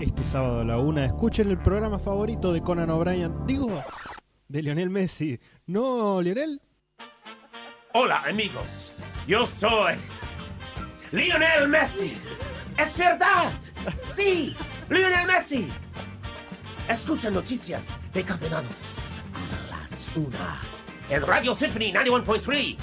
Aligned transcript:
Este 0.00 0.24
sábado 0.24 0.60
a 0.60 0.64
la 0.64 0.78
una, 0.78 1.04
escuchen 1.04 1.50
el 1.50 1.58
programa 1.58 1.98
favorito 1.98 2.52
de 2.52 2.60
Conan 2.60 2.90
O'Brien. 2.90 3.46
Digo, 3.46 3.82
de 4.48 4.62
Lionel 4.62 4.90
Messi. 4.90 5.38
¿No, 5.66 6.20
Lionel? 6.20 6.60
Hola, 7.92 8.22
amigos. 8.26 8.92
Yo 9.26 9.46
soy 9.46 9.94
Lionel 11.12 11.68
Messi. 11.68 12.16
Es 12.76 12.98
verdad. 12.98 13.52
Sí, 14.04 14.56
Lionel 14.90 15.26
Messi. 15.26 15.68
Escucha 16.88 17.30
noticias 17.30 17.98
de 18.12 18.24
campeonatos 18.24 19.18
a 19.32 19.76
las 19.76 20.10
una. 20.16 20.60
En 21.08 21.22
Radio 21.22 21.54
Symphony 21.54 21.92
91.3. 21.92 22.76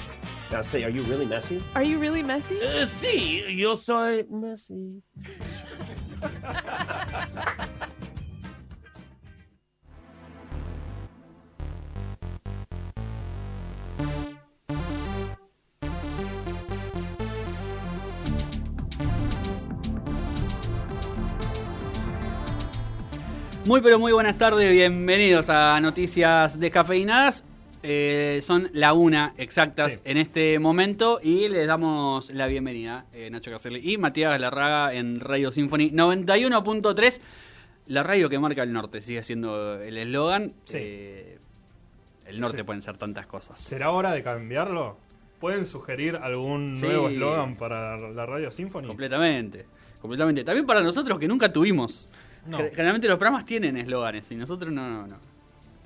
Now 0.50 0.62
say, 0.62 0.84
are 0.84 0.90
you 0.90 1.02
really 1.04 1.26
Messi? 1.26 1.62
Are 1.74 1.82
you 1.82 1.98
really 1.98 2.22
Messi? 2.22 2.58
Eh, 2.60 2.86
sí, 3.00 3.56
yo 3.56 3.74
soy 3.74 4.26
Messi. 4.30 5.02
Muy 23.72 23.80
pero 23.80 23.98
muy 23.98 24.12
buenas 24.12 24.36
tardes, 24.36 24.70
bienvenidos 24.70 25.48
a 25.48 25.80
Noticias 25.80 26.60
Descafeinadas. 26.60 27.42
Eh, 27.82 28.40
son 28.42 28.68
la 28.74 28.92
una 28.92 29.32
exactas 29.38 29.92
Sí. 29.92 29.98
en 30.04 30.18
este 30.18 30.58
momento 30.58 31.20
y 31.22 31.48
les 31.48 31.66
damos 31.66 32.28
la 32.34 32.48
bienvenida, 32.48 33.06
eh, 33.14 33.30
Nacho 33.30 33.50
Caselli 33.50 33.80
y 33.90 33.96
Matías 33.96 34.38
Larraga 34.38 34.92
en 34.92 35.20
Radio 35.20 35.50
Symphony 35.50 35.90
91.3, 35.90 37.22
la 37.86 38.02
radio 38.02 38.28
que 38.28 38.38
marca 38.38 38.62
el 38.62 38.74
norte, 38.74 39.00
sigue 39.00 39.22
siendo 39.22 39.80
el 39.80 39.96
eslogan. 39.96 40.52
Sí. 40.66 40.76
Eh, 40.78 41.38
el 42.26 42.40
norte 42.42 42.58
Sí. 42.58 42.64
pueden 42.64 42.82
ser 42.82 42.98
tantas 42.98 43.24
cosas. 43.24 43.58
¿Será 43.58 43.90
hora 43.92 44.12
de 44.12 44.22
cambiarlo? 44.22 44.98
¿Pueden 45.40 45.64
sugerir 45.64 46.16
algún 46.16 46.78
nuevo 46.78 47.08
eslogan 47.08 47.56
para 47.56 47.96
la 47.96 48.26
Radio 48.26 48.52
Symphony? 48.52 48.86
Completamente, 48.86 49.64
completamente. 50.02 50.44
También 50.44 50.66
para 50.66 50.82
nosotros 50.82 51.18
que 51.18 51.26
nunca 51.26 51.50
tuvimos. 51.50 52.06
No. 52.46 52.58
Ge- 52.58 52.70
Generalmente 52.70 53.08
los 53.08 53.18
programas 53.18 53.44
tienen 53.44 53.76
eslóganes 53.76 54.30
y 54.30 54.36
nosotros 54.36 54.72
no, 54.72 54.88
no, 54.88 55.06
no. 55.06 55.16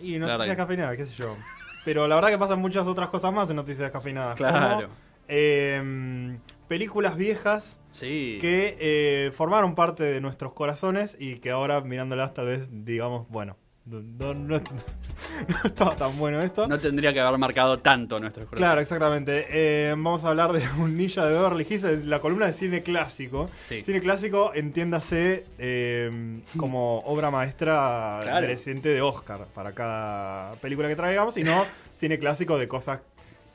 Y 0.01 0.19
noticias 0.19 0.39
radio. 0.41 0.57
cafeinadas, 0.57 0.97
qué 0.97 1.07
sé 1.07 1.13
yo. 1.15 1.37
Pero 1.85 2.07
la 2.09 2.15
verdad 2.17 2.31
que 2.31 2.39
pasan 2.39 2.59
muchas 2.61 2.87
otras 2.87 3.09
cosas 3.11 3.33
más 3.33 3.49
en 3.51 3.57
noticias 3.57 3.91
cafeinadas. 3.91 4.37
Claro. 4.37 4.83
Como, 4.89 4.95
eh, 5.29 6.39
películas 6.69 7.17
viejas 7.17 7.81
Sí. 7.93 8.39
que 8.41 8.77
eh, 8.79 9.31
formaron 9.33 9.75
parte 9.75 10.05
de 10.05 10.21
nuestros 10.21 10.53
corazones 10.53 11.17
y 11.19 11.37
que 11.37 11.51
ahora 11.51 11.81
mirándolas 11.81 12.35
tal 12.35 12.47
vez 12.47 12.69
digamos, 12.71 13.27
bueno, 13.29 13.57
no, 13.87 14.01
no, 14.03 14.35
no- 14.35 14.59
no 15.49 15.57
estaba 15.65 15.95
tan 15.97 16.19
bueno 16.19 16.41
esto. 16.41 16.67
No 16.67 16.79
tendría 16.79 17.13
que 17.13 17.21
haber 17.21 17.39
marcado 17.39 17.79
tanto 17.79 18.19
nuestros 18.19 18.49
Claro, 18.51 18.81
exactamente. 18.81 19.47
Eh, 19.49 19.91
vamos 19.91 20.25
a 20.25 20.29
hablar 20.29 20.53
de 20.53 20.63
un 20.79 20.97
ninja 20.97 21.25
de 21.25 21.33
Beverly 21.33 21.67
Hills, 21.69 21.85
es 21.85 22.05
la 22.05 22.19
columna 22.21 22.47
de 22.47 22.53
cine 22.53 22.83
clásico. 22.83 23.49
Sí. 23.69 23.83
Cine 23.85 24.01
clásico, 24.01 24.53
entiéndase 24.55 25.45
eh, 25.59 26.41
como 26.57 26.99
obra 27.01 27.31
maestra 27.31 28.21
Claro. 28.23 28.47
de 28.47 29.03
Oscar 29.03 29.41
para 29.55 29.73
cada 29.73 30.55
película 30.57 30.89
que 30.89 30.97
traigamos, 30.97 31.37
y 31.37 31.45
no 31.45 31.65
cine 31.95 32.19
clásico 32.19 32.59
de 32.59 32.67
cosas 32.69 33.01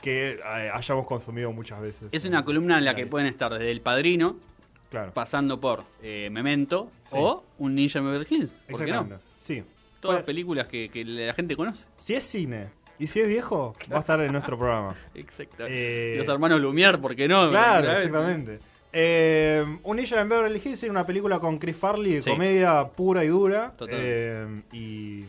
que 0.01 0.31
eh, 0.39 0.69
hayamos 0.73 1.05
consumido 1.05 1.51
muchas 1.51 1.79
veces. 1.81 2.09
Es 2.11 2.25
una 2.25 2.43
columna 2.45 2.77
en 2.77 2.85
la 2.85 2.95
que 2.95 3.05
pueden 3.05 3.27
estar 3.27 3.51
desde 3.51 3.69
El 3.71 3.81
Padrino, 3.81 4.37
Claro. 4.89 5.11
pasando 5.13 5.59
por 5.61 5.83
eh, 6.03 6.29
Memento 6.31 6.89
Sí. 7.05 7.15
o 7.17 7.43
Un 7.59 7.75
Ninja 7.75 7.99
en 7.99 8.05
Beverly 8.05 8.27
Hills. 8.29 8.51
¿Por 8.69 8.83
qué 8.83 8.91
no? 8.91 9.01
Exactamente. 9.01 9.25
Sí. 9.39 9.63
Todas 10.01 10.17
Pues, 10.17 10.25
películas 10.25 10.67
que, 10.67 10.89
que 10.89 11.05
la 11.05 11.33
gente 11.33 11.55
conoce. 11.55 11.85
si 11.99 12.13
es 12.15 12.23
cine 12.25 12.67
y 12.99 13.07
si 13.07 13.21
es 13.21 13.27
viejo, 13.27 13.75
va 13.91 13.97
a 13.97 13.99
estar 14.01 14.19
en 14.21 14.31
nuestro 14.33 14.57
programa. 14.57 14.95
Exacto. 15.15 15.65
Eh, 15.69 16.15
Los 16.17 16.27
hermanos 16.27 16.59
Lumière, 16.61 16.99
¿por 16.99 17.15
qué 17.15 17.27
no? 17.29 17.49
Claro, 17.49 17.89
exactamente. 17.93 18.59
Eh, 18.93 19.63
un 19.83 19.95
Ninja 19.97 20.19
en 20.19 20.27
Beverly 20.27 20.61
Hills 20.63 20.83
era 20.83 20.91
una 20.91 21.05
película 21.05 21.39
con 21.39 21.57
Chris 21.59 21.77
Farley, 21.77 22.15
de 22.15 22.21
Sí. 22.23 22.29
comedia 22.29 22.85
pura 22.89 23.23
y 23.23 23.27
dura. 23.29 23.71
Eh, 23.87 24.45
y, 24.73 25.23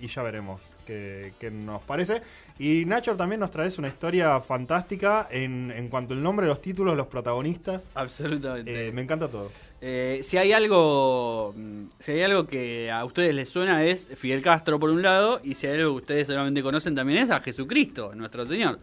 y 0.00 0.06
ya 0.06 0.22
veremos 0.22 0.76
qué, 0.86 1.32
qué 1.40 1.50
nos 1.50 1.80
parece. 1.82 2.20
Y 2.58 2.84
Nacho 2.86 3.16
también 3.16 3.40
nos 3.40 3.50
traes 3.50 3.78
una 3.78 3.88
historia 3.88 4.40
fantástica 4.40 5.28
en, 5.30 5.70
en 5.74 5.88
cuanto 5.88 6.14
al 6.14 6.22
nombre, 6.22 6.46
los 6.46 6.60
títulos, 6.62 6.96
los 6.96 7.06
protagonistas. 7.06 7.84
Absolutamente. 7.94 8.88
Eh, 8.88 8.92
me 8.92 9.02
encanta 9.02 9.28
todo. 9.28 9.50
Eh, 9.80 10.22
si 10.24 10.38
hay 10.38 10.52
algo 10.52 11.54
mm, 11.56 11.84
si 12.00 12.12
hay 12.12 12.22
algo 12.22 12.46
que 12.46 12.90
a 12.90 13.04
ustedes 13.04 13.34
les 13.34 13.48
suena 13.48 13.84
es 13.84 14.06
Fidel 14.16 14.40
Castro 14.40 14.80
por 14.80 14.88
un 14.88 15.02
lado 15.02 15.40
y 15.44 15.54
si 15.54 15.66
hay 15.66 15.74
algo 15.78 15.92
que 15.92 16.02
ustedes 16.02 16.26
solamente 16.28 16.62
conocen 16.62 16.94
también 16.94 17.18
es 17.18 17.30
a 17.30 17.40
Jesucristo, 17.40 18.14
nuestro 18.14 18.46
Señor. 18.46 18.78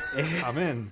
Amén. 0.44 0.90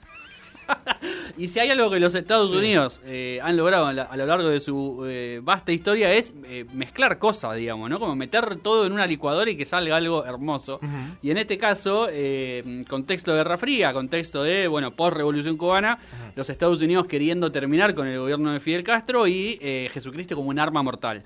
Y 1.37 1.49
si 1.49 1.59
hay 1.61 1.71
algo 1.71 1.91
que 1.91 2.01
los 2.01 2.15
Estados 2.15 2.51
Sí. 2.51 2.57
Unidos 2.57 3.01
eh, 3.05 3.41
han 3.43 3.57
logrado 3.57 3.87
a, 3.87 3.93
la- 3.93 4.03
a 4.05 4.17
lo 4.17 4.27
largo 4.27 4.49
de 4.49 4.61
su 4.61 5.05
eh, 5.07 5.41
vasta 5.43 5.73
historia 5.73 6.13
es 6.13 6.33
eh, 6.47 6.65
mezclar 6.73 7.19
cosas, 7.19 7.57
digamos, 7.57 7.89
¿no? 7.91 7.99
Como 7.99 8.15
meter 8.17 8.57
todo 8.57 8.87
en 8.87 8.93
una 8.93 9.07
licuadora 9.07 9.51
y 9.51 9.57
que 9.57 9.67
salga 9.67 9.97
algo 9.97 10.25
hermoso. 10.25 10.81
Y 11.23 11.31
en 11.31 11.39
este 11.39 11.59
caso, 11.59 12.09
eh, 12.11 12.85
contexto 12.89 13.33
de 13.33 13.39
Guerra 13.39 13.59
Fría, 13.59 13.93
contexto 13.93 14.43
de, 14.43 14.69
bueno, 14.69 14.91
post-revolución 14.95 15.57
cubana, 15.57 15.99
los 16.35 16.49
Estados 16.51 16.81
Unidos 16.81 17.07
queriendo 17.07 17.53
terminar 17.53 17.95
con 17.95 18.07
el 18.07 18.19
gobierno 18.19 18.53
de 18.53 18.61
Fidel 18.61 18.83
Castro 18.85 19.27
y 19.27 19.59
eh, 19.61 19.91
Jesucristo 19.93 20.35
como 20.37 20.51
un 20.51 20.59
arma 20.59 20.83
mortal. 20.83 21.23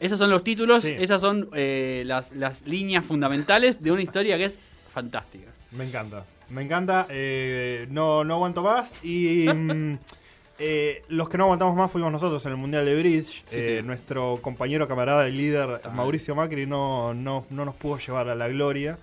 Esos 0.00 0.18
son 0.18 0.30
los 0.30 0.42
títulos, 0.42 0.82
Sí. 0.82 0.94
esas 0.98 1.20
son 1.20 1.48
eh, 1.54 2.02
las, 2.06 2.32
las 2.32 2.66
líneas 2.66 3.04
fundamentales 3.04 3.80
de 3.80 3.92
una 3.92 4.02
historia 4.02 4.36
que 4.36 4.46
es 4.46 4.58
fantástica. 4.92 5.46
Me 5.70 5.84
encanta. 5.84 6.24
Me 6.52 6.62
encanta. 6.62 7.06
eh, 7.10 7.86
no, 7.90 8.24
no 8.24 8.34
aguanto 8.34 8.62
más. 8.62 8.92
Y 9.04 9.46
mm, 9.52 9.98
eh, 10.58 11.02
los 11.08 11.28
que 11.28 11.38
no 11.38 11.44
aguantamos 11.44 11.74
más 11.74 11.90
fuimos 11.90 12.12
nosotros 12.12 12.44
en 12.46 12.52
el 12.52 12.58
Mundial 12.58 12.84
de 12.84 12.94
Bridge. 12.98 13.42
Eh, 13.50 13.78
sí. 13.80 13.86
Nuestro 13.86 14.38
compañero, 14.42 14.86
camarada 14.86 15.28
y 15.28 15.32
líder. 15.32 15.80
Mauricio 15.94 16.34
Macri 16.34 16.66
no, 16.66 17.14
no, 17.14 17.44
no 17.50 17.64
nos 17.64 17.74
pudo 17.74 17.98
llevar 17.98 18.28
a 18.28 18.34
la 18.34 18.48
gloria. 18.48 18.98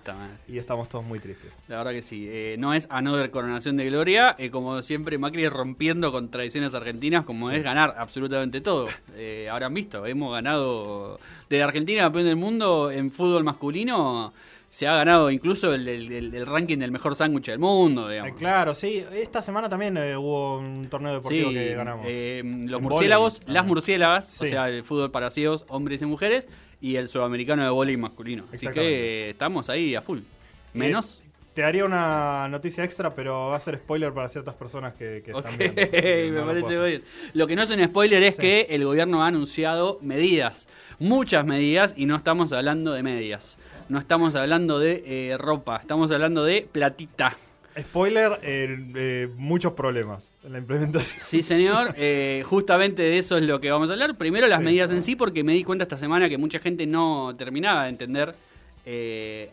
Y 0.48 0.58
estamos 0.58 0.88
todos 0.88 1.04
muy 1.04 1.18
tristes. 1.18 1.52
La 1.68 1.78
verdad 1.78 1.90
que 1.92 2.02
sí. 2.02 2.26
Eh, 2.28 2.56
no 2.58 2.72
es 2.72 2.86
Another 2.90 3.30
Coronación 3.30 3.76
de 3.76 3.86
Gloria. 3.86 4.36
eh, 4.38 4.50
como 4.50 4.80
siempre, 4.82 5.18
Macri 5.18 5.48
rompiendo 5.48 6.12
con 6.12 6.30
tradiciones 6.30 6.72
argentinas, 6.74 7.24
como 7.24 7.50
es 7.50 7.62
ganar 7.62 7.94
absolutamente 7.98 8.60
todo. 8.60 8.88
Eh, 9.16 9.48
ahora 9.50 9.66
han 9.66 9.74
visto, 9.74 10.06
hemos 10.06 10.32
ganado. 10.32 11.18
De 11.50 11.60
Argentina, 11.64 12.02
campeón 12.02 12.26
del 12.26 12.36
mundo 12.36 12.92
en 12.92 13.10
fútbol 13.10 13.42
masculino, 13.42 14.32
se 14.70 14.86
ha 14.86 14.94
ganado 14.94 15.30
incluso 15.30 15.74
el, 15.74 15.86
el- 15.88 16.12
el- 16.12 16.34
el 16.34 16.46
ranking 16.46 16.78
del 16.78 16.92
mejor 16.92 17.16
sándwich 17.16 17.46
del 17.46 17.58
mundo, 17.58 18.08
digamos. 18.08 18.32
Eh, 18.32 18.34
claro, 18.38 18.72
sí. 18.74 19.04
Esta 19.12 19.42
semana 19.42 19.68
también 19.68 19.96
eh, 19.96 20.16
hubo 20.16 20.58
un 20.58 20.86
torneo 20.88 21.14
deportivo 21.14 21.48
Sí, 21.48 21.54
que 21.54 21.74
ganamos. 21.74 22.06
eh, 22.08 22.42
los 22.44 22.80
murciélagos, 22.80 23.40
las 23.46 23.66
murciélagas, 23.66 24.40
o 24.40 24.44
sea, 24.44 24.68
el 24.68 24.84
fútbol 24.84 25.10
para 25.10 25.30
ciegos, 25.30 25.64
hombres 25.68 26.00
y 26.02 26.06
mujeres, 26.06 26.48
y 26.80 26.96
el 26.96 27.08
sudamericano 27.08 27.62
de 27.64 27.70
vóley 27.70 27.96
masculino. 27.96 28.44
Así 28.52 28.66
que 28.68 29.30
estamos 29.30 29.68
ahí 29.68 29.94
a 29.96 30.02
full. 30.02 30.20
Menos. 30.72 31.22
Te 31.54 31.64
haría 31.64 31.84
una 31.84 32.46
noticia 32.48 32.84
extra, 32.84 33.10
pero 33.10 33.48
va 33.48 33.56
a 33.56 33.60
ser 33.60 33.76
spoiler 33.78 34.12
para 34.14 34.28
ciertas 34.28 34.54
personas 34.54 34.94
que, 34.94 35.16
están 35.18 35.58
viendo. 35.58 35.82
me 36.40 36.42
parece 36.46 36.80
bien. 36.80 37.02
Lo 37.34 37.48
que 37.48 37.56
no 37.56 37.62
es 37.64 37.70
un 37.70 37.84
spoiler 37.84 38.22
es 38.22 38.36
Sí. 38.36 38.40
que 38.40 38.60
el 38.70 38.84
gobierno 38.84 39.24
ha 39.24 39.26
anunciado 39.26 39.98
medidas, 40.00 40.68
muchas 41.00 41.44
medidas, 41.44 41.92
y 41.96 42.06
no 42.06 42.14
estamos 42.14 42.52
hablando 42.52 42.92
de 42.92 43.02
medias. 43.02 43.58
No 43.90 43.98
estamos 43.98 44.36
hablando 44.36 44.78
de 44.78 45.02
eh, 45.04 45.36
ropa, 45.36 45.78
estamos 45.78 46.12
hablando 46.12 46.44
de 46.44 46.64
platita. 46.70 47.36
Spoiler, 47.76 48.38
eh, 48.42 48.78
eh, 48.94 49.28
muchos 49.36 49.72
problemas 49.72 50.30
en 50.44 50.52
la 50.52 50.58
implementación. 50.58 51.20
Sí, 51.26 51.42
señor. 51.42 51.92
Eh, 51.96 52.44
justamente 52.48 53.02
de 53.02 53.18
eso 53.18 53.36
es 53.36 53.44
lo 53.44 53.60
que 53.60 53.68
vamos 53.70 53.90
a 53.90 53.94
hablar. 53.94 54.16
Primero 54.16 54.46
las 54.46 54.60
Sí. 54.60 54.64
medidas 54.64 54.90
en 54.92 55.02
sí, 55.02 55.16
porque 55.16 55.42
me 55.42 55.54
di 55.54 55.64
cuenta 55.64 55.82
esta 55.82 55.98
semana 55.98 56.28
que 56.28 56.38
mucha 56.38 56.60
gente 56.60 56.86
no 56.86 57.34
terminaba 57.36 57.82
de 57.84 57.88
entender 57.90 58.34
eh, 58.86 59.50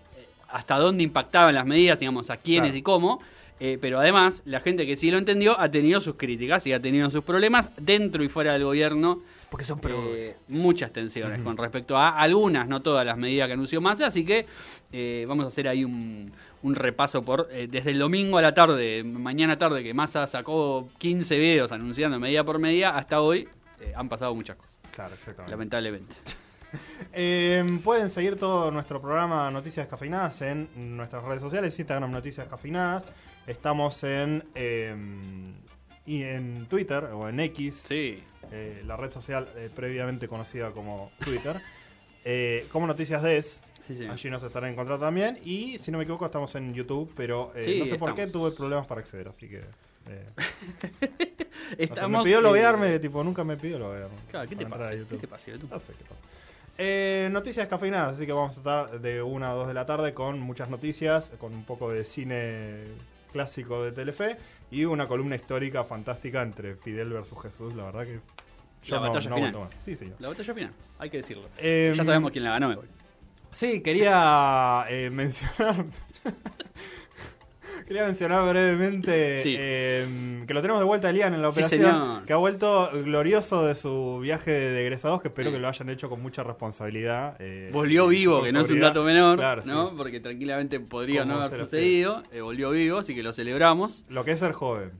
hasta 0.49 0.77
dónde 0.77 1.01
impactaban 1.03 1.55
las 1.55 1.65
medidas, 1.65 1.99
digamos, 1.99 2.29
a 2.29 2.37
quiénes 2.37 2.69
Claro. 2.71 2.77
y 2.77 2.81
cómo. 2.83 3.21
Pero 3.59 3.99
además, 3.99 4.43
la 4.45 4.59
gente 4.59 4.85
que 4.85 4.97
sí 4.97 5.09
lo 5.09 5.17
entendió 5.17 5.59
ha 5.59 5.71
tenido 5.71 5.99
sus 5.99 6.13
críticas 6.15 6.67
y 6.67 6.73
ha 6.73 6.79
tenido 6.79 7.09
sus 7.09 7.23
problemas 7.23 7.71
dentro 7.77 8.23
y 8.23 8.29
fuera 8.29 8.53
del 8.53 8.63
gobierno. 8.63 9.19
Porque 9.49 9.65
son 9.65 9.79
eh, 9.89 10.35
muchas 10.49 10.91
tensiones 10.91 11.39
con 11.41 11.55
respecto 11.55 11.95
a 11.97 12.19
algunas, 12.19 12.67
no 12.67 12.81
todas 12.81 13.05
las 13.05 13.17
medidas 13.17 13.47
que 13.47 13.53
anunció 13.53 13.79
Massa, 13.79 14.07
así 14.07 14.25
que 14.25 14.45
eh, 14.91 15.25
vamos 15.27 15.45
a 15.45 15.47
hacer 15.47 15.67
ahí 15.69 15.85
un, 15.85 16.33
un 16.63 16.75
repaso 16.75 17.23
por 17.23 17.47
eh, 17.51 17.67
desde 17.69 17.91
el 17.91 17.99
domingo 17.99 18.37
a 18.37 18.41
la 18.41 18.53
tarde, 18.53 19.03
mañana 19.05 19.57
tarde, 19.57 19.83
que 19.83 19.93
Massa 19.93 20.27
sacó 20.27 20.89
15 20.97 21.37
videos 21.39 21.71
anunciando 21.71 22.19
medida 22.19 22.43
por 22.43 22.59
medida, 22.59 22.97
hasta 22.97 23.21
hoy 23.21 23.47
eh, 23.79 23.93
han 23.95 24.09
pasado 24.09 24.35
muchas 24.35 24.57
cosas, 24.57 24.75
Claro, 24.91 25.13
exactamente. 25.13 25.51
lamentablemente. 25.51 26.15
Eh, 27.13 27.79
pueden 27.81 28.09
seguir 28.09 28.35
todo 28.35 28.71
nuestro 28.71 28.99
programa 28.99 29.49
Noticias 29.49 29.85
Descafeinadas 29.85 30.41
en 30.41 30.67
nuestras 30.97 31.23
redes 31.23 31.39
sociales, 31.41 31.79
Instagram 31.79 32.11
Noticias 32.11 32.45
Descafeinadas. 32.45 33.05
Estamos 33.47 34.03
en, 34.03 34.43
eh, 34.53 34.93
y 36.05 36.23
en 36.23 36.65
Twitter 36.67 37.05
o 37.05 37.29
en 37.29 37.39
X, 37.39 37.83
Sí, 37.87 38.21
eh, 38.51 38.83
la 38.85 38.97
red 38.97 39.11
social 39.11 39.47
eh, 39.55 39.69
previamente 39.73 40.27
conocida 40.27 40.71
como 40.71 41.11
Twitter, 41.23 41.61
eh, 42.23 42.65
como 42.71 42.87
Noticias 42.87 43.21
DES. 43.21 43.61
Sí, 43.85 43.95
sí. 43.95 44.05
Allí 44.05 44.29
nos 44.29 44.43
estarán 44.43 44.71
encontrando 44.71 45.05
también. 45.05 45.39
Y 45.45 45.77
si 45.79 45.91
no 45.91 45.97
me 45.97 46.03
equivoco, 46.03 46.25
estamos 46.25 46.53
en 46.55 46.73
YouTube, 46.73 47.11
pero 47.15 47.53
Sí, 47.61 47.79
no 47.79 47.85
sé 47.85 47.97
por 47.97 48.13
qué 48.15 48.27
tuve 48.27 48.51
problemas 48.51 48.85
para 48.85 49.01
acceder, 49.01 49.29
así 49.29 49.47
que. 49.47 49.63
me 52.07 52.23
pidió 52.23 52.41
loguearme, 52.41 52.99
tipo, 52.99 53.23
nunca 53.23 53.43
me 53.43 53.57
pidió 53.57 53.79
loguearme. 53.79 54.15
Claro, 54.29 54.49
¿qué 54.49 54.55
te 54.55 54.65
pasa? 54.65 54.91
¿Qué 54.91 55.17
te 55.17 55.27
pasa, 55.27 55.51
YouTube? 55.51 55.69
No 55.69 55.79
sé 55.79 55.93
qué 55.93 56.03
pasa. 56.03 56.21
Eh, 56.79 57.29
noticias 57.31 57.67
cafeinadas, 57.67 58.15
así 58.15 58.27
que 58.27 58.33
vamos 58.33 58.53
a 58.53 58.57
estar 58.57 59.01
de 59.01 59.23
1 59.23 59.47
a 59.47 59.53
2 59.53 59.67
de 59.67 59.73
la 59.73 59.87
tarde 59.87 60.13
con 60.13 60.39
muchas 60.39 60.69
noticias, 60.69 61.31
con 61.39 61.53
un 61.53 61.65
poco 61.65 61.91
de 61.91 62.03
cine 62.03 62.75
clásico 63.31 63.83
de 63.83 63.91
Telefe 63.91 64.37
y 64.71 64.85
una 64.85 65.07
columna 65.07 65.35
histórica 65.35 65.83
fantástica 65.83 66.41
entre 66.41 66.75
Fidel 66.75 67.11
versus 67.13 67.41
Jesús, 67.41 67.73
la 67.75 67.85
verdad 67.85 68.05
que 68.05 68.19
yo 68.83 68.95
La 68.95 69.01
no, 69.01 69.07
batalla 69.13 69.29
no 69.29 69.35
final. 69.35 69.49
aguanto 69.55 69.59
más. 69.75 69.83
Sí, 69.85 69.95
señor. 69.95 70.15
La 70.19 70.27
batalla 70.29 70.53
final, 70.53 70.71
hay 70.99 71.09
que 71.09 71.17
decirlo. 71.17 71.49
Eh, 71.57 71.93
ya 71.95 72.03
sabemos 72.03 72.31
quién 72.31 72.43
la 72.43 72.51
ganó 72.51 72.71
igual. 72.71 72.87
Sí, 73.51 73.81
quería 73.81 74.85
eh, 74.89 75.09
mencionar. 75.09 75.85
quería 77.87 78.03
mencionar 78.05 78.47
brevemente 78.49 79.41
Sí. 79.41 79.55
eh, 79.57 80.43
que 80.45 80.53
lo 80.53 80.61
tenemos 80.61 80.81
de 80.81 80.85
vuelta 80.85 81.07
a 81.07 81.09
Elian 81.11 81.33
en 81.33 81.41
la 81.41 81.49
operación. 81.49 82.23
que 82.25 82.33
ha 82.33 82.37
vuelto 82.37 82.89
glorioso 83.05 83.65
de 83.65 83.75
su 83.75 84.19
viaje 84.21 84.51
de 84.51 84.81
egresados, 84.81 85.21
que 85.21 85.29
espero 85.29 85.51
que 85.51 85.57
lo 85.59 85.67
hayan 85.67 85.89
hecho 85.89 86.09
con 86.09 86.21
mucha 86.21 86.43
responsabilidad. 86.43 87.35
eh, 87.39 87.69
Volvió 87.71 88.07
vivo, 88.07 88.43
que 88.43 88.51
no 88.51 88.61
es 88.61 88.69
un 88.69 88.79
dato 88.79 89.03
menor, 89.03 89.37
Claro, 89.37 89.61
¿no? 89.65 89.89
sí. 89.89 89.95
Porque 89.97 90.19
tranquilamente 90.19 90.79
podría 90.79 91.25
no 91.25 91.41
haber 91.41 91.61
sucedido. 91.61 92.23
Eh, 92.31 92.41
volvió 92.41 92.69
vivo, 92.71 92.97
así 92.99 93.15
que 93.15 93.23
lo 93.23 93.33
celebramos. 93.33 94.05
Lo 94.09 94.23
que 94.25 94.31
es 94.31 94.39
ser 94.39 94.51
joven. 94.51 94.91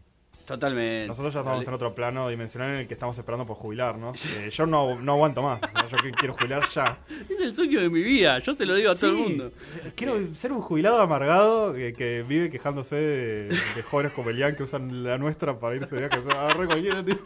Totalmente. 0.48 1.08
Nosotros 1.08 1.34
ya 1.34 1.42
estamos 1.42 1.68
en 1.68 1.74
otro 1.74 1.94
plano 1.94 2.30
dimensional 2.30 2.70
en 2.74 2.80
el 2.80 2.88
que 2.88 2.94
estamos 2.94 3.18
esperando 3.18 3.46
por 3.46 3.58
jubilarnos. 3.58 4.26
Eh, 4.26 4.50
yo 4.50 4.66
no, 4.66 4.98
no 5.02 5.12
aguanto 5.12 5.42
más. 5.44 5.60
o 5.62 5.90
sea, 5.90 6.00
yo 6.04 6.10
quiero 6.18 6.34
jubilar 6.36 6.64
ya. 6.74 7.00
Es 7.30 7.40
el 7.42 7.54
sueño 7.54 7.82
de 7.82 7.90
mi 7.90 8.02
vida, 8.02 8.40
yo 8.40 8.54
se 8.54 8.66
lo 8.66 8.74
digo 8.76 8.92
a 8.92 8.96
todo 8.96 9.10
el 9.12 9.18
mundo. 9.18 9.52
Quiero 9.96 10.18
ser 10.36 10.54
un 10.54 10.62
jubilado 10.62 11.02
amargado 11.02 11.74
que, 11.74 11.92
que 11.94 12.24
vive 12.28 12.50
quejándose 12.50 12.96
de, 12.96 13.48
de 13.50 13.82
jóvenes 13.84 14.14
como 14.14 14.30
Elian 14.30 14.56
que 14.56 14.64
usan 14.64 15.04
la 15.04 15.18
nuestra 15.18 15.60
para 15.60 15.76
irse 15.76 15.94
de 15.94 16.08
viaje. 16.08 16.20
O 16.20 16.24
sea, 16.32 16.42
agarré 16.46 16.66
cualquiera, 16.68 17.04
tío. 17.04 17.18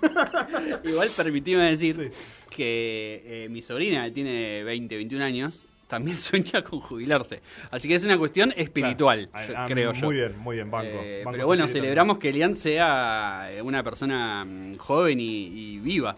Igual 0.83 1.09
permitime 1.15 1.63
decir 1.69 1.95
Sí. 1.95 2.09
que 2.55 3.21
eh, 3.25 3.47
mi 3.49 3.61
sobrina, 3.61 4.03
que 4.05 4.11
tiene 4.11 4.63
20, 4.63 4.95
21 4.95 5.23
años, 5.23 5.63
también 5.91 6.17
sueña 6.17 6.63
con 6.63 6.79
jubilarse. 6.79 7.41
Así 7.69 7.87
que 7.87 7.95
es 7.95 8.03
una 8.03 8.17
cuestión 8.17 8.53
espiritual, 8.55 9.27
Claro. 9.29 9.47
yo- 9.47 9.53
Ah, 9.57 9.65
creo 9.67 9.93
yo. 9.93 10.05
Muy 10.05 10.15
bien, 10.15 10.37
muy 10.39 10.55
bien, 10.55 10.71
banco. 10.71 10.87
Eh, 11.03 11.21
banco 11.23 11.31
pero 11.35 11.45
bueno, 11.47 11.67
celebramos 11.67 12.17
que 12.17 12.29
Elian 12.29 12.55
sea 12.55 13.49
eh, 13.51 13.61
una 13.61 13.83
persona 13.83 14.45
mm, 14.45 14.77
joven 14.77 15.19
y, 15.19 15.47
y 15.47 15.77
viva. 15.79 16.15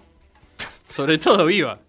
Sobre 0.87 1.17
todo 1.17 1.45
viva. 1.47 1.79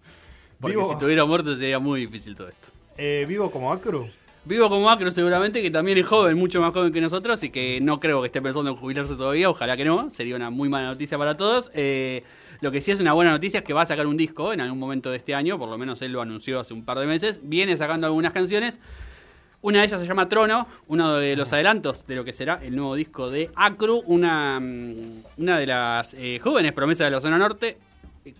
Porque 0.59 0.75
Vivo. 0.77 0.87
si 0.87 0.93
estuviera 0.93 1.25
muerto 1.25 1.55
sería 1.55 1.77
muy 1.79 2.01
difícil 2.01 2.35
todo 2.35 2.47
esto. 2.49 2.67
Eh, 2.97 3.25
¿Vivo 3.27 3.51
como 3.51 3.71
Acru? 3.71 4.09
Vivo 4.47 4.69
como 4.69 4.85
Macro 4.85 5.11
seguramente, 5.11 5.59
que 5.63 5.71
también 5.71 5.97
es 5.97 6.05
joven, 6.05 6.37
mucho 6.37 6.61
más 6.61 6.71
joven 6.71 6.93
que 6.93 7.01
nosotros, 7.01 7.41
y 7.41 7.49
que 7.49 7.79
no 7.81 7.99
creo 7.99 8.21
que 8.21 8.27
esté 8.27 8.43
pensando 8.43 8.69
en 8.69 8.77
jubilarse 8.77 9.15
todavía, 9.15 9.49
ojalá 9.49 9.75
que 9.75 9.83
no, 9.83 10.11
sería 10.11 10.35
una 10.35 10.51
muy 10.51 10.69
mala 10.69 10.89
noticia 10.89 11.17
para 11.17 11.35
todos. 11.35 11.71
Eh, 11.73 12.23
lo 12.61 12.71
que 12.71 12.79
sí 12.79 12.91
es 12.91 12.99
una 12.99 13.13
buena 13.13 13.31
noticia 13.31 13.61
es 13.61 13.63
que 13.65 13.73
va 13.73 13.81
a 13.81 13.85
sacar 13.87 14.05
un 14.05 14.17
disco 14.17 14.53
en 14.53 14.61
algún 14.61 14.77
momento 14.77 15.09
de 15.09 15.17
este 15.17 15.33
año, 15.33 15.57
por 15.57 15.67
lo 15.67 15.79
menos 15.79 15.99
él 16.03 16.11
lo 16.11 16.21
anunció 16.21 16.59
hace 16.59 16.75
un 16.75 16.85
par 16.85 16.99
de 16.99 17.07
meses, 17.07 17.39
viene 17.41 17.75
sacando 17.75 18.05
algunas 18.05 18.33
canciones. 18.33 18.79
Una 19.63 19.79
de 19.79 19.85
ellas 19.85 19.99
se 19.99 20.05
llama 20.05 20.29
Trono, 20.29 20.67
uno 20.89 21.17
de 21.17 21.35
los 21.35 21.51
adelantos 21.51 22.05
de 22.05 22.15
lo 22.15 22.23
que 22.23 22.31
será 22.31 22.59
el 22.61 22.75
nuevo 22.75 22.93
disco 22.93 23.31
de 23.31 23.49
Acru, 23.55 24.03
una, 24.05 24.59
mm, 24.59 25.23
una 25.37 25.57
de 25.57 25.65
las 25.65 26.13
eh, 26.13 26.39
jóvenes 26.39 26.71
promesas 26.71 27.07
de 27.07 27.11
la 27.11 27.19
zona 27.19 27.39
norte, 27.39 27.79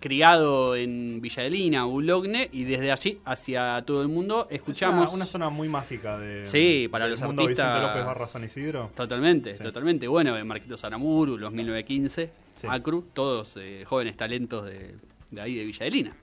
criado 0.00 0.74
en 0.76 1.20
Villa 1.20 1.42
de 1.42 1.50
Lina, 1.50 1.84
Boulogne, 1.84 2.48
y 2.52 2.64
desde 2.64 2.90
allí 2.92 3.18
hacia 3.24 3.82
todo 3.86 4.02
el 4.02 4.08
mundo 4.08 4.48
escuchamos... 4.50 5.04
Es 5.04 5.08
una, 5.10 5.16
una 5.16 5.26
zona 5.26 5.48
muy 5.50 5.68
mágica 5.68 6.18
de. 6.18 6.46
Sí, 6.46 6.88
para 6.90 7.04
del 7.04 7.12
los 7.12 7.22
mundo 7.22 7.42
artistas- 7.42 7.66
Vicente 7.74 7.86
López 7.88 8.04
barra 8.06 8.26
San 8.26 8.44
Isidro. 8.44 8.90
Totalmente, 8.96 9.54
Sí. 9.54 9.62
totalmente. 9.62 10.08
Bueno, 10.08 10.34
de 10.34 10.44
Marquitos 10.44 10.82
Aramuru, 10.84 11.38
los 11.38 11.52
1915, 11.52 12.30
Sí. 12.56 12.66
Acru, 12.70 13.04
todos 13.12 13.56
eh, 13.60 13.84
jóvenes 13.86 14.16
talentos 14.16 14.64
de, 14.64 14.94
de 15.30 15.40
ahí 15.40 15.54
de 15.56 15.64
Villa 15.64 15.84
de 15.84 15.90
Lina. 15.90 16.16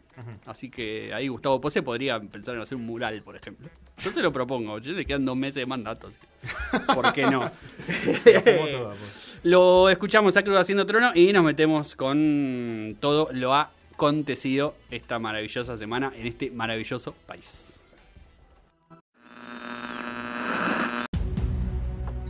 Así 0.45 0.69
que 0.69 1.11
ahí 1.13 1.27
Gustavo 1.27 1.59
Pose 1.59 1.81
podría 1.81 2.19
pensar 2.19 2.53
en 2.55 2.61
hacer 2.61 2.75
un 2.75 2.85
mural, 2.85 3.21
por 3.23 3.35
ejemplo. 3.35 3.67
Yo 3.97 4.11
se 4.11 4.21
lo 4.21 4.31
propongo, 4.31 4.77
yo 4.79 4.91
le 4.91 5.05
quedan 5.05 5.25
dos 5.25 5.35
meses 5.35 5.55
de 5.55 5.65
mandato. 5.65 6.07
así 6.07 6.85
¿Por 6.93 7.11
qué 7.13 7.25
no? 7.27 7.49
Se 8.23 8.33
la 8.33 8.41
fumó 8.41 8.67
toda, 8.67 8.95
pues. 8.95 9.32
Lo 9.43 9.89
escuchamos 9.89 10.37
a 10.37 10.43
Cruz 10.43 10.55
haciendo 10.55 10.85
trono 10.85 11.11
y 11.13 11.33
nos 11.33 11.43
metemos 11.43 11.97
con 11.97 12.95
todo 13.01 13.27
lo 13.33 13.53
acontecido 13.53 14.73
esta 14.89 15.19
maravillosa 15.19 15.75
semana 15.75 16.13
en 16.15 16.27
este 16.27 16.49
maravilloso 16.49 17.13
país. 17.27 17.73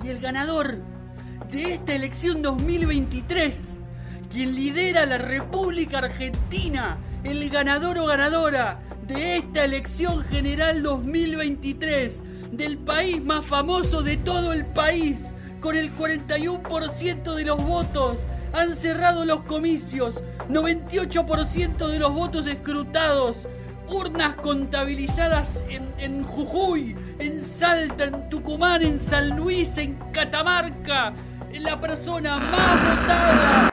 Y 0.03 0.07
el 0.07 0.17
ganador 0.17 0.79
de 1.51 1.75
esta 1.75 1.93
elección 1.93 2.41
2023, 2.41 3.79
quien 4.31 4.55
lidera 4.55 5.05
la 5.05 5.19
República 5.19 5.99
Argentina, 5.99 6.97
el 7.23 7.47
ganador 7.51 7.99
o 7.99 8.07
ganadora 8.07 8.79
de 9.05 9.37
esta 9.37 9.65
elección 9.65 10.23
general 10.23 10.81
2023, 10.81 12.21
del 12.53 12.79
país 12.79 13.23
más 13.23 13.45
famoso 13.45 14.01
de 14.01 14.17
todo 14.17 14.51
el 14.51 14.65
país, 14.65 15.35
con 15.63 15.77
el 15.77 15.95
41% 15.95 17.35
de 17.35 17.45
los 17.45 17.63
votos, 17.63 18.25
han 18.51 18.75
cerrado 18.75 19.23
los 19.23 19.43
comicios, 19.45 20.21
98% 20.49 21.87
de 21.87 21.99
los 21.99 22.13
votos 22.13 22.47
escrutados, 22.47 23.47
urnas 23.87 24.35
contabilizadas 24.35 25.63
en, 25.69 26.23
Jujuy, 26.25 26.97
en 27.17 27.41
Salta, 27.41 28.03
en 28.03 28.29
Tucumán, 28.29 28.83
en 28.83 28.99
San 28.99 29.37
Luis, 29.37 29.77
en 29.77 29.95
Catamarca, 30.11 31.13
la 31.53 31.79
persona 31.79 32.35
más 32.35 32.99
votada. 32.99 33.72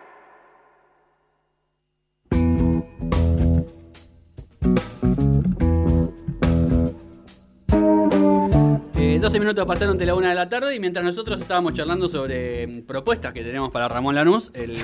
12 9.30 9.38
minutos 9.38 9.64
pasaron 9.64 9.96
de 9.96 10.06
la 10.06 10.16
una 10.16 10.30
de 10.30 10.34
la 10.34 10.48
tarde 10.48 10.74
y 10.74 10.80
mientras 10.80 11.04
nosotros 11.04 11.40
estábamos 11.40 11.72
charlando 11.74 12.08
sobre 12.08 12.66
mm, 12.66 12.82
propuestas 12.82 13.32
que 13.32 13.44
tenemos 13.44 13.70
para 13.70 13.86
Ramón 13.86 14.16
Lanús, 14.16 14.50
el, 14.54 14.72
eh, 14.76 14.80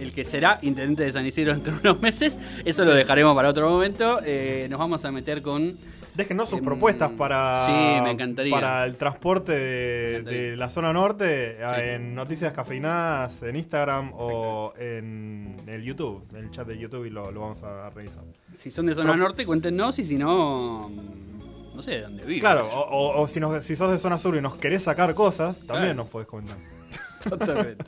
el 0.00 0.12
que 0.12 0.24
será 0.24 0.58
intendente 0.62 1.04
de 1.04 1.12
San 1.12 1.24
Isidro 1.24 1.52
dentro 1.52 1.72
de 1.72 1.78
unos 1.88 2.02
meses, 2.02 2.36
eso 2.64 2.84
lo 2.84 2.92
dejaremos 2.92 3.36
para 3.36 3.48
otro 3.50 3.70
momento. 3.70 4.18
Eh, 4.24 4.66
nos 4.68 4.80
vamos 4.80 5.04
a 5.04 5.12
meter 5.12 5.40
con 5.40 5.76
Déjenos 6.16 6.48
sus 6.48 6.58
Em, 6.58 6.64
propuestas 6.64 7.12
para, 7.12 7.64
sí, 7.66 8.02
me 8.02 8.10
encantaría. 8.10 8.52
para 8.54 8.84
el 8.86 8.96
transporte 8.96 9.52
de, 9.52 10.56
la 10.56 10.68
zona 10.68 10.92
norte 10.92 11.54
Sí. 11.56 11.74
en 11.80 12.14
Noticias 12.14 12.52
Cafeinadas 12.52 13.40
en 13.42 13.54
Instagram 13.54 14.12
o 14.14 14.72
en 14.78 15.62
el 15.68 15.82
YouTube, 15.84 16.24
en 16.32 16.44
el 16.44 16.50
chat 16.50 16.66
de 16.66 16.76
YouTube 16.76 17.04
y 17.06 17.10
lo, 17.10 17.30
lo 17.30 17.40
vamos 17.40 17.62
a 17.62 17.88
revisar. 17.90 18.24
si 18.56 18.72
son 18.72 18.86
de 18.86 18.94
zona 18.96 19.16
norte, 19.16 19.46
cuéntenos 19.46 19.96
y 20.00 20.04
si 20.04 20.16
no, 20.16 20.88
mm, 20.88 21.33
no 21.74 21.82
sé 21.82 21.92
de 21.92 22.00
dónde 22.02 22.24
viven. 22.24 22.40
Claro, 22.40 22.62
o, 22.66 22.70
yo. 22.70 22.78
o- 22.80 23.22
o 23.22 23.28
si, 23.28 23.40
nos- 23.40 23.64
si 23.64 23.76
sos 23.76 23.90
de 23.90 23.98
zona 23.98 24.18
sur 24.18 24.36
y 24.36 24.40
nos 24.40 24.56
querés 24.56 24.82
sacar 24.82 25.14
cosas, 25.14 25.58
también 25.58 25.80
Claro. 25.82 25.94
nos 25.94 26.08
podés 26.08 26.26
comentar. 26.28 26.56
Totalmente. 27.28 27.84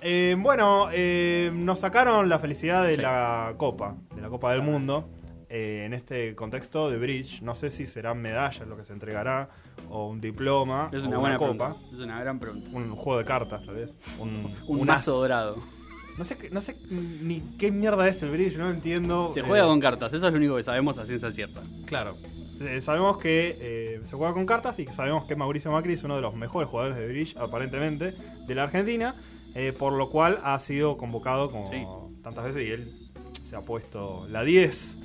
Eh, 0.00 0.34
bueno, 0.38 0.88
eh, 0.92 1.50
nos 1.54 1.78
sacaron 1.80 2.28
la 2.28 2.38
felicidad 2.38 2.84
de 2.86 2.96
Sí. 2.96 3.02
la 3.02 3.54
Copa, 3.56 3.96
de 4.14 4.20
la 4.22 4.28
Copa 4.28 4.52
del 4.52 4.62
Mundo. 4.62 5.08
eh, 5.56 5.84
en 5.86 5.94
este 5.94 6.34
contexto 6.34 6.90
de 6.90 6.98
Bridge, 6.98 7.40
no 7.42 7.54
sé 7.54 7.70
si 7.70 7.86
serán 7.86 8.20
medallas 8.20 8.66
lo 8.66 8.76
que 8.76 8.82
se 8.82 8.92
entregará, 8.92 9.50
o 9.88 10.08
un 10.08 10.20
diploma, 10.20 10.88
Es 10.92 11.02
o 11.04 11.06
una 11.06 11.08
una 11.10 11.18
buena 11.18 11.38
copa, 11.38 11.50
pregunta. 11.68 11.94
Es 11.94 12.00
una 12.00 12.18
gran 12.20 12.40
pregunta. 12.40 12.70
un 12.72 12.96
juego 12.96 13.18
de 13.20 13.24
cartas 13.24 13.64
tal 13.64 13.76
vez, 13.76 13.94
un, 14.18 14.52
Un 14.66 14.80
un 14.80 14.86
mazo 14.86 15.12
dorado. 15.12 15.58
No 16.18 16.24
sé, 16.24 16.36
qué- 16.38 16.50
no 16.50 16.60
sé 16.60 16.74
ni 16.90 17.40
qué 17.56 17.70
mierda 17.70 18.08
es 18.08 18.20
el 18.22 18.30
Bridge, 18.30 18.56
no 18.56 18.68
entiendo. 18.68 19.30
Se 19.32 19.40
eh, 19.40 19.44
juega 19.46 19.66
con 19.66 19.78
cartas, 19.78 20.12
eso 20.12 20.26
es 20.26 20.32
lo 20.32 20.38
único 20.38 20.56
que 20.56 20.64
sabemos 20.64 20.98
a 20.98 21.06
ciencia 21.06 21.30
cierta. 21.30 21.60
Claro. 21.86 22.16
Eh, 22.60 22.80
sabemos 22.80 23.18
que 23.18 23.56
eh, 23.60 24.00
se 24.04 24.16
juega 24.16 24.32
con 24.32 24.46
cartas 24.46 24.78
y 24.78 24.86
sabemos 24.86 25.24
que 25.24 25.36
Mauricio 25.36 25.70
Macri 25.72 25.94
es 25.94 26.04
uno 26.04 26.16
de 26.16 26.22
los 26.22 26.34
mejores 26.34 26.68
jugadores 26.68 26.96
de 26.96 27.06
Bridge, 27.08 27.36
aparentemente, 27.36 28.14
de 28.46 28.54
la 28.54 28.64
Argentina, 28.64 29.14
eh, 29.54 29.72
por 29.76 29.92
lo 29.92 30.08
cual 30.10 30.38
ha 30.44 30.58
sido 30.58 30.96
convocado 30.96 31.50
como 31.50 31.70
Sí. 31.70 31.84
tantas 32.22 32.44
veces 32.44 32.62
y 32.66 32.70
él 32.70 32.92
se 33.42 33.56
ha 33.56 33.60
puesto 33.60 34.26
la 34.30 34.42
10 34.44 34.98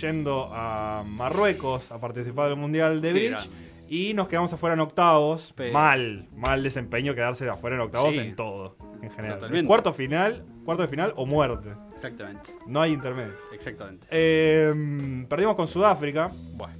yendo 0.00 0.50
a 0.52 1.04
Marruecos 1.06 1.92
a 1.92 2.00
participar 2.00 2.48
del 2.48 2.58
Mundial 2.58 3.00
de 3.00 3.12
Bridge. 3.12 3.48
Y 3.88 4.14
nos 4.14 4.26
quedamos 4.26 4.52
afuera 4.52 4.74
en 4.74 4.80
octavos. 4.80 5.52
Pero- 5.56 5.72
Mal, 5.72 6.26
mal 6.34 6.60
desempeño 6.64 7.14
quedarse 7.14 7.48
afuera 7.48 7.76
en 7.76 7.82
octavos 7.82 8.14
Sí. 8.14 8.20
en 8.20 8.34
todo, 8.34 8.76
en 9.00 9.10
general. 9.12 9.36
Totalmente. 9.38 9.66
Cuarto 9.68 9.92
final, 9.92 10.44
cuarto 10.64 10.82
de 10.82 10.88
final 10.88 11.12
o 11.14 11.24
muerte. 11.24 11.68
Exactamente, 11.94 12.52
No 12.66 12.80
hay 12.80 12.92
intermedio. 12.94 13.32
exactamente. 13.52 14.04
Eh, 14.10 15.24
perdimos 15.28 15.54
con 15.54 15.68
Sudáfrica. 15.68 16.32
Bueno, 16.54 16.74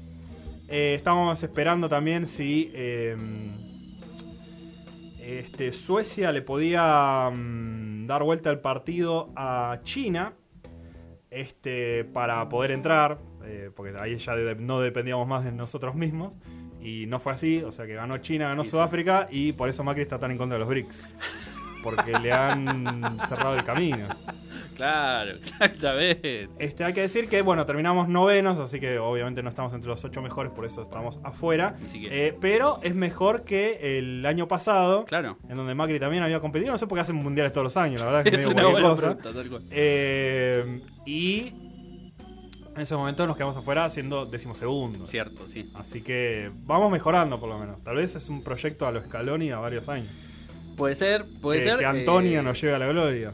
Eh, 0.68 0.94
estábamos 0.96 1.42
esperando 1.42 1.88
también 1.88 2.26
si 2.26 2.70
eh, 2.75 3.16
este, 5.20 5.73
Suecia 5.73 6.32
le 6.32 6.42
podía 6.42 7.30
mm, 7.32 8.06
dar 8.06 8.23
vuelta 8.23 8.50
al 8.50 8.61
partido 8.61 9.30
a 9.37 9.78
China 9.85 10.32
este, 11.30 12.04
para 12.04 12.49
poder 12.49 12.70
entrar, 12.70 13.18
eh, 13.44 13.70
porque 13.75 13.96
ahí 13.99 14.16
ya 14.16 14.35
de- 14.35 14.54
no 14.56 14.80
dependíamos 14.80 15.26
más 15.28 15.44
de 15.44 15.52
nosotros 15.52 15.94
mismos. 15.94 16.35
Y 16.80 17.06
no 17.06 17.18
fue 17.18 17.32
así, 17.32 17.62
o 17.64 17.73
sea 17.73 17.87
que 17.87 17.94
ganó 17.94 18.18
China, 18.18 18.49
ganó 18.49 18.62
Sí, 18.62 18.68
sí. 18.68 18.70
Sudáfrica 18.73 19.26
y 19.30 19.52
por 19.52 19.68
eso 19.68 19.82
Macri 19.82 20.02
está 20.02 20.18
tan 20.20 20.30
en 20.30 20.38
contra 20.38 20.54
de 20.56 20.61
los 20.61 20.68
BRICS. 20.68 21.04
Porque 21.82 22.12
le 22.18 22.32
han 22.32 23.18
cerrado 23.28 23.56
el 23.56 23.64
camino. 23.64 24.06
Claro, 24.76 25.30
exactamente. 25.37 26.49
Este, 26.59 26.85
hay 26.85 26.92
que 26.92 27.00
decir 27.00 27.28
que, 27.28 27.42
bueno, 27.42 27.64
terminamos 27.66 28.09
novenos, 28.09 28.59
así 28.59 28.78
que 28.78 28.99
obviamente 28.99 29.42
no 29.42 29.49
estamos 29.49 29.73
entre 29.73 29.88
los 29.88 30.04
ocho 30.04 30.23
mejores, 30.23 30.52
por 30.52 30.64
eso 30.64 30.83
estamos 30.83 31.18
afuera. 31.25 31.76
Eh, 31.95 32.37
pero 32.40 32.78
es 32.83 32.95
mejor 32.95 33.42
que 33.45 33.99
el 33.99 34.25
año 34.26 34.47
pasado, 34.49 35.04
Claro. 35.06 35.38
en 35.49 35.56
donde 35.56 35.75
Macri 35.75 35.99
también 35.99 36.23
había 36.23 36.40
competido. 36.40 36.73
No 36.73 36.78
sé 36.78 36.87
por 36.87 36.97
qué 36.97 37.02
hacen 37.02 37.16
mundiales 37.16 37.52
todos 37.52 37.64
los 37.64 37.76
años, 37.76 38.00
la 38.00 38.06
verdad 38.06 38.21
es 38.26 38.30
que 38.30 38.37
Es 38.40 38.49
medio 38.49 38.68
una 38.68 38.71
buena 38.80 38.88
cosa. 38.88 39.16
pregunta. 39.16 39.68
Eh, 39.71 40.80
y 41.06 41.52
en 42.75 42.83
ese 42.83 42.95
momento 42.95 43.26
nos 43.26 43.37
quedamos 43.37 43.56
afuera 43.56 43.88
siendo 43.88 44.26
decimosegundos. 44.26 45.09
Cierto, 45.09 45.49
sí. 45.49 45.71
Así 45.75 46.02
que 46.02 46.50
vamos 46.64 46.90
mejorando 46.92 47.40
por 47.40 47.49
lo 47.49 47.59
menos. 47.59 47.83
Tal 47.83 47.97
vez 47.97 48.14
es 48.14 48.28
un 48.28 48.42
proyecto 48.42 48.87
a 48.87 48.92
lo 48.92 49.00
Scaloni 49.02 49.50
a 49.50 49.59
varios 49.59 49.88
años. 49.88 50.12
Puede 50.76 50.95
ser, 50.95 51.25
puede 51.40 51.61
que, 51.61 51.64
ser. 51.71 51.78
que 51.78 51.87
Antonia 51.87 52.40
eh, 52.40 52.42
nos 52.42 52.61
lleve 52.61 52.75
a 52.75 52.78
la 52.78 52.88
gloria. 52.88 53.33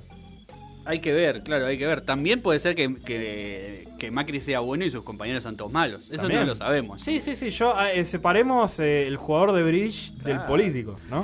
Hay 0.84 0.98
que 1.00 1.12
ver, 1.12 1.42
claro, 1.42 1.66
hay 1.66 1.78
que 1.78 1.86
ver. 1.86 2.00
También 2.00 2.40
puede 2.42 2.58
ser 2.58 2.74
que, 2.74 2.96
que, 2.96 3.88
que 3.98 4.10
Macri 4.10 4.40
sea 4.40 4.60
bueno 4.60 4.84
y 4.84 4.90
sus 4.90 5.04
compañeros 5.04 5.42
sean 5.44 5.56
todos 5.56 5.70
malos. 5.72 6.02
Eso 6.10 6.16
También. 6.22 6.40
no 6.40 6.46
lo 6.46 6.56
sabemos. 6.56 7.02
Sí, 7.02 7.20
sí, 7.20 7.36
sí. 7.36 7.50
Yo 7.50 7.74
eh, 7.80 8.04
separemos 8.04 8.78
eh, 8.80 9.06
el 9.06 9.16
jugador 9.16 9.52
de 9.52 9.62
bridge 9.62 10.12
del 10.24 10.40
político, 10.42 10.98
¿no? 11.08 11.22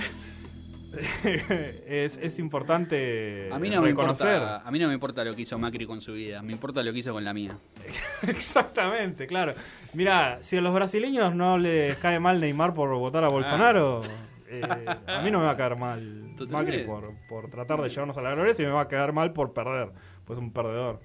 es, 1.25 2.17
es 2.17 2.39
importante 2.39 3.51
A 3.53 3.59
mí, 3.59 3.69
no 3.71 3.83
me 3.83 3.89
reconocer. 3.89 4.35
importa, 4.35 4.63
a 4.65 4.71
mí 4.71 4.79
no 4.79 4.89
me 4.89 4.95
importa 4.95 5.25
lo 5.25 5.35
que 5.37 5.43
hizo 5.43 5.59
Macri 5.59 5.87
con 5.87 6.01
su 6.01 6.15
vida, 6.15 6.41
me 6.43 6.53
importa 6.53 6.83
lo 6.83 6.93
que 6.93 6.99
hizo 7.01 7.13
con 7.13 7.25
la 7.25 7.35
mía. 7.35 7.57
Exactamente, 8.27 9.27
claro. 9.27 9.55
Mira, 9.93 10.39
si 10.41 10.57
a 10.57 10.61
los 10.61 10.75
brasileños 10.75 11.35
no 11.35 11.59
les 11.59 11.97
cae 11.99 12.19
mal 12.21 12.41
Neymar 12.41 12.75
por 12.75 12.91
votar 12.97 13.23
a 13.25 13.29
Bolsonaro, 13.29 14.03
eh, 14.49 14.87
a 15.07 15.23
mí 15.23 15.31
no 15.31 15.39
me 15.39 15.45
va 15.45 15.53
a 15.53 15.57
caer 15.57 15.77
mal. 15.77 16.35
Macri 16.51 16.85
por, 16.85 17.15
por 17.29 17.51
tratar 17.51 17.81
de 17.83 17.89
llevarnos 17.89 18.17
a 18.19 18.23
la 18.23 18.33
gloria, 18.33 18.55
si 18.55 18.63
me 18.63 18.71
va 18.71 18.83
a 18.83 18.89
caer 18.89 19.13
mal 19.13 19.33
por 19.33 19.53
perder, 19.53 19.93
pues 20.25 20.39
un 20.39 20.53
perdedor. 20.53 21.01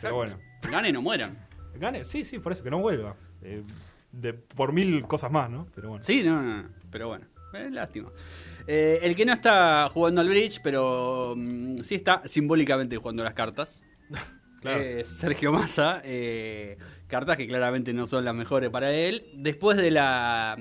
Pero 0.00 0.14
bueno, 0.14 0.38
Ganen 0.68 0.96
o 0.96 1.02
mueran. 1.02 1.38
gane, 1.74 2.04
sí, 2.04 2.24
sí, 2.24 2.38
por 2.38 2.52
eso 2.52 2.62
que 2.62 2.70
no 2.70 2.78
vuelva. 2.78 3.16
Eh, 3.42 3.62
de, 4.12 4.34
por 4.34 4.72
mil 4.72 5.06
cosas 5.06 5.30
más, 5.30 5.50
¿no? 5.50 5.66
Pero 5.74 5.90
bueno. 5.90 6.02
Sí, 6.02 6.22
no, 6.22 6.42
no, 6.42 6.62
no, 6.62 6.68
pero 6.90 7.08
bueno, 7.08 7.26
eh, 7.54 7.68
lástima. 7.70 8.10
Eh, 8.66 9.00
el 9.02 9.14
que 9.16 9.24
no 9.24 9.32
está 9.32 9.88
jugando 9.88 10.20
al 10.20 10.28
bridge, 10.28 10.60
pero 10.62 11.34
mm, 11.36 11.80
sí 11.80 11.94
está 11.94 12.22
simbólicamente 12.24 12.96
jugando 12.96 13.24
las 13.24 13.34
cartas. 13.34 13.82
Claro. 14.60 14.82
Eh, 14.82 15.06
Sergio 15.06 15.52
Massa, 15.52 16.02
cartas 17.06 17.38
que 17.38 17.46
claramente 17.48 17.94
no 17.94 18.04
son 18.04 18.26
las 18.26 18.34
mejores 18.34 18.68
para 18.68 18.92
él. 18.92 19.24
Después 19.32 19.78
de 19.78 19.90
la 19.90 20.54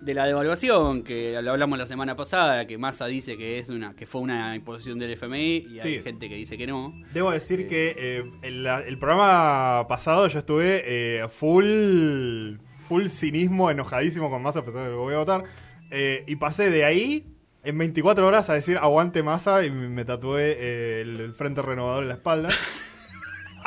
de 0.00 0.14
la 0.14 0.26
devaluación 0.26 1.02
que 1.02 1.40
lo 1.42 1.52
hablamos 1.52 1.78
la 1.78 1.86
semana 1.86 2.14
pasada, 2.16 2.66
que 2.66 2.78
Massa 2.78 3.06
dice 3.06 3.36
que 3.36 3.58
es 3.58 3.68
una 3.70 3.94
que 3.94 4.06
fue 4.06 4.20
una 4.20 4.54
imposición 4.54 4.98
del 4.98 5.12
FMI 5.12 5.66
y 5.70 5.80
hay 5.80 5.96
Sí. 5.96 6.02
gente 6.02 6.28
que 6.28 6.34
dice 6.36 6.56
que 6.58 6.66
no. 6.66 6.92
Debo 7.14 7.30
decir 7.30 7.66
que 7.66 7.94
eh, 7.96 8.24
el, 8.42 8.66
el 8.66 8.98
programa 8.98 9.86
pasado 9.88 10.26
yo 10.28 10.38
estuve 10.38 10.82
eh, 10.86 11.26
full 11.28 12.58
full 12.86 13.06
cinismo, 13.08 13.70
enojadísimo 13.70 14.30
con 14.30 14.42
Massa, 14.42 14.60
a 14.60 14.64
pesar 14.64 14.82
de 14.82 14.86
que 14.88 14.92
lo 14.92 15.00
voy 15.02 15.14
a 15.14 15.18
votar. 15.18 15.44
eh, 15.90 16.22
y 16.26 16.36
pasé 16.36 16.70
de 16.70 16.84
ahí 16.84 17.26
en 17.64 17.76
24 17.78 18.24
horas 18.26 18.48
a 18.48 18.54
decir 18.54 18.76
aguante 18.78 19.24
Massa 19.24 19.64
y 19.64 19.70
me, 19.72 20.04
tatué 20.04 20.52
eh, 20.58 21.00
el, 21.00 21.18
el 21.20 21.32
Frente 21.34 21.62
Renovador 21.62 22.02
en 22.04 22.08
la 22.10 22.14
espalda. 22.14 22.50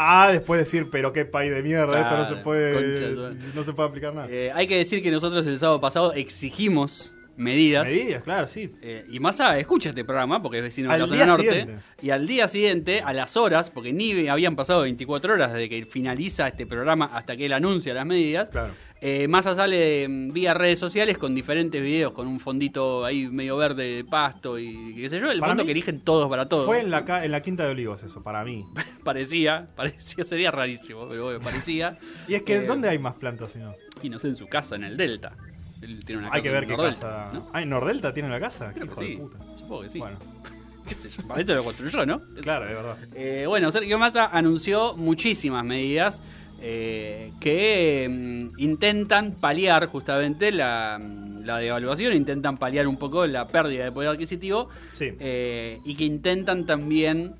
A 0.02 0.32
después 0.32 0.62
decir, 0.62 0.90
pero 0.90 1.12
qué 1.12 1.26
país 1.26 1.52
de 1.52 1.62
mierda, 1.62 2.00
esto 2.00 2.18
no 2.18 2.24
se 2.24 2.30
concha 2.30 2.38
de 2.38 2.44
puede 2.44 3.54
no 3.54 3.64
se 3.66 3.74
puede 3.74 3.90
aplicar 3.90 4.14
nada. 4.14 4.28
Eh, 4.30 4.50
hay 4.54 4.66
que 4.66 4.78
decir 4.78 5.04
que 5.04 5.12
nosotros 5.12 5.46
el 5.46 5.60
sábado 5.60 5.82
pasado 5.82 6.14
exigimos 6.14 7.14
medidas. 7.40 7.86
Medidas, 7.86 8.24
claro, 8.24 8.46
sí. 8.48 8.72
Eh, 8.82 9.06
y 9.10 9.20
Massa 9.20 9.58
escucha 9.58 9.90
este 9.90 10.06
programa 10.06 10.42
porque 10.42 10.58
es 10.60 10.64
vecino 10.64 10.92
de 10.92 11.00
la 11.00 11.08
zona 11.08 11.26
norte. 11.26 11.50
siguiente. 11.50 11.84
Y 12.02 12.10
al 12.12 12.28
día 12.28 12.48
siguiente, 12.48 13.02
a 13.04 13.14
las 13.14 13.36
horas, 13.38 13.70
porque 13.70 13.92
ni 13.94 14.28
habían 14.28 14.56
pasado 14.56 14.82
24 14.82 15.34
horas 15.34 15.54
desde 15.54 15.70
que 15.70 15.86
finaliza 15.86 16.48
este 16.48 16.66
programa 16.68 17.06
hasta 17.14 17.36
que 17.36 17.46
él 17.48 17.54
anuncia 17.54 17.94
las 17.94 18.06
medidas, 18.06 18.50
Claro. 18.50 18.74
eh, 19.02 19.28
Massa 19.28 19.56
sale 19.56 20.08
mm, 20.08 20.32
vía 20.34 20.54
redes 20.54 20.80
sociales 20.80 21.18
con 21.18 21.34
diferentes 21.36 21.82
videos, 21.82 22.12
con 22.12 22.28
un 22.28 22.40
fondito 22.40 23.04
ahí 23.06 23.28
medio 23.28 23.58
verde 23.58 23.84
de 23.96 24.04
pasto 24.06 24.58
y 24.60 24.94
qué 24.96 25.10
sé 25.10 25.20
yo, 25.20 25.32
el 25.32 25.40
Para 25.40 25.52
fondo 25.52 25.64
mí 25.64 25.68
que 25.68 25.72
eligen 25.72 26.02
todos 26.02 26.30
para 26.30 26.48
todos. 26.48 26.66
Fue 26.66 26.80
en 26.82 26.90
la, 26.92 27.04
en 27.24 27.32
la 27.32 27.42
Quinta 27.42 27.66
de 27.66 27.72
Olivos 27.72 28.04
eso, 28.04 28.22
para 28.24 28.44
mí. 28.44 28.66
Parecía, 29.04 29.70
parecía, 29.76 30.24
sería 30.24 30.52
rarísimo, 30.52 31.08
pero 31.10 31.40
parecía. 31.40 31.98
Y 32.28 32.36
es 32.36 32.44
que, 32.44 32.58
Eh, 32.58 32.62
¿dónde 32.68 32.90
hay 32.90 33.00
más 33.00 33.16
plantas 33.16 33.52
si 33.52 33.60
no? 33.60 33.74
Y 34.04 34.10
no 34.10 34.20
sé, 34.20 34.28
en 34.28 34.36
su 34.36 34.48
casa, 34.48 34.76
en 34.76 34.84
el 34.84 34.98
Delta. 34.98 35.36
Él 35.82 36.04
tiene 36.06 36.20
una 36.24 36.28
Hay 36.28 36.42
casa 36.42 36.44
que 36.44 36.50
ver 36.52 36.64
en 36.64 36.70
qué 36.70 36.78
Nordelta, 36.78 37.00
casa... 37.00 37.30
¿no? 37.34 37.50
Ah, 37.54 37.62
¿en 37.62 37.70
Nordelta 37.70 38.14
tiene 38.14 38.30
la 38.30 38.40
casa? 38.40 38.74
Creo 38.74 38.88
Qué 38.88 38.94
que 38.94 38.94
hijo 38.94 39.02
de 39.02 39.08
sí. 39.08 39.18
puta. 39.38 39.58
Supongo 39.60 39.82
que 39.84 39.90
sí. 39.90 40.00
Bueno, 40.00 40.18
¿Qué 40.88 40.96
sé 40.96 41.10
yo? 41.10 41.28
Para 41.28 41.42
eso 41.42 41.54
lo 41.54 41.64
construyó, 41.64 42.06
¿no? 42.06 42.20
claro, 42.42 42.66
es 42.68 42.76
verdad. 42.76 42.98
Eh, 43.14 43.46
bueno, 43.48 43.72
Sergio 43.72 44.00
Massa 44.00 44.26
anunció 44.26 44.96
muchísimas 44.96 45.64
medidas 45.64 46.22
eh, 46.62 47.32
que 47.40 48.08
mm, 48.10 48.60
intentan 48.60 49.34
paliar 49.36 49.86
justamente 49.88 50.52
la, 50.52 51.00
mm, 51.00 51.44
la 51.46 51.58
devaluación, 51.58 52.14
intentan 52.14 52.58
paliar 52.58 52.88
un 52.88 52.98
poco 52.98 53.26
la 53.28 53.48
pérdida 53.48 53.84
de 53.86 53.92
poder 53.92 54.10
adquisitivo 54.10 54.70
Sí. 54.94 55.14
eh, 55.20 55.80
y 55.86 55.96
que 55.96 56.04
intentan 56.06 56.66
también 56.66 57.36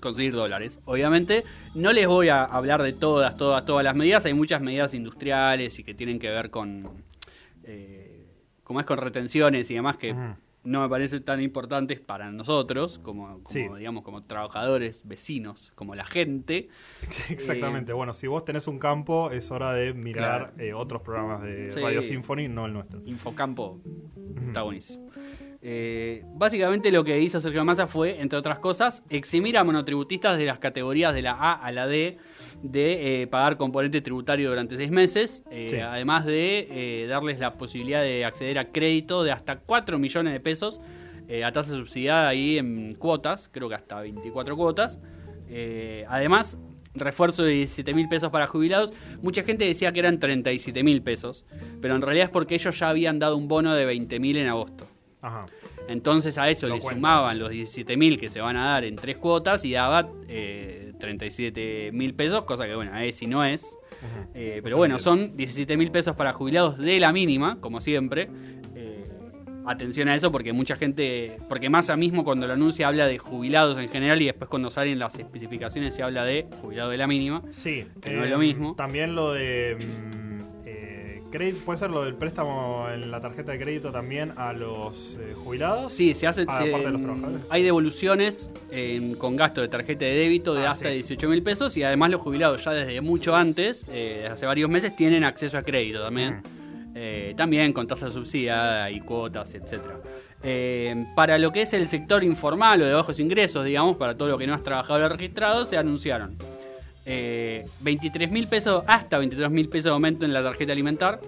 conseguir 0.00 0.32
dólares. 0.34 0.78
Obviamente, 0.84 1.44
no 1.74 1.92
les 1.92 2.06
voy 2.06 2.28
a 2.28 2.44
hablar 2.44 2.82
de 2.82 2.92
todas, 2.92 3.36
todas, 3.36 3.64
todas 3.64 3.84
las 3.84 3.94
medidas. 3.96 4.24
Hay 4.26 4.34
muchas 4.34 4.60
medidas 4.60 4.94
industriales 4.94 5.78
y 5.78 5.84
que 5.84 5.94
tienen 5.94 6.18
que 6.18 6.28
ver 6.30 6.50
con, 6.50 6.88
eh, 7.68 8.26
como 8.64 8.80
es 8.80 8.86
con 8.86 8.98
retenciones 8.98 9.70
y 9.70 9.74
demás 9.74 9.96
que 9.96 10.14
no 10.64 10.82
me 10.82 10.88
parecen 10.88 11.22
tan 11.22 11.40
importantes 11.40 12.00
para 12.00 12.30
nosotros 12.32 12.98
como, 12.98 13.42
como, 13.42 13.48
Sí. 13.48 13.66
digamos 13.78 14.02
como 14.02 14.24
trabajadores, 14.24 15.06
vecinos, 15.06 15.72
como 15.76 15.94
la 15.94 16.04
gente. 16.04 16.68
Exactamente. 17.30 17.92
bueno, 17.92 18.12
si 18.12 18.26
vos 18.26 18.44
tenés 18.44 18.66
un 18.66 18.78
campo, 18.78 19.30
es 19.30 19.50
hora 19.50 19.72
de 19.72 19.94
mirar 19.94 20.52
eh, 20.58 20.74
otros 20.74 21.00
programas 21.02 21.42
de 21.42 21.70
Sí. 21.70 21.80
Radio 21.80 22.02
Symphony, 22.02 22.48
no 22.48 22.66
el 22.66 22.72
nuestro. 22.74 23.00
Infocampo 23.06 23.80
está 24.48 24.62
buenísimo. 24.62 25.08
Eh, 25.62 26.22
básicamente 26.34 26.92
lo 26.92 27.02
que 27.02 27.18
hizo 27.20 27.40
Sergio 27.40 27.64
Massa 27.64 27.86
fue, 27.86 28.20
entre 28.20 28.38
otras 28.38 28.58
cosas, 28.58 29.02
eximir 29.10 29.56
a 29.58 29.64
monotributistas 29.64 30.38
de 30.38 30.44
las 30.44 30.58
categorías 30.58 31.14
de 31.14 31.22
la 31.22 31.32
A 31.32 31.52
a 31.54 31.72
la 31.72 31.86
D 31.86 32.18
de 32.62 33.22
eh, 33.22 33.26
pagar 33.28 33.56
componente 33.56 34.00
tributario 34.00 34.48
durante 34.50 34.76
seis 34.76 34.90
meses, 34.90 35.42
eh, 35.50 35.66
Sí. 35.68 35.76
además 35.76 36.26
de 36.26 36.66
eh, 36.70 37.06
darles 37.06 37.38
la 37.38 37.54
posibilidad 37.54 38.02
de 38.02 38.24
acceder 38.24 38.58
a 38.58 38.72
crédito 38.72 39.22
de 39.22 39.30
hasta 39.32 39.60
4 39.60 39.98
millones 39.98 40.32
de 40.32 40.40
pesos 40.40 40.80
a 41.44 41.52
tasa 41.52 41.72
subsidiada 41.74 42.26
ahí 42.28 42.56
en 42.56 42.94
cuotas, 42.94 43.50
creo 43.52 43.68
que 43.68 43.74
hasta 43.74 44.00
24 44.00 44.56
cuotas. 44.56 44.98
Además, 46.08 46.56
refuerzo 46.94 47.44
de 47.44 47.52
17 47.52 47.92
mil 47.94 48.08
pesos 48.08 48.30
para 48.30 48.46
jubilados. 48.46 48.92
Mucha 49.22 49.42
gente 49.42 49.64
decía 49.66 49.92
que 49.92 49.98
eran 50.00 50.18
37 50.18 50.82
mil 50.82 51.02
pesos, 51.02 51.44
pero 51.82 51.94
en 51.94 52.00
realidad 52.02 52.26
es 52.26 52.30
porque 52.30 52.54
ellos 52.54 52.78
ya 52.78 52.88
habían 52.88 53.18
dado 53.18 53.36
un 53.36 53.46
bono 53.46 53.74
de 53.74 53.84
20 53.84 54.18
mil 54.20 54.36
en 54.38 54.46
agosto. 54.48 54.88
Ajá. 55.20 55.42
Entonces 55.88 56.36
a 56.38 56.48
eso 56.50 56.68
le 56.68 56.80
sumaban 56.80 57.38
los 57.38 57.50
17 57.50 57.96
mil 57.96 58.18
que 58.18 58.28
se 58.28 58.40
van 58.40 58.56
a 58.56 58.66
dar 58.66 58.84
en 58.84 58.96
tres 58.96 59.16
cuotas 59.16 59.64
y 59.64 59.72
daba 59.72 60.08
eh, 60.28 60.92
37 60.98 61.90
mil 61.92 62.14
pesos, 62.14 62.44
cosa 62.44 62.66
que 62.66 62.74
bueno, 62.74 62.96
es 62.98 63.20
y 63.22 63.26
no 63.26 63.44
es. 63.44 63.76
Eh, 64.34 64.60
pero 64.62 64.76
bueno, 64.76 64.98
son 64.98 65.36
17 65.36 65.76
mil 65.76 65.90
pesos 65.90 66.14
para 66.14 66.32
jubilados 66.32 66.78
de 66.78 67.00
la 67.00 67.12
mínima, 67.12 67.58
como 67.60 67.80
siempre. 67.80 68.28
Eh, 68.76 69.08
atención 69.66 70.08
a 70.08 70.14
eso 70.14 70.30
porque 70.30 70.52
mucha 70.52 70.76
gente, 70.76 71.38
porque 71.48 71.68
Massa 71.70 71.96
mismo 71.96 72.22
cuando 72.22 72.46
lo 72.46 72.52
anuncia 72.52 72.86
habla 72.86 73.06
de 73.06 73.18
jubilados 73.18 73.78
en 73.78 73.88
general 73.88 74.20
y 74.22 74.26
después 74.26 74.48
cuando 74.48 74.70
salen 74.70 74.98
las 74.98 75.18
especificaciones 75.18 75.94
se 75.94 76.02
habla 76.02 76.24
de 76.24 76.46
jubilado 76.60 76.90
de 76.90 76.98
la 76.98 77.06
mínima. 77.06 77.42
Sí. 77.50 77.86
Que 78.00 78.10
no 78.10 78.24
es 78.24 78.30
lo 78.30 78.38
mismo. 78.38 78.74
También 78.76 79.14
lo 79.14 79.32
de... 79.32 79.76
mm, 79.80 80.37
puede 81.64 81.78
ser 81.78 81.90
lo 81.90 82.04
del 82.04 82.14
préstamo 82.14 82.86
en 82.92 83.10
la 83.10 83.20
tarjeta 83.20 83.52
de 83.52 83.58
crédito 83.58 83.92
también 83.92 84.32
a 84.36 84.52
los 84.52 85.16
eh, 85.20 85.34
jubilados. 85.34 85.92
Sí, 85.92 86.14
se 86.14 86.26
hace. 86.26 86.42
Se- 86.44 86.50
aparte 86.50 86.86
de 86.86 86.90
los 86.92 87.02
trabajadores. 87.02 87.42
Hay 87.50 87.62
devoluciones 87.62 88.50
eh, 88.70 89.14
con 89.18 89.36
gasto 89.36 89.60
de 89.60 89.68
tarjeta 89.68 90.04
de 90.04 90.14
débito 90.14 90.54
de 90.54 90.66
Ah, 90.66 90.70
hasta 90.70 90.88
sí. 90.88 90.94
18 90.94 91.28
mil 91.28 91.42
pesos 91.42 91.76
y 91.76 91.82
además 91.82 92.10
los 92.10 92.20
jubilados 92.20 92.64
ya 92.64 92.72
desde 92.72 93.00
mucho 93.00 93.36
antes, 93.36 93.84
eh, 93.90 94.14
desde 94.22 94.26
hace 94.28 94.46
varios 94.46 94.70
meses, 94.70 94.96
tienen 94.96 95.24
acceso 95.24 95.58
a 95.58 95.62
crédito 95.62 96.02
también. 96.02 96.42
Eh, 96.94 97.34
también 97.36 97.72
con 97.72 97.86
tasa 97.86 98.10
subsidiada 98.10 98.90
y 98.90 99.00
cuotas, 99.00 99.54
etcétera. 99.54 100.00
Eh, 100.42 101.04
para 101.14 101.38
lo 101.38 101.52
que 101.52 101.62
es 101.62 101.72
el 101.72 101.86
sector 101.86 102.24
informal 102.24 102.82
o 102.82 102.86
de 102.86 102.92
bajos 102.92 103.20
ingresos, 103.20 103.64
digamos, 103.64 103.96
para 103.96 104.16
todo 104.16 104.28
lo 104.28 104.38
que 104.38 104.46
no 104.46 104.54
es 104.54 104.62
trabajador 104.64 105.12
registrado, 105.12 105.64
se 105.64 105.76
anunciaron 105.76 106.36
eh, 107.10 107.66
23 107.80 108.30
mil 108.30 108.48
pesos, 108.48 108.84
hasta 108.86 109.16
23 109.16 109.50
mil 109.50 109.70
pesos 109.70 109.84
de 109.84 109.90
aumento 109.92 110.26
en 110.26 110.34
la 110.34 110.42
tarjeta 110.42 110.72
alimentar. 110.72 111.20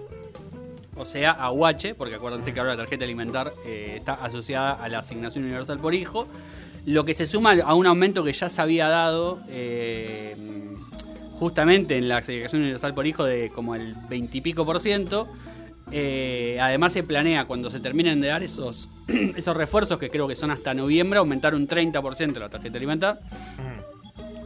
o 0.95 1.05
sea, 1.05 1.31
a 1.31 1.51
UH, 1.51 1.95
porque 1.97 2.15
acuérdense 2.15 2.53
que 2.53 2.59
ahora 2.59 2.73
la 2.73 2.83
tarjeta 2.83 3.03
alimentar 3.03 3.53
eh, 3.65 3.95
está 3.97 4.13
asociada 4.13 4.73
a 4.73 4.87
la 4.89 4.99
asignación 4.99 5.43
universal 5.43 5.79
por 5.79 5.95
hijo, 5.95 6.27
lo 6.85 7.03
que 7.03 7.15
se 7.15 7.25
suma 7.25 7.53
a 7.63 7.73
un 7.73 7.87
aumento 7.87 8.23
que 8.23 8.31
ya 8.31 8.49
se 8.49 8.61
había 8.61 8.87
dado 8.89 9.39
eh, 9.49 10.35
justamente 11.39 11.97
en 11.97 12.07
la 12.07 12.17
asignación 12.17 12.61
universal 12.61 12.93
por 12.93 13.07
hijo 13.07 13.23
de 13.23 13.49
como 13.49 13.73
el 13.73 13.95
20 14.07 14.37
y 14.37 14.41
pico 14.41 14.63
por 14.63 14.79
ciento. 14.79 15.27
Eh, 15.91 16.59
además 16.61 16.93
se 16.93 17.01
planea 17.01 17.45
cuando 17.45 17.71
se 17.71 17.79
terminen 17.79 18.21
de 18.21 18.27
dar 18.27 18.43
esos, 18.43 18.87
esos 19.35 19.57
refuerzos, 19.57 19.97
que 19.97 20.11
creo 20.11 20.27
que 20.27 20.35
son 20.35 20.51
hasta 20.51 20.75
noviembre, 20.75 21.17
aumentar 21.17 21.55
un 21.55 21.67
30% 21.67 22.37
la 22.37 22.49
tarjeta 22.49 22.77
alimentar. 22.77 23.19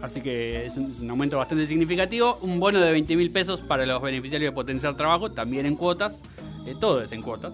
Así 0.05 0.21
que 0.21 0.65
es 0.65 0.77
un, 0.77 0.89
es 0.91 1.01
un 1.01 1.09
aumento 1.09 1.37
bastante 1.37 1.65
significativo. 1.67 2.37
Un 2.41 2.59
bono 2.59 2.79
de 2.79 2.91
20 2.91 3.15
mil 3.15 3.31
pesos 3.31 3.61
para 3.61 3.85
los 3.85 4.01
beneficiarios 4.01 4.51
de 4.51 4.55
potenciar 4.55 4.95
trabajo, 4.95 5.31
también 5.31 5.65
en 5.65 5.75
cuotas. 5.75 6.21
Eh, 6.65 6.75
todo 6.79 7.01
es 7.01 7.11
en 7.11 7.21
cuotas. 7.21 7.53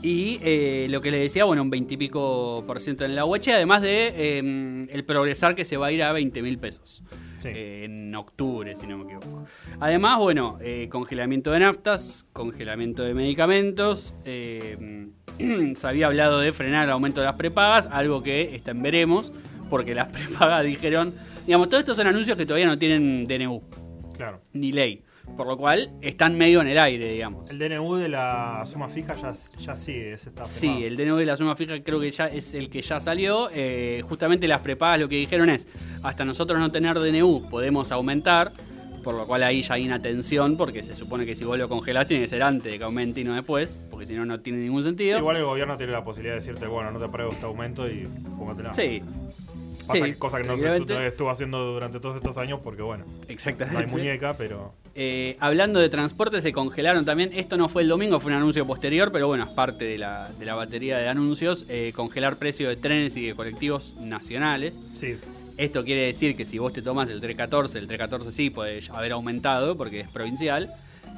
Y 0.00 0.38
eh, 0.42 0.86
lo 0.90 1.00
que 1.00 1.10
le 1.10 1.18
decía, 1.18 1.44
bueno, 1.44 1.62
un 1.62 1.70
20 1.70 1.94
y 1.94 1.96
pico 1.96 2.62
por 2.66 2.78
ciento 2.80 3.04
en 3.04 3.16
la 3.16 3.24
UH, 3.24 3.52
además 3.52 3.82
de 3.82 4.12
eh, 4.16 4.86
el 4.90 5.04
progresar 5.04 5.54
que 5.54 5.64
se 5.64 5.76
va 5.76 5.88
a 5.88 5.92
ir 5.92 6.02
a 6.02 6.12
20 6.12 6.40
mil 6.40 6.58
pesos. 6.58 7.02
Sí. 7.38 7.48
Eh, 7.48 7.84
en 7.84 8.14
octubre, 8.14 8.74
si 8.76 8.86
no 8.86 8.98
me 8.98 9.04
equivoco. 9.04 9.44
Además, 9.80 10.18
bueno, 10.18 10.58
eh, 10.60 10.88
congelamiento 10.88 11.50
de 11.52 11.60
naftas, 11.60 12.24
congelamiento 12.32 13.02
de 13.02 13.14
medicamentos. 13.14 14.14
eh, 14.24 15.08
se 15.74 15.86
había 15.86 16.06
hablado 16.06 16.40
de 16.40 16.52
frenar 16.52 16.84
el 16.84 16.90
aumento 16.90 17.20
de 17.20 17.26
las 17.26 17.36
prepagas, 17.36 17.88
algo 17.90 18.22
que 18.22 18.54
está 18.54 18.72
en 18.72 18.82
veremos, 18.82 19.32
porque 19.70 19.94
las 19.94 20.08
prepagas 20.12 20.64
dijeron. 20.64 21.14
Digamos, 21.48 21.70
todos 21.70 21.80
estos 21.80 21.96
son 21.96 22.06
anuncios 22.06 22.36
que 22.36 22.44
todavía 22.44 22.66
no 22.66 22.76
tienen 22.78 23.24
DNU, 23.26 23.62
Claro. 24.14 24.42
ni 24.52 24.70
ley. 24.70 25.02
Por 25.34 25.46
lo 25.46 25.56
cual 25.56 25.88
están 26.02 26.36
medio 26.36 26.60
en 26.60 26.68
el 26.68 26.78
aire, 26.78 27.10
digamos. 27.10 27.50
El 27.50 27.58
DNU 27.58 27.94
de 27.96 28.10
la 28.10 28.64
suma 28.70 28.90
fija 28.90 29.14
ya, 29.14 29.32
ya 29.58 29.74
sigue, 29.74 30.12
ese 30.12 30.28
está 30.28 30.44
Sí, 30.44 30.84
el 30.84 30.98
DNU 30.98 31.16
de 31.16 31.24
la 31.24 31.38
suma 31.38 31.56
fija 31.56 31.82
creo 31.82 32.00
que 32.00 32.10
ya 32.10 32.26
es 32.26 32.52
el 32.52 32.68
que 32.68 32.82
ya 32.82 33.00
salió. 33.00 33.48
Eh, 33.54 34.02
justamente 34.06 34.46
las 34.46 34.60
prepagas 34.60 35.00
lo 35.00 35.08
que 35.08 35.16
dijeron 35.16 35.48
es, 35.48 35.66
hasta 36.02 36.22
nosotros 36.26 36.58
no 36.58 36.70
tener 36.70 36.98
DNU 36.98 37.48
podemos 37.48 37.90
aumentar, 37.92 38.52
por 39.02 39.14
lo 39.14 39.26
cual 39.26 39.42
ahí 39.42 39.62
ya 39.62 39.72
hay 39.72 39.86
una 39.86 40.02
tensión, 40.02 40.58
porque 40.58 40.82
se 40.82 40.94
supone 40.94 41.24
que 41.24 41.34
si 41.34 41.44
vos 41.44 41.56
lo 41.56 41.66
congelás 41.66 42.06
tiene 42.06 42.24
que 42.24 42.28
ser 42.28 42.42
antes 42.42 42.70
de 42.72 42.76
que 42.76 42.84
aumente 42.84 43.22
y 43.22 43.24
no 43.24 43.34
después, 43.34 43.80
porque 43.90 44.04
si 44.04 44.12
no, 44.12 44.26
no 44.26 44.38
tiene 44.40 44.58
ningún 44.58 44.82
Sí, 44.82 44.88
sentido. 44.90 45.18
igual 45.18 45.36
el 45.38 45.44
gobierno 45.44 45.78
tiene 45.78 45.92
la 45.92 46.04
posibilidad 46.04 46.34
de 46.34 46.40
decirte, 46.40 46.66
bueno, 46.66 46.90
no 46.90 46.98
te 46.98 47.06
apruebo 47.06 47.32
este 47.32 47.46
aumento 47.46 47.88
y 47.88 48.06
fúmatela. 48.36 48.74
Sí. 48.74 49.00
Pasa 49.88 50.04
Sí, 50.04 50.12
que- 50.12 50.18
cosa 50.18 50.40
que 50.40 50.46
no 50.46 50.54
estuvo 50.54 51.30
haciendo 51.30 51.72
durante 51.72 51.98
todos 51.98 52.14
estos 52.16 52.36
años 52.38 52.60
porque, 52.62 52.82
bueno, 52.82 53.04
no 53.06 53.24
Exactamente. 53.28 53.78
hay 53.80 53.86
muñeca, 53.86 54.36
pero... 54.36 54.72
Eh, 54.94 55.36
hablando 55.40 55.78
de 55.80 55.88
transporte, 55.88 56.40
se 56.40 56.52
congelaron 56.52 57.04
también. 57.04 57.30
Esto 57.32 57.56
no 57.56 57.68
fue 57.68 57.82
el 57.82 57.88
domingo, 57.88 58.20
fue 58.20 58.30
un 58.32 58.36
anuncio 58.38 58.66
posterior, 58.66 59.10
pero 59.12 59.28
bueno, 59.28 59.44
es 59.44 59.50
parte 59.50 59.84
de 59.84 59.96
la, 59.98 60.28
de 60.38 60.44
la 60.44 60.54
batería 60.54 60.98
de 60.98 61.08
anuncios. 61.08 61.64
eh, 61.68 61.92
congelar 61.94 62.36
precios 62.36 62.68
de 62.68 62.76
trenes 62.76 63.16
y 63.16 63.26
de 63.26 63.34
colectivos 63.34 63.94
nacionales. 64.00 64.80
Sí, 64.94 65.16
Esto 65.56 65.84
quiere 65.84 66.02
decir 66.02 66.36
que 66.36 66.44
si 66.44 66.58
vos 66.58 66.72
te 66.72 66.82
tomas 66.82 67.08
el 67.10 67.20
314, 67.20 67.78
el 67.78 67.86
314 67.86 68.32
sí 68.36 68.50
puede 68.50 68.80
haber 68.92 69.12
aumentado 69.12 69.76
porque 69.76 70.00
es 70.00 70.08
provincial. 70.08 70.70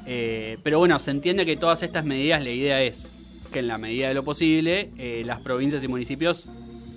Eh, 0.07 0.57
pero 0.63 0.79
bueno, 0.79 0.97
se 0.99 1.11
entiende 1.11 1.45
que 1.45 1.57
todas 1.57 1.83
estas 1.83 2.05
medidas, 2.05 2.43
la 2.43 2.49
idea 2.51 2.81
es 2.81 3.07
que 3.51 3.59
en 3.59 3.67
la 3.67 3.77
medida 3.77 4.07
de 4.07 4.13
lo 4.13 4.23
posible, 4.23 4.89
eh, 4.97 5.23
las 5.25 5.41
provincias 5.41 5.83
y 5.83 5.87
municipios 5.87 6.45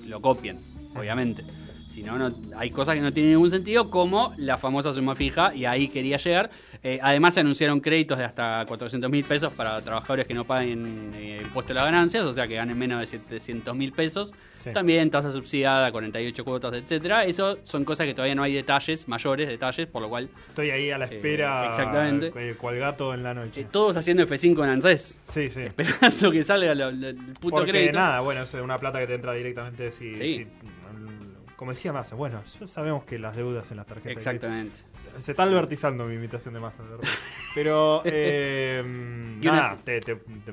lo 0.06 0.20
copien, 0.20 0.58
obviamente. 0.96 1.42
Si 1.94 2.02
no, 2.02 2.18
no, 2.18 2.34
hay 2.56 2.70
cosas 2.70 2.96
que 2.96 3.00
no 3.00 3.12
tienen 3.12 3.30
ningún 3.34 3.50
sentido, 3.50 3.88
como 3.88 4.34
la 4.36 4.58
famosa 4.58 4.92
suma 4.92 5.14
fija, 5.14 5.54
y 5.54 5.64
ahí 5.64 5.86
quería 5.86 6.16
llegar. 6.16 6.50
Eh, 6.82 6.98
además, 7.00 7.34
se 7.34 7.40
anunciaron 7.40 7.78
créditos 7.80 8.18
de 8.18 8.24
hasta 8.24 8.64
400 8.66 9.08
mil 9.08 9.24
pesos 9.24 9.52
para 9.52 9.80
trabajadores 9.80 10.26
que 10.26 10.34
no 10.34 10.44
paguen 10.44 11.12
eh, 11.14 11.38
impuesto 11.40 11.72
a 11.72 11.76
las 11.76 11.84
ganancias, 11.84 12.24
o 12.24 12.32
sea 12.32 12.48
que 12.48 12.56
ganen 12.56 12.76
menos 12.76 13.00
de 13.00 13.06
700 13.06 13.76
mil 13.76 13.92
pesos. 13.92 14.34
Sí. 14.64 14.70
También 14.72 15.10
tasa 15.10 15.30
subsidiada, 15.30 15.92
48 15.92 16.42
cuotas, 16.44 16.72
etcétera. 16.74 17.26
Eso 17.26 17.58
son 17.64 17.84
cosas 17.84 18.06
que 18.06 18.14
todavía 18.14 18.34
no 18.34 18.42
hay 18.42 18.54
detalles, 18.54 19.06
mayores 19.08 19.46
detalles, 19.46 19.86
por 19.86 20.00
lo 20.02 20.08
cual 20.08 20.28
estoy 20.48 20.70
ahí 20.70 20.90
a 20.90 20.96
la 20.98 21.04
Eh, 21.04 21.16
espera, 21.16 21.68
exactamente. 21.68 22.32
eh, 22.34 22.54
cual 22.56 22.78
gato 22.78 23.12
en 23.14 23.22
la 23.22 23.34
noche. 23.34 23.66
todos 23.70 23.96
haciendo 23.98 24.26
F5 24.26 24.64
en 24.64 24.70
ANSES, 24.70 25.18
sí, 25.26 25.50
sí. 25.50 25.60
esperando 25.78 26.32
que 26.32 26.42
salga 26.44 26.72
el 26.72 27.14
puto 27.40 27.56
Porque 27.56 27.70
crédito. 27.72 27.98
nada, 27.98 28.20
bueno, 28.20 28.42
es 28.42 28.54
una 28.54 28.78
plata 28.78 28.98
que 29.00 29.06
te 29.06 29.14
entra 29.14 29.34
directamente 29.34 29.92
si... 29.92 30.14
Sí. 30.14 30.34
si- 30.38 30.46
como 31.56 31.70
decía 31.72 31.92
Massa, 31.92 32.14
bueno, 32.14 32.42
ya 32.60 32.66
sabemos 32.66 33.04
que 33.04 33.18
las 33.18 33.36
deudas 33.36 33.70
en 33.70 33.76
las 33.78 33.86
tarjetas... 33.86 34.06
de 34.06 34.12
Exactamente. 34.12 34.76
Se 35.20 35.30
está 35.32 35.44
albertizando 35.44 36.04
mi 36.06 36.14
imitación 36.14 36.54
de 36.54 36.60
Massa. 36.60 36.82
Pero, 37.54 38.02
eh, 38.04 38.82
nada, 39.40 39.76
te, 39.84 40.00
te- 40.00 40.16
te- 40.16 40.52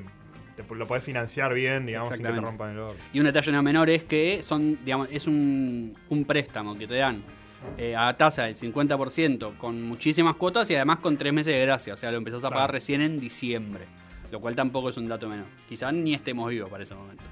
te- 0.56 0.74
lo 0.74 0.86
podés 0.86 1.02
financiar 1.02 1.52
bien, 1.54 1.86
digamos, 1.86 2.10
sin 2.14 2.24
que 2.26 2.32
te 2.32 2.40
rompan 2.40 2.70
el 2.70 2.78
oro. 2.78 2.96
Y 3.12 3.18
un 3.18 3.24
detalle 3.26 3.50
no 3.52 3.62
menor 3.62 3.90
es 3.90 4.04
que 4.04 4.42
son, 4.42 4.78
digamos, 4.84 5.08
es 5.10 5.26
un, 5.26 5.96
un 6.08 6.24
préstamo 6.24 6.76
que 6.78 6.86
te 6.86 6.94
dan 6.96 7.22
eh, 7.78 7.96
a 7.96 8.14
tasa 8.16 8.44
del 8.44 8.54
50% 8.54 9.56
con 9.56 9.82
muchísimas 9.82 10.36
cuotas 10.36 10.70
y 10.70 10.74
además 10.76 10.98
con 11.00 11.16
tres 11.16 11.32
meses 11.32 11.54
de 11.54 11.60
gracia. 11.62 11.94
O 11.94 11.96
sea, 11.96 12.10
lo 12.12 12.18
empezás 12.18 12.38
a 12.40 12.48
Claro. 12.48 12.54
pagar 12.56 12.72
recién 12.72 13.00
en 13.00 13.18
diciembre. 13.18 13.84
Lo 14.30 14.40
cual 14.40 14.54
tampoco 14.56 14.88
es 14.88 14.96
un 14.96 15.06
dato 15.08 15.28
menor. 15.28 15.44
Quizás 15.68 15.92
ni 15.92 16.14
estemos 16.14 16.48
vivos 16.48 16.70
para 16.70 16.82
ese 16.84 16.94
momento. 16.94 17.22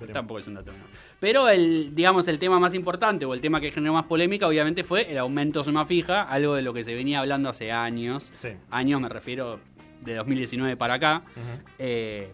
Lo- 0.00 0.06
tampoco 0.12 0.38
es 0.40 0.46
un 0.46 0.54
dato 0.54 0.70
menor. 0.70 0.86
Pero 1.18 1.48
el, 1.48 1.94
digamos, 1.94 2.28
el 2.28 2.38
tema 2.38 2.58
más 2.58 2.74
importante 2.74 3.24
o 3.24 3.32
el 3.32 3.40
tema 3.40 3.60
que 3.60 3.70
generó 3.70 3.94
más 3.94 4.04
polémica, 4.04 4.46
obviamente, 4.46 4.84
fue 4.84 5.10
el 5.10 5.18
aumento 5.18 5.60
de 5.60 5.64
suma 5.64 5.86
fija, 5.86 6.22
algo 6.22 6.54
de 6.54 6.62
lo 6.62 6.74
que 6.74 6.84
se 6.84 6.94
venía 6.94 7.20
hablando 7.20 7.48
hace 7.48 7.72
años. 7.72 8.30
Sí. 8.38 8.50
Años, 8.70 9.00
me 9.00 9.08
refiero 9.08 9.58
de 10.02 10.14
2019 10.14 10.76
para 10.76 10.94
acá. 10.94 11.22
Eh, 11.78 12.30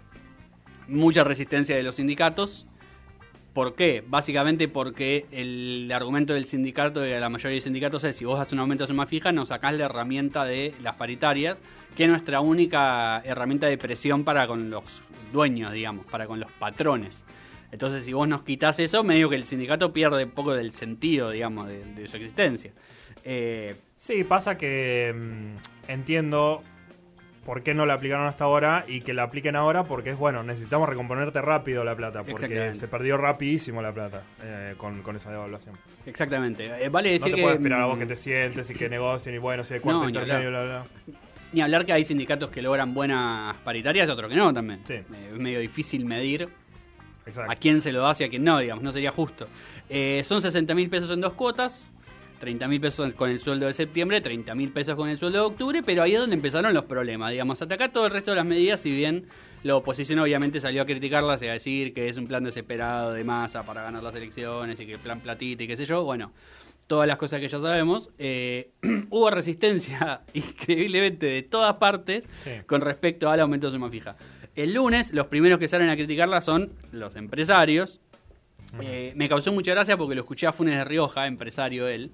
mucha 0.89 1.23
resistencia 1.23 1.77
de 1.77 1.83
los 1.83 1.97
sindicatos. 1.97 2.67
¿Por 3.53 3.75
qué? 3.75 4.03
Básicamente 4.07 4.67
porque 4.67 5.27
el 5.31 5.91
argumento 5.93 6.33
del 6.33 6.47
sindicato, 6.47 7.01
de 7.01 7.21
la 7.21 7.29
mayoría 7.29 7.57
de 7.57 7.61
sindicatos, 7.61 8.03
es 8.05 8.17
si 8.17 8.25
vos 8.25 8.41
haces 8.41 8.55
un 8.55 8.61
aumento 8.61 8.85
de 8.85 8.89
suma 8.89 9.07
fija, 9.07 9.31
nos 9.31 9.49
sacás 9.49 9.75
la 9.75 9.85
herramienta 9.85 10.45
de 10.45 10.75
las 10.83 10.95
paritarias, 10.95 11.59
que 11.97 12.05
es 12.05 12.11
nuestra 12.11 12.41
única 12.41 13.21
herramienta 13.25 13.67
de 13.67 13.77
presión 13.77 14.25
para 14.25 14.47
con 14.47 14.71
los 14.71 15.03
dueños, 15.33 15.73
digamos, 15.73 16.07
para 16.07 16.27
con 16.27 16.41
los 16.41 16.51
patrones. 16.53 17.27
Entonces, 17.73 18.05
si 18.05 18.13
vos 18.13 18.29
nos 18.29 18.43
quitas 18.45 18.79
eso, 18.79 19.03
medio 19.03 19.29
que 19.29 19.37
el 19.37 19.45
sindicato 19.45 19.93
pierde 19.93 20.25
un 20.25 20.31
poco 20.31 20.55
del 20.55 20.73
sentido, 20.73 21.31
digamos, 21.31 21.67
de, 21.69 21.83
de 21.85 22.07
su 22.07 22.17
existencia. 22.17 22.71
Eh, 23.25 23.75
Sí, 23.97 24.25
pasa 24.25 24.59
que 24.59 25.15
mm, 25.17 25.91
entiendo 25.91 26.61
por 27.47 27.63
qué 27.63 27.73
no 27.73 27.87
la 27.87 27.95
aplicaron 27.95 28.27
hasta 28.27 28.43
ahora 28.45 28.85
y 28.89 29.01
que 29.01 29.15
la 29.15 29.23
apliquen 29.25 29.55
ahora 29.57 29.85
porque 29.85 30.11
es 30.11 30.17
bueno, 30.19 30.43
necesitamos 30.43 30.89
recomponerte 30.89 31.41
rápido 31.41 31.85
la 31.85 31.95
plata 31.97 32.25
porque 32.25 32.75
se 32.75 32.89
perdió 32.89 33.17
rapidísimo 33.17 33.81
la 33.81 33.93
plata 33.93 34.23
eh, 34.43 34.75
con, 34.77 35.03
con 35.03 35.15
esa 35.17 35.31
devaluación. 35.31 35.77
exactamente. 36.05 36.67
Eh, 36.85 36.89
vale 36.89 37.11
No 37.11 37.13
decir 37.13 37.31
te 37.31 37.37
que. 37.37 37.43
puedes 37.43 37.59
esperar 37.59 37.81
a 37.81 37.87
vos 37.87 37.97
que 37.99 38.05
mm, 38.05 38.09
te 38.09 38.17
sientes 38.17 38.71
y 38.71 38.75
que 38.75 38.89
negocien 38.89 39.35
y 39.37 39.39
bueno, 39.39 39.63
si 39.65 39.75
hay 39.75 39.81
cuarto 39.81 40.03
No, 40.03 40.09
intermedio, 40.09 40.51
bla, 40.51 40.65
bla. 40.65 40.85
Ni 41.53 41.61
hablar 41.61 41.85
que 41.87 41.93
hay 41.93 42.05
sindicatos 42.05 42.51
que 42.51 42.61
logran 42.63 42.93
buenas 42.95 43.55
paritarias 43.59 44.09
y 44.09 44.13
otros 44.13 44.29
que 44.31 44.37
no 44.37 44.53
también. 44.53 44.81
Sí. 44.85 44.95
Eh, 44.95 45.05
es 45.35 45.39
medio 45.39 45.61
difícil 45.61 46.05
medir 46.05 46.49
Exacto. 47.27 47.51
a 47.53 47.55
quién 47.57 47.81
se 47.81 47.93
lo 47.93 48.01
das 48.03 48.21
y 48.21 48.25
a 48.25 48.29
quién 48.29 48.45
no, 48.45 48.59
digamos, 48.59 48.83
no 48.83 48.93
sería 48.93 49.11
justo. 49.13 49.47
Eh, 49.89 50.23
son 50.25 50.41
60 50.43 50.75
mil 50.75 50.89
pesos 50.91 51.11
en 51.11 51.21
dos 51.21 51.35
cuotas, 51.35 51.91
30 52.41 52.67
mil 52.69 52.81
pesos 52.81 53.15
con 53.15 53.31
el 53.31 53.39
sueldo 53.39 53.67
de 53.67 53.73
septiembre, 53.75 54.21
30 54.21 54.55
mil 54.55 54.71
pesos 54.73 54.97
con 54.97 55.09
el 55.09 55.17
sueldo 55.19 55.39
de 55.39 55.45
octubre, 55.47 55.83
pero 55.85 56.03
ahí 56.03 56.15
es 56.15 56.21
donde 56.21 56.35
empezaron 56.35 56.75
los 56.75 56.85
problemas, 56.85 57.31
digamos. 57.31 57.63
Hasta 57.63 57.75
acá 57.77 57.93
todo 57.93 58.07
el 58.07 58.13
resto 58.13 58.33
de 58.33 58.37
las 58.39 58.47
medidas, 58.47 58.81
si 58.81 58.91
bien 58.91 59.27
la 59.63 59.77
oposición 59.77 60.19
obviamente 60.19 60.59
salió 60.59 60.83
a 60.83 60.87
criticarlas 60.87 61.41
y 61.43 61.47
a 61.47 61.53
decir 61.53 61.95
que 61.95 62.09
es 62.09 62.17
un 62.17 62.27
plan 62.27 62.43
desesperado 62.43 63.13
de 63.13 63.23
masa 63.23 63.63
para 63.65 63.83
ganar 63.83 64.03
las 64.03 64.15
elecciones 64.17 64.81
y 64.81 64.87
que 64.87 64.99
plan 64.99 65.21
platita 65.21 65.63
y 65.63 65.69
qué 65.69 65.77
sé 65.77 65.85
yo, 65.85 66.03
bueno, 66.03 66.33
todas 66.89 67.07
las 67.07 67.17
cosas 67.17 67.39
que 67.39 67.47
ya 67.47 67.61
sabemos, 67.61 68.11
eh, 68.19 68.73
hubo 69.11 69.31
resistencia 69.31 70.23
increíblemente 70.35 71.27
de 71.27 71.43
todas 71.45 71.75
partes 71.77 72.25
Sí. 72.39 72.51
con 72.67 72.81
respecto 72.81 73.31
al 73.31 73.39
aumento 73.39 73.69
de 73.69 73.73
suma 73.75 73.89
fija. 73.89 74.17
El 74.55 74.75
lunes, 74.75 75.13
los 75.13 75.27
primeros 75.27 75.59
que 75.59 75.69
salen 75.69 75.89
a 75.89 75.97
criticarla 75.97 76.43
son 76.43 76.73
los 76.91 77.17
empresarios. 77.17 78.01
Eh, 78.81 79.13
me 79.17 79.29
causó 79.29 79.53
mucha 79.53 79.73
gracia 79.73 79.97
porque 79.97 80.15
lo 80.15 80.23
escuché 80.23 80.47
a 80.47 80.53
Funes 80.53 80.77
de 80.77 80.85
Rioja, 80.85 81.27
empresario 81.27 81.89
él, 81.89 82.11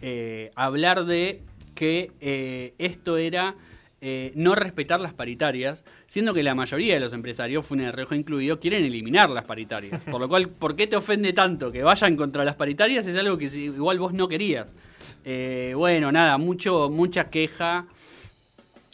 eh, 0.00 0.50
hablar 0.56 1.04
de 1.04 1.42
que 1.74 2.12
eh, 2.20 2.74
esto 2.78 3.16
era 3.16 3.56
no 4.34 4.56
respetar 4.56 5.00
las 5.00 5.14
paritarias, 5.14 5.84
siendo 6.08 6.34
que 6.34 6.42
la 6.42 6.56
mayoría 6.56 6.94
de 6.94 6.98
los 6.98 7.12
empresarios, 7.12 7.64
Funes 7.64 7.86
de 7.86 7.92
Rioja 7.92 8.16
incluido, 8.16 8.58
quieren 8.58 8.84
eliminar 8.84 9.30
las 9.30 9.44
paritarias. 9.44 10.02
Por 10.10 10.20
lo 10.20 10.28
cual, 10.28 10.48
¿por 10.48 10.74
qué 10.74 10.88
te 10.88 10.96
ofende 10.96 11.32
tanto 11.32 11.70
que 11.70 11.84
vayan 11.84 12.16
contra 12.16 12.44
las 12.44 12.56
paritarias? 12.56 13.06
Es 13.06 13.16
algo 13.16 13.38
que 13.38 13.44
igual 13.44 14.00
vos 14.00 14.12
no 14.12 14.26
querías. 14.26 14.74
Eh, 15.24 15.72
bueno, 15.76 16.10
nada, 16.10 16.36
mucho, 16.36 16.90
mucha 16.90 17.30
queja 17.30 17.86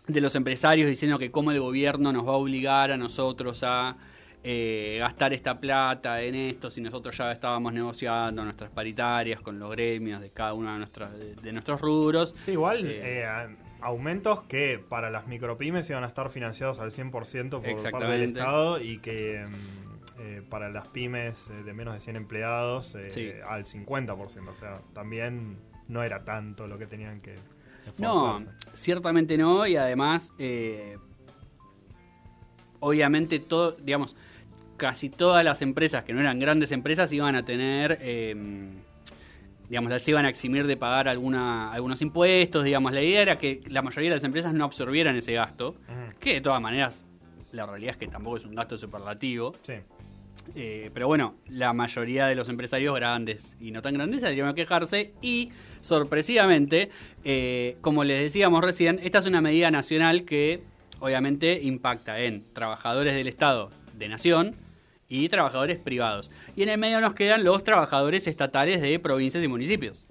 de 0.08 0.20
los 0.20 0.34
empresarios 0.34 0.88
diciendo 0.88 1.18
que 1.18 1.30
cómo 1.30 1.52
el 1.52 1.60
gobierno 1.60 2.12
nos 2.12 2.26
va 2.26 2.30
a 2.32 2.36
obligar 2.36 2.90
a 2.90 2.96
nosotros 2.96 3.62
a 3.62 3.96
eh, 4.42 4.96
gastar 5.00 5.32
esta 5.32 5.60
plata 5.60 6.22
en 6.22 6.34
esto 6.34 6.70
si 6.70 6.80
nosotros 6.80 7.16
ya 7.16 7.30
estábamos 7.32 7.72
negociando 7.72 8.42
nuestras 8.44 8.70
paritarias 8.70 9.40
con 9.40 9.58
los 9.58 9.70
gremios 9.72 10.20
de 10.20 10.30
cada 10.30 10.54
uno 10.54 10.72
de, 10.72 10.78
nuestras- 10.78 11.12
de, 11.18 11.34
de 11.34 11.52
nuestros 11.52 11.80
rubros. 11.80 12.34
Sí, 12.38 12.52
igual 12.52 12.86
Eh, 12.86 13.00
eh, 13.24 13.56
aumentos 13.80 14.42
que 14.44 14.78
para 14.88 15.10
las 15.10 15.26
micropymes 15.26 15.88
iban 15.90 16.04
a 16.04 16.06
estar 16.06 16.30
financiados 16.30 16.78
al 16.80 16.90
100% 16.90 17.10
por 17.60 17.90
parte 17.92 18.06
del. 18.06 18.30
Estado 18.30 18.80
y 18.80 18.98
que 18.98 19.44
mm, 19.46 20.48
para 20.48 20.68
las 20.70 20.88
pymes 20.88 21.50
de 21.64 21.72
menos 21.74 21.94
de 21.94 22.00
100 22.00 22.16
empleados 22.16 22.96
Sí. 23.10 23.30
al 23.48 23.64
50%. 23.66 24.48
O 24.50 24.54
sea, 24.54 24.80
también 24.94 25.58
no 25.88 26.02
era 26.02 26.24
tanto 26.24 26.66
lo 26.66 26.78
que 26.78 26.86
tenían 26.86 27.20
que 27.20 27.34
No, 27.98 28.38
ciertamente 28.74 29.38
no, 29.38 29.66
y 29.66 29.76
además, 29.76 30.32
eh, 30.38 30.98
obviamente, 32.80 33.38
todo, 33.38 33.72
digamos, 33.72 34.14
casi 34.76 35.10
todas 35.10 35.44
las 35.44 35.62
empresas 35.62 36.04
que 36.04 36.12
no 36.12 36.20
eran 36.20 36.38
grandes 36.38 36.72
empresas 36.72 37.12
iban 37.12 37.34
a 37.34 37.44
tener, 37.44 37.98
eh, 38.00 38.34
digamos, 39.68 39.90
las 39.90 40.06
iban 40.06 40.24
a 40.24 40.28
eximir 40.28 40.66
de 40.66 40.76
pagar 40.76 41.08
alguna, 41.08 41.72
algunos 41.72 42.00
impuestos, 42.00 42.64
digamos, 42.64 42.92
la 42.92 43.02
idea 43.02 43.22
era 43.22 43.38
que 43.38 43.62
la 43.66 43.82
mayoría 43.82 44.10
de 44.10 44.16
las 44.16 44.24
empresas 44.24 44.54
no 44.54 44.64
absorbieran 44.64 45.16
ese 45.16 45.32
gasto, 45.32 45.76
que 46.20 46.34
de 46.34 46.40
todas 46.40 46.60
maneras, 46.60 47.04
la 47.52 47.66
realidad 47.66 47.92
es 47.92 47.96
que 47.96 48.08
tampoco 48.08 48.36
es 48.36 48.44
un 48.44 48.54
gasto 48.54 48.76
superlativo. 48.76 49.54
Sí. 49.62 49.74
Eh, 50.54 50.90
pero 50.94 51.06
bueno, 51.06 51.36
la 51.48 51.72
mayoría 51.72 52.26
de 52.26 52.34
los 52.34 52.48
empresarios 52.48 52.94
grandes 52.94 53.56
y 53.60 53.70
no 53.70 53.82
tan 53.82 53.94
grandes 53.94 54.22
salieron 54.22 54.48
a 54.48 54.54
quejarse 54.54 55.12
y 55.20 55.50
sorpresivamente, 55.80 56.90
eh, 57.24 57.76
como 57.80 58.04
les 58.04 58.20
decíamos 58.20 58.62
recién, 58.62 58.98
esta 59.02 59.18
es 59.18 59.26
una 59.26 59.40
medida 59.40 59.70
nacional 59.70 60.24
que 60.24 60.62
obviamente 61.00 61.60
impacta 61.62 62.20
en 62.20 62.44
trabajadores 62.52 63.14
del 63.14 63.28
Estado 63.28 63.70
de 63.94 64.08
nación 64.08 64.56
y 65.08 65.28
trabajadores 65.28 65.78
privados. 65.78 66.30
Y 66.56 66.62
en 66.62 66.68
el 66.70 66.78
medio 66.78 67.00
nos 67.00 67.14
quedan 67.14 67.44
los 67.44 67.64
trabajadores 67.64 68.26
estatales 68.26 68.80
de 68.80 68.98
provincias 68.98 69.42
y 69.42 69.48
municipios, 69.48 70.06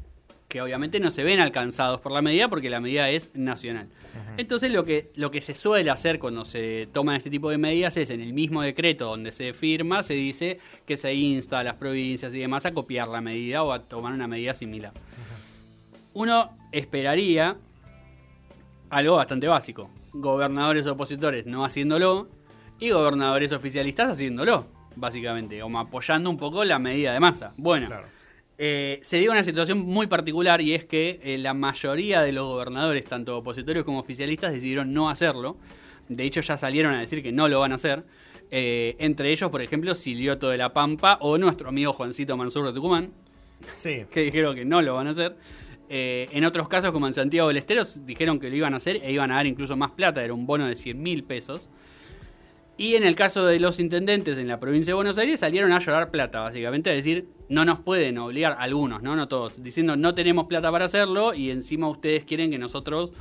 que 0.48 0.62
obviamente 0.62 1.00
no 1.00 1.12
se 1.12 1.24
ven 1.24 1.40
alcanzados 1.40 2.00
por 2.02 2.12
la 2.12 2.22
medida 2.22 2.48
porque 2.48 2.70
la 2.70 2.80
medida 2.80 3.10
es 3.10 3.32
nacional. 3.34 3.90
Entonces 4.38 4.72
lo 4.72 4.84
que, 4.86 5.12
lo 5.16 5.32
que 5.32 5.42
se 5.42 5.54
suele 5.54 5.90
hacer 5.90 6.20
cuando 6.20 6.46
se 6.46 6.88
toman 6.94 7.16
este 7.16 7.30
tipo 7.30 7.50
de 7.50 7.58
medidas 7.58 7.98
es 7.98 8.10
en 8.10 8.22
el 8.22 8.34
mismo 8.34 8.62
decreto 8.62 9.06
donde 9.06 9.32
se 9.32 9.54
firma, 9.54 10.04
se 10.04 10.14
dice 10.14 10.60
que 10.86 10.98
se 10.98 11.14
insta 11.14 11.60
a 11.60 11.64
las 11.64 11.76
provincias 11.76 12.34
y 12.34 12.40
demás 12.40 12.66
a 12.66 12.72
copiar 12.72 13.08
la 13.08 13.22
medida 13.22 13.64
o 13.64 13.72
a 13.72 13.84
tomar 13.84 14.14
una 14.14 14.28
medida 14.28 14.54
similar. 14.54 14.94
Uno 16.14 16.58
esperaría 16.72 17.58
algo 18.90 19.16
bastante 19.16 19.48
básico. 19.48 19.90
Gobernadores 20.14 20.88
opositores 20.88 21.46
no 21.46 21.66
haciéndolo 21.66 22.30
y 22.80 22.90
gobernadores 22.90 23.52
oficialistas 23.52 24.12
haciéndolo, 24.12 24.68
básicamente, 24.96 25.60
como 25.60 25.80
apoyando 25.80 26.30
un 26.30 26.38
poco 26.38 26.64
la 26.64 26.80
medida 26.80 27.14
de 27.14 27.20
masa. 27.20 27.54
Bueno, 27.58 27.88
Claro. 27.88 28.17
Eh, 28.58 29.00
se 29.04 29.18
dio 29.18 29.32
una 29.32 29.44
situación 29.44 29.80
muy 29.80 30.08
particular 30.08 30.62
y 30.62 30.74
es 30.74 30.84
que 30.86 31.20
eh, 31.24 31.38
la 31.38 31.54
mayoría 31.54 32.22
de 32.22 32.32
los 32.32 32.46
gobernadores, 32.48 33.06
tanto 33.06 33.38
opositores 33.38 33.84
como 33.84 34.00
oficialistas, 34.00 34.52
decidieron 34.54 34.94
no 34.94 35.10
hacerlo. 35.10 35.58
De 36.10 36.24
hecho, 36.24 36.42
ya 36.42 36.58
salieron 36.58 36.94
a 36.94 37.00
decir 37.00 37.22
que 37.22 37.32
no 37.32 37.48
lo 37.48 37.60
van 37.60 37.72
a 37.72 37.76
hacer. 37.76 38.04
Eh, 38.50 38.96
entre 39.00 39.32
ellos, 39.32 39.52
por 39.52 39.62
ejemplo, 39.62 39.94
Silioto 39.94 40.50
de 40.50 40.58
la 40.58 40.74
Pampa 40.74 41.18
o 41.22 41.38
nuestro 41.38 41.70
amigo 41.70 41.94
Juancito 41.94 42.36
Mansur 42.38 42.66
de 42.68 42.74
Tucumán, 42.74 43.12
Sí. 43.74 44.06
que 44.12 44.22
dijeron 44.22 44.56
que 44.56 44.66
no 44.66 44.82
lo 44.82 44.94
van 44.96 45.08
a 45.08 45.12
hacer. 45.12 45.36
En 45.90 46.44
otros 46.44 46.68
casos, 46.68 46.92
como 46.92 47.08
en 47.08 47.14
Santiago 47.14 47.48
del 47.48 47.58
Estero, 47.58 47.84
dijeron 48.06 48.40
que 48.40 48.50
lo 48.50 48.56
iban 48.58 48.74
a 48.74 48.78
hacer 48.78 49.00
e 49.04 49.12
iban 49.12 49.32
a 49.32 49.36
dar 49.36 49.48
incluso 49.48 49.78
más 49.78 49.92
plata, 49.92 50.24
era 50.24 50.34
un 50.34 50.46
bono 50.46 50.68
de 50.68 50.76
100 50.76 51.02
mil 51.02 51.24
pesos. 51.24 51.70
Y 52.78 52.94
en 52.94 53.04
el 53.04 53.16
caso 53.16 53.46
de 53.46 53.60
los 53.60 53.80
intendentes 53.80 54.38
en 54.38 54.48
la 54.48 54.60
provincia 54.60 54.92
de 54.92 54.96
Buenos 54.96 55.18
Aires, 55.18 55.40
salieron 55.40 55.72
a 55.72 55.80
llorar 55.80 56.12
plata, 56.12 56.42
básicamente, 56.42 56.92
a 56.92 56.94
decir, 56.94 57.28
no 57.50 57.66
nos 57.66 57.80
pueden 57.80 58.20
obligar, 58.20 58.56
algunos, 58.60 59.02
no, 59.02 59.16
no 59.16 59.28
todos, 59.28 59.64
diciendo, 59.64 59.96
no 59.96 60.14
tenemos 60.14 60.46
plata 60.46 60.72
para 60.72 60.86
hacerlo 60.86 61.34
y 61.34 61.50
encima 61.50 61.90
ustedes 61.90 62.24
quieren 62.24 62.52
que 62.52 62.60
nosotros 62.60 63.14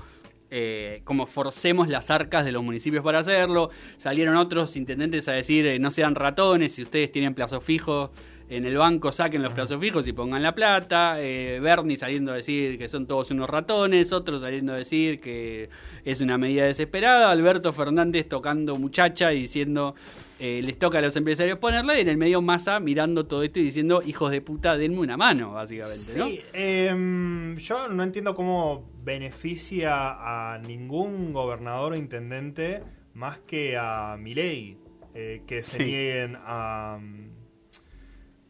eh, 0.48 1.00
como 1.02 1.26
forcemos 1.26 1.88
las 1.88 2.08
arcas 2.08 2.44
de 2.44 2.52
los 2.52 2.62
municipios 2.62 3.02
para 3.02 3.18
hacerlo. 3.18 3.70
Salieron 3.96 4.36
otros 4.36 4.76
intendentes 4.76 5.26
a 5.28 5.32
decir, 5.32 5.66
eh, 5.66 5.78
no 5.78 5.90
sean 5.90 6.14
ratones, 6.14 6.72
si 6.72 6.82
ustedes 6.82 7.10
tienen 7.10 7.34
plazo 7.34 7.60
fijo 7.60 8.12
en 8.48 8.64
el 8.64 8.76
banco, 8.76 9.10
saquen 9.10 9.42
los 9.42 9.52
plazos 9.52 9.80
fijos 9.80 10.06
y 10.06 10.12
pongan 10.12 10.42
la 10.42 10.54
plata. 10.54 11.16
Eh, 11.20 11.58
Bernie 11.60 11.96
saliendo 11.96 12.32
a 12.32 12.36
decir 12.36 12.78
que 12.78 12.86
son 12.86 13.06
todos 13.06 13.30
unos 13.32 13.50
ratones, 13.50 14.12
otros 14.12 14.40
saliendo 14.42 14.72
a 14.72 14.76
decir 14.76 15.20
que 15.20 15.68
es 16.04 16.20
una 16.20 16.38
medida 16.38 16.64
desesperada. 16.64 17.30
Alberto 17.30 17.72
Fernández 17.72 18.28
tocando 18.28 18.76
muchacha 18.76 19.32
y 19.32 19.40
diciendo, 19.42 19.96
eh, 20.38 20.60
les 20.62 20.78
toca 20.78 20.98
a 20.98 21.00
los 21.00 21.16
empresarios 21.16 21.58
ponerla. 21.58 21.98
Y 21.98 22.02
en 22.02 22.08
el 22.08 22.16
medio 22.18 22.40
Massa 22.40 22.78
mirando 22.78 23.26
todo 23.26 23.42
esto 23.42 23.58
y 23.58 23.64
diciendo, 23.64 24.00
hijos 24.06 24.30
de 24.30 24.40
puta, 24.40 24.76
denme 24.76 25.00
una 25.00 25.16
mano, 25.16 25.52
básicamente, 25.52 26.16
¿no? 26.16 26.26
Sí, 26.28 26.40
em, 26.52 27.56
yo 27.56 27.88
no 27.88 28.02
entiendo 28.04 28.34
cómo 28.36 28.88
beneficia 29.02 30.52
a 30.54 30.58
ningún 30.58 31.32
gobernador 31.32 31.92
o 31.94 31.96
intendente 31.96 32.82
más 33.14 33.38
que 33.38 33.76
a 33.76 34.16
Milei 34.18 34.78
eh, 35.14 35.42
que 35.46 35.62
se 35.62 35.78
Sí. 35.78 35.84
nieguen 35.84 36.36
a, 36.44 36.98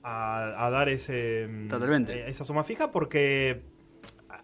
a, 0.08 0.66
a 0.66 0.70
dar 0.70 0.88
ese, 0.88 1.48
Totalmente. 1.68 2.12
eh, 2.14 2.28
esa 2.28 2.44
suma 2.44 2.62
fija 2.62 2.92
porque 2.92 3.62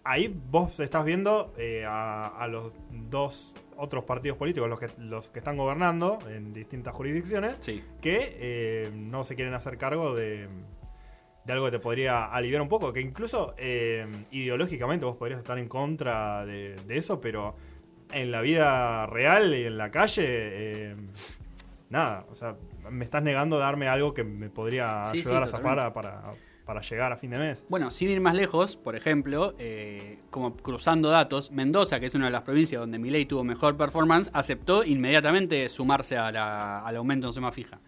ahí 0.04 0.34
vos 0.50 0.80
estás 0.80 1.04
viendo 1.04 1.54
eh, 1.56 1.84
a, 1.86 2.26
a 2.26 2.48
los 2.48 2.72
dos 2.90 3.54
otros 3.76 4.04
partidos 4.04 4.36
políticos, 4.38 4.68
los 4.68 4.80
que, 4.80 4.88
los 4.98 5.28
que 5.28 5.38
están 5.38 5.56
gobernando 5.56 6.18
en 6.28 6.52
distintas 6.52 6.94
jurisdicciones, 6.94 7.56
Sí. 7.60 7.82
que 8.00 8.36
eh, 8.40 8.90
no 8.94 9.22
se 9.24 9.34
quieren 9.36 9.54
hacer 9.54 9.78
cargo 9.78 10.14
de, 10.14 10.48
de 11.44 11.52
algo 11.52 11.66
que 11.66 11.72
te 11.72 11.78
podría 11.78 12.24
aliviar 12.26 12.60
un 12.62 12.68
poco, 12.68 12.92
que 12.92 13.00
incluso 13.00 13.54
eh, 13.56 14.06
ideológicamente 14.32 15.04
vos 15.04 15.16
podrías 15.16 15.38
estar 15.38 15.58
en 15.58 15.68
contra 15.68 16.44
de, 16.44 16.74
de 16.86 16.96
eso, 16.96 17.20
pero 17.20 17.54
en 18.12 18.30
la 18.30 18.40
vida 18.40 19.06
real 19.06 19.54
y 19.54 19.64
en 19.64 19.78
la 19.78 19.90
calle, 19.90 20.94
nada, 21.88 22.24
o 22.30 22.34
sea, 22.34 22.56
me 22.90 23.04
estás 23.04 23.22
negando 23.22 23.58
darme 23.58 23.88
algo 23.88 24.14
que 24.14 24.24
me 24.24 24.50
podría 24.50 25.04
Sí, 25.06 25.18
sí, 25.20 25.28
ayudar 25.28 25.42
a 25.44 25.46
zafar 25.46 25.76
totalmente. 25.76 25.88
a- 25.88 25.92
para, 25.92 26.34
para 26.64 26.80
llegar 26.80 27.12
a 27.12 27.16
fin 27.16 27.30
de 27.30 27.38
mes. 27.38 27.64
Bueno, 27.68 27.90
sin 27.90 28.08
ir 28.10 28.20
más 28.20 28.34
lejos, 28.34 28.76
por 28.76 28.94
ejemplo, 28.96 29.54
eh, 29.58 30.18
como 30.30 30.56
cruzando 30.56 31.08
datos, 31.10 31.50
Mendoza, 31.50 31.98
que 32.00 32.06
es 32.06 32.14
una 32.14 32.26
de 32.26 32.30
las 32.32 32.42
provincias 32.42 32.80
donde 32.80 32.98
Milei 32.98 33.26
tuvo 33.26 33.42
mejor 33.44 33.76
performance, 33.76 34.30
aceptó 34.32 34.84
inmediatamente 34.84 35.68
sumarse 35.68 36.16
a 36.16 36.30
la- 36.30 36.80
al 36.86 36.96
aumento 36.96 37.26
en 37.26 37.32
suma 37.32 37.50
fija. 37.52 37.80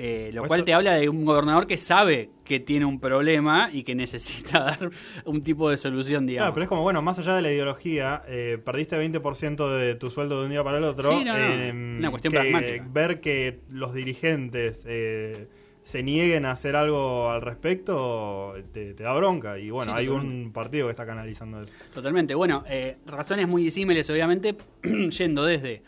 Eh, 0.00 0.30
lo 0.32 0.42
Pues 0.42 0.48
cual 0.48 0.64
te 0.64 0.72
habla 0.74 0.94
de 0.94 1.08
un 1.08 1.24
gobernador 1.24 1.66
que 1.66 1.76
sabe 1.76 2.30
que 2.44 2.60
tiene 2.60 2.84
un 2.84 3.00
problema 3.00 3.68
y 3.72 3.82
que 3.82 3.94
necesita 3.96 4.60
dar 4.60 4.90
un 5.24 5.42
tipo 5.42 5.68
de 5.70 5.76
solución, 5.76 6.24
digamos. 6.24 6.44
Claro, 6.44 6.54
pero 6.54 6.62
es 6.62 6.68
como, 6.68 6.82
bueno, 6.82 7.02
más 7.02 7.18
allá 7.18 7.34
de 7.34 7.42
la 7.42 7.50
ideología, 7.52 8.22
eh, 8.28 8.58
perdiste 8.64 8.96
20% 8.96 9.76
de 9.76 9.96
tu 9.96 10.08
sueldo 10.10 10.38
de 10.38 10.44
un 10.44 10.50
día 10.52 10.62
para 10.62 10.78
el 10.78 10.84
otro. 10.84 11.10
Sí, 11.10 11.24
no, 11.24 11.32
no, 11.36 11.38
em, 11.38 11.98
una 11.98 12.10
cuestión 12.10 12.32
que 12.32 12.38
pragmática. 12.38 12.86
Ver 12.92 13.20
que 13.20 13.58
los 13.70 13.92
dirigentes 13.92 14.84
eh, 14.86 15.48
se 15.82 16.04
nieguen 16.04 16.44
a 16.44 16.52
hacer 16.52 16.76
algo 16.76 17.30
al 17.30 17.42
respecto 17.42 18.54
te, 18.72 18.94
te 18.94 19.02
da 19.02 19.14
bronca. 19.14 19.58
Y 19.58 19.70
bueno, 19.70 19.92
Sí, 19.94 19.98
hay 19.98 20.06
totalmente. 20.06 20.36
un 20.46 20.52
partido 20.52 20.86
que 20.86 20.90
está 20.90 21.06
canalizando 21.06 21.60
eso. 21.62 21.70
Totalmente. 21.92 22.36
Bueno, 22.36 22.62
eh, 22.68 22.98
razones 23.04 23.48
muy 23.48 23.64
disímiles, 23.64 24.08
obviamente, 24.10 24.54
yendo 25.18 25.44
desde 25.44 25.82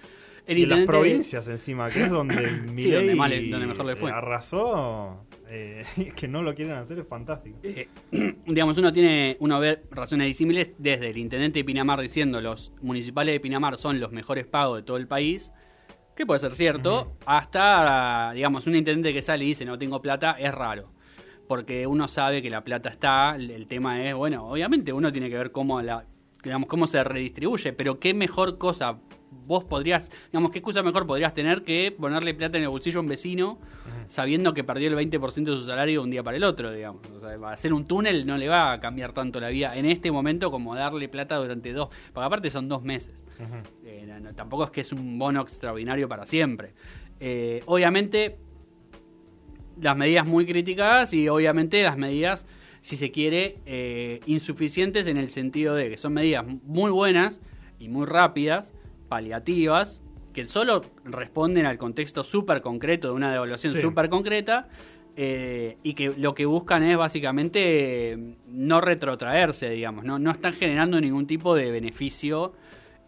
Y 0.46 0.66
las 0.66 0.87
provincias 0.87 1.46
encima, 1.48 1.90
que 1.90 2.03
es 2.05 2.11
donde 2.11 2.35
Milei 2.72 3.14
donde 3.14 3.29
le- 3.29 3.50
donde 3.50 3.66
mejor 3.66 3.87
le 3.87 3.96
fue. 3.96 4.11
arrasó, 4.11 5.24
eh, 5.48 5.85
que 6.16 6.26
no 6.29 6.42
lo 6.42 6.55
quieren 6.55 6.74
hacer 6.74 6.98
es 6.98 7.07
fantástico. 7.07 7.59
Eh, 7.62 7.88
digamos, 8.46 8.76
uno 8.79 8.92
tiene, 8.92 9.37
uno 9.40 9.61
ve 9.61 9.83
razones 9.90 10.26
disímiles 10.26 10.72
desde 10.79 11.11
el 11.11 11.18
intendente 11.18 11.61
de 11.61 11.64
Pinamar 11.64 12.00
diciendo 12.00 12.40
los 12.40 12.72
municipales 12.83 13.33
de 13.35 13.40
Pinamar 13.40 13.76
son 13.79 14.00
los 14.00 14.12
mejores 14.12 14.46
pagos 14.46 14.79
de 14.79 14.83
todo 14.83 14.96
el 14.96 15.07
país, 15.07 15.53
que 16.16 16.26
puede 16.26 16.40
ser 16.40 16.55
cierto, 16.55 17.16
hasta, 17.26 18.33
digamos, 18.35 18.66
un 18.66 18.74
intendente 18.76 19.12
que 19.14 19.22
sale 19.22 19.44
y 19.44 19.48
dice 19.48 19.64
no 19.64 19.79
tengo 19.79 20.00
plata, 20.03 20.33
es 20.38 20.53
raro. 20.53 20.92
Porque 21.48 21.87
uno 21.87 22.07
sabe 22.09 22.42
que 22.42 22.50
la 22.50 22.62
plata 22.62 22.88
está, 22.90 23.35
el, 23.37 23.50
el 23.50 23.66
tema 23.66 24.05
es, 24.05 24.14
bueno, 24.14 24.46
obviamente 24.48 24.92
uno 24.92 25.11
tiene 25.11 25.29
que 25.29 25.37
ver 25.37 25.50
cómo 25.50 25.81
la, 25.83 26.05
digamos, 26.44 26.68
cómo 26.68 26.87
se 26.87 27.03
redistribuye, 27.03 27.72
pero 27.72 27.98
qué 27.98 28.14
mejor 28.14 28.57
cosa 28.59 28.98
vos 29.31 29.64
podrías, 29.64 30.11
digamos, 30.33 30.51
qué 30.51 30.59
excusa 30.59 30.83
mejor 30.83 31.07
podrías 31.07 31.33
tener 31.35 31.62
que 31.62 31.95
ponerle 31.99 32.35
plata 32.35 32.57
en 32.59 32.64
el 32.64 32.69
bolsillo 32.71 32.99
a 32.99 33.03
un 33.03 33.09
vecino 33.09 33.59
sabiendo 34.07 34.53
que 34.55 34.64
perdió 34.64 34.88
el 34.88 34.97
20% 35.11 35.45
de 35.53 35.57
su 35.57 35.66
salario 35.66 36.01
de 36.01 36.05
un 36.05 36.11
día 36.11 36.23
para 36.23 36.37
el 36.37 36.45
otro, 36.45 36.73
digamos. 36.73 37.03
O 37.11 37.21
sea, 37.21 37.51
hacer 37.51 37.73
un 37.73 37.85
túnel 37.87 38.27
no 38.27 38.37
le 38.37 38.49
va 38.49 38.73
a 38.73 38.81
cambiar 38.81 39.12
tanto 39.12 39.38
la 39.40 39.49
vida 39.49 39.77
en 39.77 39.87
este 39.87 40.11
momento 40.11 40.51
como 40.51 40.75
darle 40.75 41.09
plata 41.09 41.37
durante 41.37 41.73
dos, 41.73 41.88
porque 42.12 42.27
aparte 42.27 42.51
son 42.51 42.69
dos 42.69 42.83
meses. 42.83 43.14
Eh, 43.85 44.05
no- 44.07 44.21
no, 44.21 44.35
tampoco 44.35 44.64
es 44.64 44.71
que 44.71 44.81
es 44.83 44.93
un 44.93 45.19
bono 45.19 45.40
extraordinario 45.43 46.09
para 46.09 46.27
siempre. 46.27 46.75
Eh, 47.21 47.62
obviamente, 47.66 48.37
las 49.81 49.97
medidas 49.97 50.27
muy 50.27 50.45
criticadas 50.47 51.12
y 51.14 51.29
obviamente 51.29 51.83
las 51.83 51.97
medidas, 51.97 52.47
si 52.81 52.97
se 52.97 53.11
quiere, 53.11 53.59
eh, 53.66 54.21
insuficientes 54.27 55.07
en 55.07 55.16
el 55.16 55.29
sentido 55.29 55.75
de 55.75 55.88
que 55.90 55.97
son 55.97 56.12
medidas 56.14 56.45
muy 56.64 56.90
buenas 56.90 57.40
y 57.79 57.88
muy 57.88 58.07
rápidas, 58.07 58.73
paliativas, 59.11 60.03
que 60.33 60.46
solo 60.46 60.83
responden 61.05 61.66
al 61.66 61.77
contexto 61.77 62.23
súper 62.25 62.62
concreto 62.62 63.09
de 63.09 63.14
una 63.14 63.31
devaluación 63.33 63.75
Sí. 63.75 63.81
súper 63.83 64.09
concreta. 64.09 64.68
eh, 65.16 65.77
y 65.83 65.94
que 65.94 66.14
lo 66.16 66.35
que 66.35 66.46
buscan 66.46 66.85
es 66.85 66.96
básicamente 66.96 68.12
eh, 68.12 68.37
no 68.46 68.81
retrotraerse, 68.81 69.68
digamos, 69.68 70.05
no, 70.05 70.20
no 70.20 70.31
están 70.31 70.53
generando 70.55 70.99
ningún 71.01 71.27
tipo 71.27 71.55
de 71.57 71.70
beneficio 71.73 72.53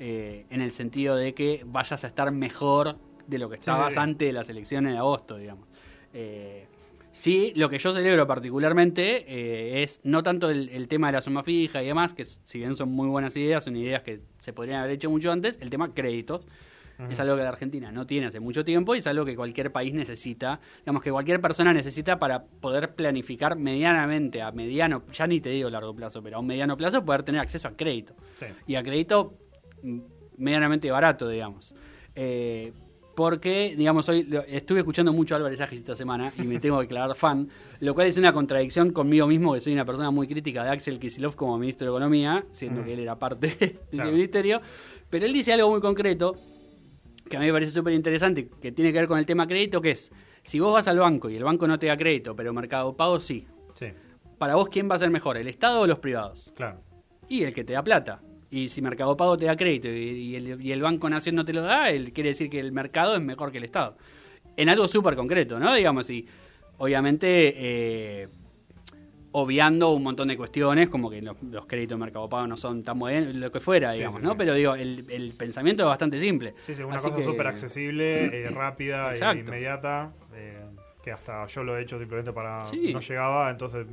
eh, 0.01 0.45
en 0.51 0.61
el 0.61 0.73
sentido 0.73 1.15
de 1.17 1.33
que 1.33 1.63
vayas 1.65 2.03
a 2.03 2.09
estar 2.09 2.31
mejor 2.33 2.97
de 3.29 3.39
lo 3.39 3.49
que 3.49 3.55
estabas 3.55 3.95
sí. 3.95 4.01
antes 4.01 4.29
de 4.29 4.33
las 4.33 4.49
elecciones 4.49 4.93
de 4.93 4.99
agosto, 4.99 5.37
digamos. 5.39 5.69
Eh, 6.13 6.67
sí, 7.13 7.53
lo 7.55 7.69
que 7.69 7.79
yo 7.79 7.93
celebro 7.93 8.27
particularmente 8.27 9.25
eh, 9.29 9.83
es 9.83 10.01
no 10.03 10.23
tanto 10.23 10.51
el, 10.51 10.69
el 10.71 10.89
tema 10.89 11.09
de 11.09 11.15
la 11.15 11.21
suma 11.21 11.43
fija 11.43 11.83
y 11.83 11.87
demás, 11.87 12.15
que 12.15 12.25
si 12.25 12.59
bien 12.59 12.75
son 12.75 12.91
muy 12.91 13.09
buenas 13.09 13.37
ideas, 13.37 13.65
son 13.65 13.77
ideas 13.77 14.03
que 14.03 14.21
se 14.41 14.53
podrían 14.53 14.81
haber 14.81 14.93
hecho 14.93 15.11
mucho 15.11 15.31
antes, 15.31 15.59
el 15.61 15.71
tema 15.71 15.95
créditos. 15.95 16.47
Es 17.11 17.19
algo 17.21 17.37
que 17.37 17.43
la 17.43 17.49
Argentina 17.49 17.91
no 17.91 18.07
tiene 18.07 18.27
hace 18.27 18.41
mucho 18.41 18.65
tiempo 18.65 18.95
y 18.95 18.99
es 18.99 19.07
algo 19.07 19.25
que 19.25 19.35
cualquier 19.35 19.73
país 19.73 19.93
necesita, 19.93 20.61
digamos 20.81 21.03
que 21.03 21.11
cualquier 21.11 21.41
persona 21.41 21.73
necesita 21.73 22.19
para 22.19 22.45
poder 22.45 22.95
planificar 22.95 23.57
medianamente, 23.57 24.43
a 24.43 24.53
mediano, 24.53 25.03
ya 25.13 25.27
ni 25.27 25.41
te 25.41 25.51
digo 25.51 25.69
largo 25.71 25.95
plazo, 25.95 26.23
pero 26.23 26.37
a 26.37 26.41
un 26.41 26.47
mediano 26.47 26.77
plazo 26.77 27.05
poder 27.05 27.23
tener 27.23 27.41
acceso 27.41 27.69
a 27.69 27.77
crédito. 27.77 28.15
Sí. 28.37 28.47
Y 28.67 28.75
a 28.77 28.83
crédito 28.83 29.35
mm, 29.83 29.99
medianamente 30.37 30.91
barato, 30.91 31.29
digamos. 31.29 31.75
Eh, 32.15 32.73
porque, 33.15 33.75
digamos, 33.77 34.09
hoy 34.09 34.29
estuve 34.49 34.81
escuchando 34.81 35.13
mucho 35.13 35.35
a 35.35 35.39
Álvarez 35.39 35.61
Agis 35.61 35.81
esta 35.81 35.95
semana 35.95 36.33
y 36.39 36.43
me 36.43 36.59
tengo 36.61 36.79
que 36.79 36.83
declarar 36.85 37.15
fan, 37.17 37.49
lo 37.81 37.95
cual 37.95 38.07
es 38.07 38.17
una 38.17 38.33
contradicción 38.33 38.91
conmigo 38.93 39.27
mismo, 39.27 39.53
que 39.55 39.61
soy 39.61 39.73
una 39.75 39.85
persona 39.85 40.11
muy 40.11 40.27
crítica 40.27 40.65
de 40.65 40.71
Axel 40.71 40.99
Kicillof 40.99 41.35
como 41.37 41.59
ministro 41.59 41.87
de 41.87 41.91
Economía, 41.93 42.45
siendo 42.51 42.83
que 42.85 42.95
él 42.95 43.01
era 43.01 43.19
parte 43.19 43.47
de 43.61 43.79
Claro. 43.91 44.09
ese 44.09 44.13
ministerio. 44.13 44.61
Pero 45.11 45.27
él 45.27 45.33
dice 45.33 45.53
algo 45.53 45.71
muy 45.71 45.81
concreto, 45.81 46.37
que 47.29 47.37
a 47.37 47.41
mí 47.41 47.47
me 47.47 47.53
parece 47.53 47.71
súper 47.73 47.93
interesante, 47.93 48.49
que 48.61 48.73
tiene 48.73 48.93
que 48.93 48.99
ver 48.99 49.09
con 49.09 49.19
el 49.19 49.27
tema 49.27 49.47
crédito, 49.47 49.81
que 49.81 49.91
es, 49.93 50.11
si 50.43 50.59
vos 50.61 50.73
vas 50.73 50.89
al 50.89 50.99
banco 50.99 51.29
y 51.31 51.37
el 51.37 51.45
banco 51.45 51.67
no 51.69 51.79
te 51.79 51.87
da 51.87 51.97
crédito, 51.97 52.35
pero 52.35 52.53
Mercado 52.53 52.97
Pago 52.97 53.21
sí, 53.21 53.47
Sí, 53.75 53.87
para 54.39 54.55
vos, 54.57 54.69
¿quién 54.69 54.91
va 54.91 54.95
a 54.97 54.99
ser 54.99 55.11
mejor, 55.11 55.37
el 55.37 55.49
Estado 55.49 55.81
o 55.83 55.87
los 55.87 55.99
privados? 55.99 56.53
claro. 56.57 56.81
Y 57.29 57.45
el 57.45 57.55
que 57.55 57.65
te 57.65 57.73
da 57.75 57.83
plata. 57.83 58.21
Y 58.53 58.69
si 58.69 58.83
Mercado 58.83 59.17
Pago 59.17 59.37
te 59.39 59.47
da 59.47 59.57
crédito 59.57 59.89
y, 59.89 59.93
y 59.93 60.37
el, 60.37 60.63
y 60.63 60.73
el 60.73 60.83
Banco 60.83 61.09
Nación 61.09 61.35
no 61.35 61.45
te 61.45 61.55
lo 61.55 61.63
da, 61.63 61.89
él 61.89 62.13
quiere 62.13 62.29
decir 62.29 62.51
que 62.51 62.61
el 62.61 62.71
mercado 62.71 63.15
es 63.17 63.23
mejor 63.23 63.51
que 63.51 63.57
el 63.57 63.65
Estado. 63.65 63.97
En 64.59 64.69
algo 64.69 64.87
súper 64.87 65.17
concreto, 65.17 65.59
¿no? 65.59 65.73
Digamos, 65.73 66.11
y 66.11 66.29
obviamente 66.77 67.55
eh, 67.57 68.29
obviando 69.33 69.93
un 69.93 70.03
montón 70.03 70.29
de 70.29 70.37
cuestiones, 70.37 70.91
como 70.91 71.11
que 71.11 71.23
los, 71.23 71.43
los 71.43 71.65
créditos 71.65 71.99
de 71.99 72.05
Mercado 72.05 72.29
Pago 72.29 72.47
no 72.47 72.59
son 72.59 72.83
tan 72.83 72.99
buenos, 72.99 73.35
lo 73.35 73.51
que 73.51 73.61
fuera, 73.61 73.93
digamos, 73.93 74.21
sí, 74.21 74.27
¿no? 74.27 74.33
sí. 74.33 74.37
Pero 74.39 74.55
digo, 74.55 74.75
el, 74.75 75.07
el 75.09 75.33
pensamiento 75.33 75.85
es 75.85 75.89
bastante 75.89 76.19
simple. 76.19 76.55
Sí, 76.61 76.75
sí, 76.75 76.83
una 76.83 76.97
Así 76.97 77.11
cosa 77.11 77.23
súper 77.23 77.47
accesible, 77.47 78.25
eh, 78.45 78.51
rápida 78.51 79.15
e 79.15 79.39
inmediata, 79.39 80.13
eh, 80.35 80.61
que 81.03 81.11
hasta 81.11 81.47
yo 81.47 81.65
lo 81.65 81.79
he 81.79 81.83
hecho 81.83 81.99
simplemente 81.99 82.33
para... 82.33 82.67
Sí. 82.67 82.93
No 82.93 83.01
llegaba, 83.01 83.51
entonces 83.51 83.87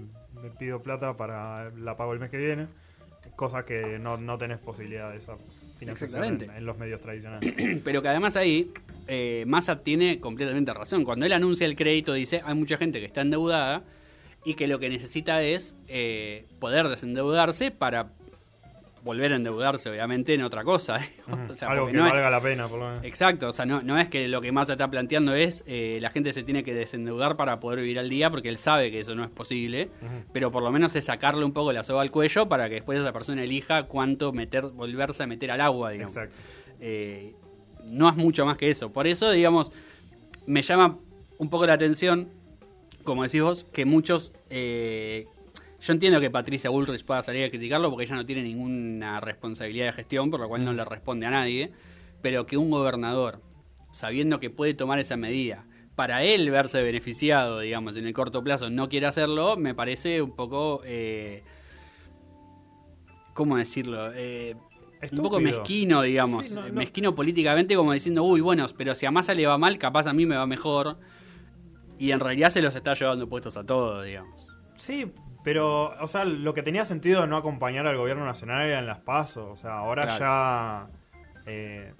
me 0.43 0.49
pido 0.49 0.81
plata 0.81 1.15
para 1.15 1.71
la 1.71 1.95
pago 1.95 2.11
el 2.11 2.19
mes 2.19 2.29
que 2.29 2.37
viene, 2.37 2.67
cosa 3.39 3.63
que 3.63 3.97
no, 3.99 4.17
no 4.17 4.37
tenés 4.37 4.57
posibilidad 4.57 5.09
de 5.09 5.17
esa 5.17 5.37
financiación 5.79 6.25
en, 6.25 6.49
en 6.49 6.65
los 6.65 6.77
medios 6.77 6.99
tradicionales. 6.99 7.53
Pero 7.85 8.01
que 8.01 8.09
además 8.09 8.35
ahí 8.35 8.69
eh, 9.07 9.45
Massa 9.47 9.81
tiene 9.81 10.19
completamente 10.19 10.73
razón. 10.73 11.05
Cuando 11.05 11.25
él 11.25 11.31
anuncia 11.31 11.65
el 11.65 11.77
crédito 11.77 12.11
dice 12.11 12.41
hay 12.43 12.53
mucha 12.55 12.75
gente 12.77 12.99
que 12.99 13.05
está 13.05 13.21
endeudada 13.21 13.83
y 14.43 14.55
que 14.55 14.67
lo 14.67 14.77
que 14.79 14.89
necesita 14.89 15.41
es 15.41 15.73
eh, 15.87 16.47
poder 16.59 16.89
desendeudarse 16.89 17.71
para 17.71 18.11
volver 19.03 19.31
a 19.33 19.35
endeudarse, 19.37 19.89
obviamente, 19.89 20.33
en 20.33 20.41
otra 20.41 20.63
cosa. 20.63 20.97
¿eh? 21.03 21.09
Ujú. 21.27 21.51
O 21.53 21.55
sea, 21.55 21.69
Algo 21.69 21.87
que 21.87 21.93
no 21.93 22.05
es- 22.07 22.11
valga 22.13 22.29
la 22.29 22.41
pena, 22.41 22.67
por 22.67 22.79
lo 22.79 22.87
menos. 22.87 23.03
Exacto, 23.03 23.47
o 23.47 23.53
sea, 23.53 23.65
no, 23.65 23.81
no 23.81 23.97
es 23.99 24.09
que 24.09 24.27
lo 24.27 24.41
que 24.41 24.51
Massa 24.51 24.73
está 24.73 24.89
planteando 24.89 25.33
es 25.35 25.63
eh, 25.67 25.99
la 26.01 26.09
gente 26.09 26.33
se 26.33 26.43
tiene 26.43 26.63
que 26.63 26.73
desendeudar 26.73 27.35
para 27.37 27.59
poder 27.59 27.79
vivir 27.79 27.99
al 27.99 28.09
día, 28.09 28.29
porque 28.29 28.49
él 28.49 28.57
sabe 28.57 28.91
que 28.91 28.99
eso 28.99 29.15
no 29.15 29.23
es 29.23 29.29
posible, 29.29 29.89
pero 30.33 30.51
por 30.51 30.63
lo 30.63 30.71
menos 30.71 30.95
es 30.95 31.05
sacarle 31.05 31.45
un 31.45 31.53
poco 31.53 31.71
la 31.71 31.83
soga 31.83 32.01
al 32.01 32.11
cuello 32.11 32.49
para 32.49 32.67
que 32.69 32.75
después 32.75 32.99
esa 32.99 33.13
persona 33.13 33.43
elija 33.43 33.83
cuánto 33.83 34.31
meter, 34.33 34.63
volverse 34.65 35.23
a 35.23 35.27
meter 35.27 35.51
al 35.51 35.61
agua, 35.61 35.91
digamos. 35.91 36.15
Exacto. 36.15 36.35
Eh, 36.79 37.33
no 37.91 38.09
es 38.09 38.15
mucho 38.15 38.45
más 38.45 38.57
que 38.57 38.69
eso. 38.69 38.91
Por 38.91 39.07
eso, 39.07 39.31
digamos, 39.31 39.71
me 40.45 40.61
llama 40.61 40.97
un 41.37 41.49
poco 41.49 41.65
la 41.65 41.73
atención, 41.73 42.27
como 43.03 43.23
decís 43.23 43.41
vos, 43.41 43.65
que 43.71 43.85
muchos... 43.85 44.33
yo 45.81 45.93
entiendo 45.93 46.19
que 46.19 46.29
Patricia 46.29 46.69
Bullrich 46.69 47.05
pueda 47.05 47.21
salir 47.21 47.45
a 47.45 47.49
criticarlo 47.49 47.89
porque 47.89 48.05
ella 48.05 48.15
no 48.15 48.25
tiene 48.25 48.43
ninguna 48.43 49.19
responsabilidad 49.19 49.87
de 49.87 49.93
gestión, 49.93 50.29
por 50.29 50.39
lo 50.39 50.47
cual 50.47 50.65
no 50.65 50.73
le 50.73 50.83
responde 50.85 51.25
a 51.25 51.31
nadie, 51.31 51.71
pero 52.21 52.45
que 52.45 52.57
un 52.57 52.69
gobernador, 52.69 53.41
sabiendo 53.91 54.39
que 54.39 54.49
puede 54.49 54.73
tomar 54.73 54.99
esa 54.99 55.17
medida, 55.17 55.65
para 55.95 56.23
él 56.23 56.49
verse 56.49 56.81
beneficiado, 56.81 57.59
digamos, 57.59 57.95
en 57.95 58.07
el 58.07 58.13
corto 58.13 58.43
plazo, 58.43 58.69
no 58.69 58.87
quiere 58.89 59.07
hacerlo, 59.07 59.57
me 59.57 59.75
parece 59.75 60.21
un 60.21 60.35
poco... 60.35 60.81
eh, 60.85 61.43
¿Cómo 63.33 63.57
decirlo? 63.57 64.11
Eh, 64.13 64.55
un 65.11 65.23
poco 65.23 65.39
mezquino, 65.39 66.01
digamos. 66.01 66.47
Sí, 66.47 66.53
no, 66.53 66.67
no. 66.67 66.73
Mezquino 66.73 67.15
políticamente, 67.15 67.75
como 67.75 67.93
diciendo, 67.93 68.23
uy, 68.23 68.41
bueno, 68.41 68.65
pero 68.77 68.95
si 68.95 69.05
a 69.05 69.11
Massa 69.11 69.33
le 69.33 69.47
va 69.47 69.57
mal, 69.57 69.77
capaz 69.77 70.07
a 70.07 70.13
mí 70.13 70.25
me 70.25 70.35
va 70.35 70.45
mejor. 70.45 70.97
Y 71.97 72.11
en 72.11 72.19
realidad 72.19 72.49
se 72.49 72.61
los 72.61 72.75
está 72.75 72.93
llevando 72.93 73.27
puestos 73.29 73.55
a 73.55 73.65
todos, 73.65 74.05
digamos. 74.05 74.45
Sí, 74.75 75.11
pero, 75.43 75.93
o 75.99 76.07
sea, 76.07 76.25
lo 76.25 76.53
que 76.53 76.63
tenía 76.63 76.85
sentido 76.85 77.25
no 77.27 77.37
acompañar 77.37 77.87
al 77.87 77.97
gobierno 77.97 78.25
nacional 78.25 78.67
era 78.67 78.79
en 78.79 78.85
las 78.85 78.99
pasos. 78.99 79.47
O 79.51 79.55
sea, 79.57 79.77
ahora 79.77 80.03
Claro. 80.03 80.19
ya 80.19 80.87
eh, 81.45 81.93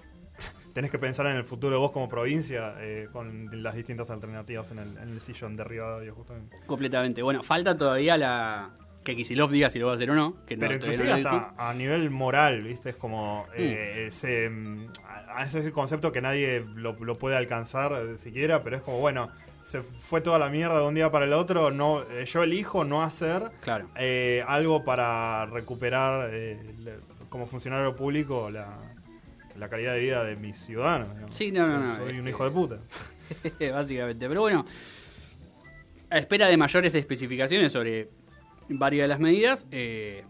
tenés 0.74 0.90
que 0.90 0.98
pensar 0.98 1.26
en 1.26 1.36
el 1.36 1.44
futuro 1.44 1.74
de 1.74 1.78
vos 1.80 1.90
como 1.90 2.08
provincia 2.08 2.74
eh, 2.78 3.08
con 3.12 3.48
las 3.62 3.74
distintas 3.74 4.10
alternativas 4.10 4.70
en 4.70 4.78
el, 4.78 4.96
en 4.98 5.08
el 5.10 5.20
sillón 5.20 5.56
de 5.56 5.64
Rivadavia, 5.64 6.12
justamente. 6.12 6.56
Completamente. 6.66 7.22
Bueno, 7.22 7.42
falta 7.42 7.76
todavía 7.76 8.16
la. 8.16 8.70
Que 9.02 9.16
Kisilov 9.16 9.50
diga 9.50 9.70
si 9.70 9.78
lo 9.78 9.86
va 9.86 9.92
a 9.92 9.94
hacer 9.96 10.10
o 10.10 10.14
no. 10.14 10.44
Que 10.44 10.58
Pero 10.58 10.74
inclusive 10.74 11.08
no 11.08 11.16
dijo. 11.16 11.28
hasta 11.30 11.54
a 11.70 11.72
nivel 11.72 12.10
moral, 12.10 12.60
¿viste? 12.62 12.90
Es 12.90 12.96
como 12.96 13.46
eh, 13.56 14.04
ese, 14.08 14.50
mm, 14.50 14.88
ese 15.42 15.72
concepto 15.72 16.12
que 16.12 16.20
nadie 16.20 16.62
lo, 16.74 16.92
lo 16.92 17.16
puede 17.16 17.34
alcanzar 17.34 18.18
siquiera, 18.18 18.62
pero 18.62 18.76
es 18.76 18.82
como, 18.82 18.98
bueno, 18.98 19.30
se 19.64 19.82
fue 19.82 20.20
toda 20.20 20.38
la 20.38 20.48
mierda 20.48 20.80
de 20.80 20.86
un 20.86 20.94
día 20.94 21.10
para 21.10 21.24
el 21.26 21.32
otro, 21.32 21.70
no, 21.70 22.02
eh, 22.02 22.24
yo 22.26 22.42
elijo 22.42 22.84
no 22.84 23.02
hacer 23.02 23.50
Claro. 23.60 23.88
eh, 23.96 24.44
algo 24.48 24.84
para 24.84 25.46
recuperar 25.46 26.30
eh, 26.32 26.58
le- 26.78 26.98
como 27.28 27.46
funcionario 27.46 27.94
público 27.94 28.50
la, 28.50 28.76
la 29.56 29.68
calidad 29.68 29.94
de 29.94 30.00
vida 30.00 30.24
de 30.24 30.36
mis 30.36 30.58
ciudadanos. 30.58 31.14
digamos. 31.14 31.34
Sí, 31.34 31.52
no, 31.52 31.66
no, 31.66 31.94
Soy- 31.94 32.00
no, 32.02 32.08
Soy 32.08 32.16
eh, 32.16 32.20
un 32.20 32.28
hijo 32.28 32.44
de 32.44 32.50
puta. 32.50 32.78
Básicamente. 33.72 34.28
Pero 34.28 34.40
bueno, 34.40 34.64
a 36.10 36.18
espera 36.18 36.48
de 36.48 36.56
mayores 36.56 36.94
especificaciones 36.94 37.70
sobre 37.72 38.08
varias 38.68 39.04
de 39.04 39.08
las 39.08 39.20
medidas, 39.20 39.66
eh, 39.70 40.24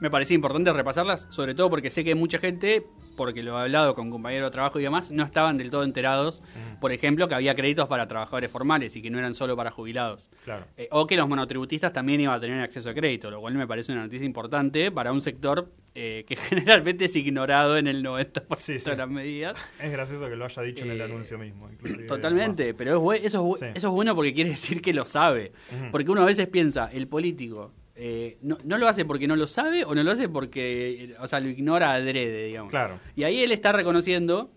me 0.00 0.10
parecía 0.10 0.34
importante 0.34 0.70
repasarlas, 0.72 1.26
sobre 1.30 1.54
todo 1.54 1.70
porque 1.70 1.90
sé 1.90 2.04
que 2.04 2.14
mucha 2.14 2.36
gente, 2.38 2.86
porque 3.16 3.42
lo 3.42 3.58
he 3.58 3.62
hablado 3.62 3.94
con 3.94 4.10
compañeros 4.10 4.48
de 4.48 4.52
trabajo 4.52 4.78
y 4.78 4.82
demás, 4.82 5.10
no 5.10 5.24
estaban 5.24 5.56
del 5.56 5.70
todo 5.70 5.82
enterados, 5.82 6.42
por 6.80 6.92
ejemplo, 6.92 7.26
que 7.26 7.34
había 7.34 7.54
créditos 7.54 7.88
para 7.88 8.06
trabajadores 8.06 8.50
formales 8.50 8.94
y 8.94 9.02
que 9.02 9.10
no 9.10 9.18
eran 9.18 9.34
solo 9.34 9.56
para 9.56 9.70
jubilados. 9.70 10.30
Claro. 10.44 10.66
Eh, 10.76 10.88
o 10.92 11.06
que 11.06 11.16
los 11.16 11.28
monotributistas 11.28 11.92
también 11.92 12.20
iban 12.20 12.36
a 12.36 12.40
tener 12.40 12.60
acceso 12.62 12.90
a 12.90 12.94
crédito, 12.94 13.30
lo 13.30 13.40
cual 13.40 13.54
me 13.54 13.66
parece 13.66 13.92
una 13.92 14.02
noticia 14.02 14.26
importante 14.26 14.90
para 14.92 15.10
un 15.12 15.22
sector 15.22 15.70
eh, 15.94 16.24
que 16.28 16.36
generalmente 16.36 17.06
es 17.06 17.16
ignorado 17.16 17.78
en 17.78 17.86
el 17.86 18.04
90% 18.04 18.56
Sí, 18.58 18.78
sí. 18.78 18.90
de 18.90 18.96
las 18.96 19.08
medidas. 19.08 19.56
Es 19.80 19.90
gracioso 19.90 20.28
que 20.28 20.36
lo 20.36 20.44
haya 20.44 20.62
dicho 20.62 20.84
en 20.84 20.90
el 20.90 21.00
Eh, 21.00 21.04
anuncio 21.04 21.38
mismo. 21.38 21.70
inclusive, 21.70 22.04
Totalmente, 22.06 22.74
pero 22.74 23.12
es 23.14 23.24
eso, 23.24 23.54
es 23.54 23.60
Sí. 23.60 23.66
eso 23.74 23.88
es 23.88 23.92
bueno 23.94 24.14
porque 24.14 24.34
quiere 24.34 24.50
decir 24.50 24.82
que 24.82 24.92
lo 24.92 25.04
sabe. 25.06 25.52
Porque 25.90 26.10
uno 26.10 26.20
a 26.22 26.26
veces 26.26 26.48
piensa, 26.48 26.90
el 26.92 27.08
político 27.08 27.72
eh, 27.96 28.36
no, 28.42 28.58
no 28.64 28.78
lo 28.78 28.88
hace 28.88 29.04
porque 29.04 29.26
no 29.26 29.36
lo 29.36 29.46
sabe 29.46 29.84
o 29.84 29.94
no 29.94 30.02
lo 30.02 30.10
hace 30.10 30.28
porque, 30.28 31.04
eh, 31.04 31.16
o 31.20 31.26
sea, 31.26 31.40
lo 31.40 31.48
ignora 31.48 31.92
adrede, 31.94 32.46
digamos. 32.46 32.70
Claro. 32.70 32.98
Y 33.16 33.24
ahí 33.24 33.40
él 33.42 33.52
está 33.52 33.72
reconociendo 33.72 34.50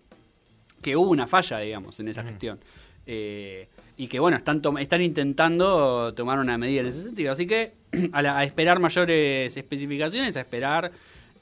que 0.82 0.96
hubo 0.96 1.10
una 1.10 1.26
falla, 1.26 1.58
digamos, 1.58 1.98
en 2.00 2.08
esa 2.08 2.22
gestión. 2.22 2.58
Eh, 3.06 3.68
y 3.96 4.06
que, 4.08 4.18
bueno, 4.20 4.36
están, 4.36 4.62
están 4.78 5.02
intentando 5.02 6.14
tomar 6.14 6.38
una 6.38 6.56
medida 6.58 6.80
en 6.80 6.86
ese 6.86 7.02
sentido. 7.02 7.32
Así 7.32 7.46
que 7.46 7.72
a, 8.12 8.22
la- 8.22 8.38
a 8.38 8.44
esperar 8.44 8.78
mayores 8.78 9.56
especificaciones, 9.56 10.36
a 10.36 10.40
esperar 10.40 10.92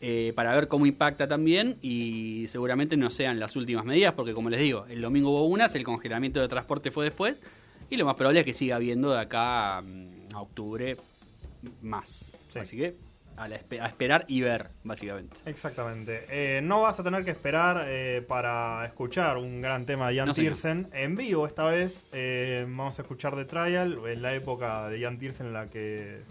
eh, 0.01 0.33
para 0.37 0.55
ver 0.55 0.69
cómo 0.69 0.87
impacta 0.87 1.27
también 1.29 1.77
y 1.83 2.47
seguramente 2.49 2.97
no 2.97 3.11
sean 3.11 3.39
las 3.41 3.57
últimas 3.57 3.85
medidas, 3.85 4.13
porque 4.15 4.33
como 4.35 4.51
les 4.51 4.61
digo, 4.61 4.87
el 4.89 5.01
domingo 5.01 5.31
hubo 5.31 5.47
unas, 5.47 5.75
el 5.75 5.83
congelamiento 5.85 6.41
de 6.41 6.47
transporte 6.49 6.91
fue 6.93 7.05
después 7.05 7.43
y 7.91 7.97
lo 7.97 8.05
más 8.07 8.15
probable 8.15 8.41
es 8.41 8.47
que 8.47 8.55
siga 8.55 8.77
habiendo 8.77 9.11
de 9.13 9.19
acá 9.21 9.83
mm, 9.83 10.35
a 10.37 10.41
octubre 10.41 10.97
más. 11.83 12.33
Sí. 12.49 12.59
Así 12.59 12.77
que 12.77 12.97
a, 13.37 13.47
la 13.49 13.61
espe- 13.61 13.81
a 13.81 13.87
esperar 13.87 14.25
y 14.29 14.41
ver, 14.41 14.71
básicamente. 14.83 15.37
Exactamente. 15.47 16.25
Eh, 16.29 16.61
no 16.63 16.81
vas 16.83 16.99
a 16.99 17.05
tener 17.05 17.25
que 17.25 17.31
esperar 17.31 17.85
eh, 17.87 18.25
para 18.27 18.85
escuchar 18.87 19.37
un 19.39 19.61
gran 19.63 19.87
tema 19.87 20.09
de 20.09 20.17
Jan 20.17 20.27
No, 20.29 20.35
señor. 20.35 20.53
Tiersen 20.55 20.89
en 20.93 21.15
vivo 21.17 21.47
esta 21.47 21.65
vez. 21.67 22.05
eh, 22.13 22.65
vamos 22.69 22.99
a 22.99 23.03
escuchar 23.03 23.35
The 23.37 23.45
Trial 23.45 23.99
en 24.07 24.23
la 24.23 24.35
época 24.35 24.89
de 24.89 25.01
Jan 25.01 25.19
Tiersen 25.19 25.47
en 25.47 25.53
la 25.53 25.67
que 25.69 26.23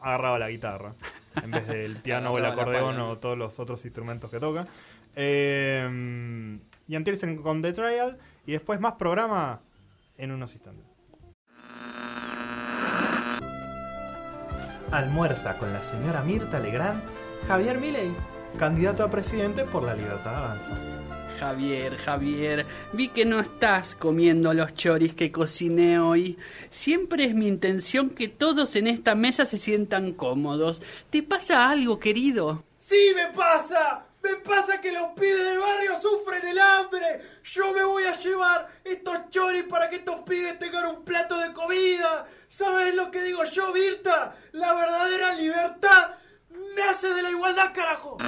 agarraba 0.00 0.38
la 0.38 0.50
guitarra 0.50 0.94
en 1.42 1.50
vez 1.52 1.66
del 1.68 1.96
piano 2.02 2.32
o 2.32 2.36
el 2.36 2.42
la 2.42 2.50
acordeón 2.50 2.98
o 3.00 3.16
todos 3.18 3.38
los 3.38 3.58
otros 3.58 3.82
instrumentos 3.84 4.30
que 4.30 4.38
toca. 4.40 4.66
Jan 5.14 7.04
Tiersen 7.04 7.36
con 7.40 7.62
The 7.62 7.72
Trial 7.72 8.18
y 8.46 8.52
después 8.52 8.80
más 8.80 8.94
programa 8.94 9.60
en 10.18 10.32
unos 10.32 10.52
instantes. 10.54 10.84
Almuerza 14.92 15.58
con 15.58 15.72
la 15.72 15.82
señora 15.82 16.22
Mirta 16.22 16.60
Legrand, 16.60 17.02
Javier 17.48 17.78
Milei 17.78 18.14
candidato 18.58 19.02
a 19.02 19.10
presidente 19.10 19.64
por 19.64 19.82
la 19.82 19.94
libertad 19.94 20.36
avanza. 20.36 20.70
Javier, 21.38 21.96
Javier, 21.96 22.66
vi 22.92 23.08
que 23.08 23.24
no 23.24 23.40
estás 23.40 23.96
comiendo 23.96 24.54
los 24.54 24.74
choris 24.74 25.14
que 25.14 25.32
cociné 25.32 25.98
hoy. 25.98 26.38
Siempre 26.70 27.24
es 27.24 27.34
mi 27.34 27.48
intención 27.48 28.10
que 28.10 28.28
todos 28.28 28.76
en 28.76 28.86
esta 28.86 29.14
mesa 29.14 29.44
se 29.44 29.58
sientan 29.58 30.12
cómodos. 30.12 30.82
¿Te 31.10 31.22
pasa 31.22 31.68
algo, 31.70 31.98
querido? 31.98 32.62
¡Sí 32.78 33.12
me 33.16 33.34
pasa! 33.36 34.06
¡Me 34.22 34.36
pasa 34.36 34.80
que 34.80 34.92
los 34.92 35.08
pibes 35.16 35.44
del 35.44 35.58
barrio 35.58 36.00
sufren 36.00 36.46
el 36.46 36.58
hambre! 36.60 37.22
Yo 37.42 37.72
me 37.72 37.82
voy 37.82 38.04
a 38.04 38.16
llevar 38.16 38.68
estos 38.84 39.30
choris 39.30 39.64
para 39.64 39.90
que 39.90 39.96
estos 39.96 40.20
pibes 40.20 40.60
tengan 40.60 40.86
un 40.94 41.02
plato 41.02 41.38
de 41.38 41.52
comida. 41.52 42.24
¿Sabes 42.52 42.94
lo 42.94 43.10
que 43.10 43.22
digo 43.22 43.44
yo, 43.44 43.72
Virta? 43.72 44.36
La 44.52 44.74
verdadera 44.74 45.34
libertad 45.36 46.10
nace 46.76 47.08
de 47.08 47.22
la 47.22 47.30
igualdad, 47.30 47.72
carajo. 47.72 48.18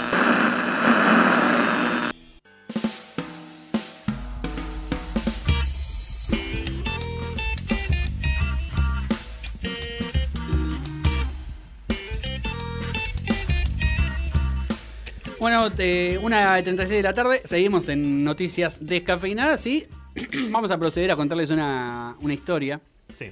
Bueno, 15.39 15.71
eh, 15.77 16.19
una 16.23 16.57
de 16.57 16.63
36 16.63 16.97
de 16.97 17.03
la 17.03 17.13
tarde, 17.13 17.43
seguimos 17.45 17.91
en 17.91 18.25
noticias 18.25 18.79
descafeinadas 18.81 19.67
y 19.67 19.87
vamos 20.49 20.71
a 20.71 20.79
proceder 20.79 21.11
a 21.11 21.17
contarles 21.17 21.51
una, 21.51 22.17
una 22.23 22.33
historia. 22.33 22.81
Sí. 23.19 23.31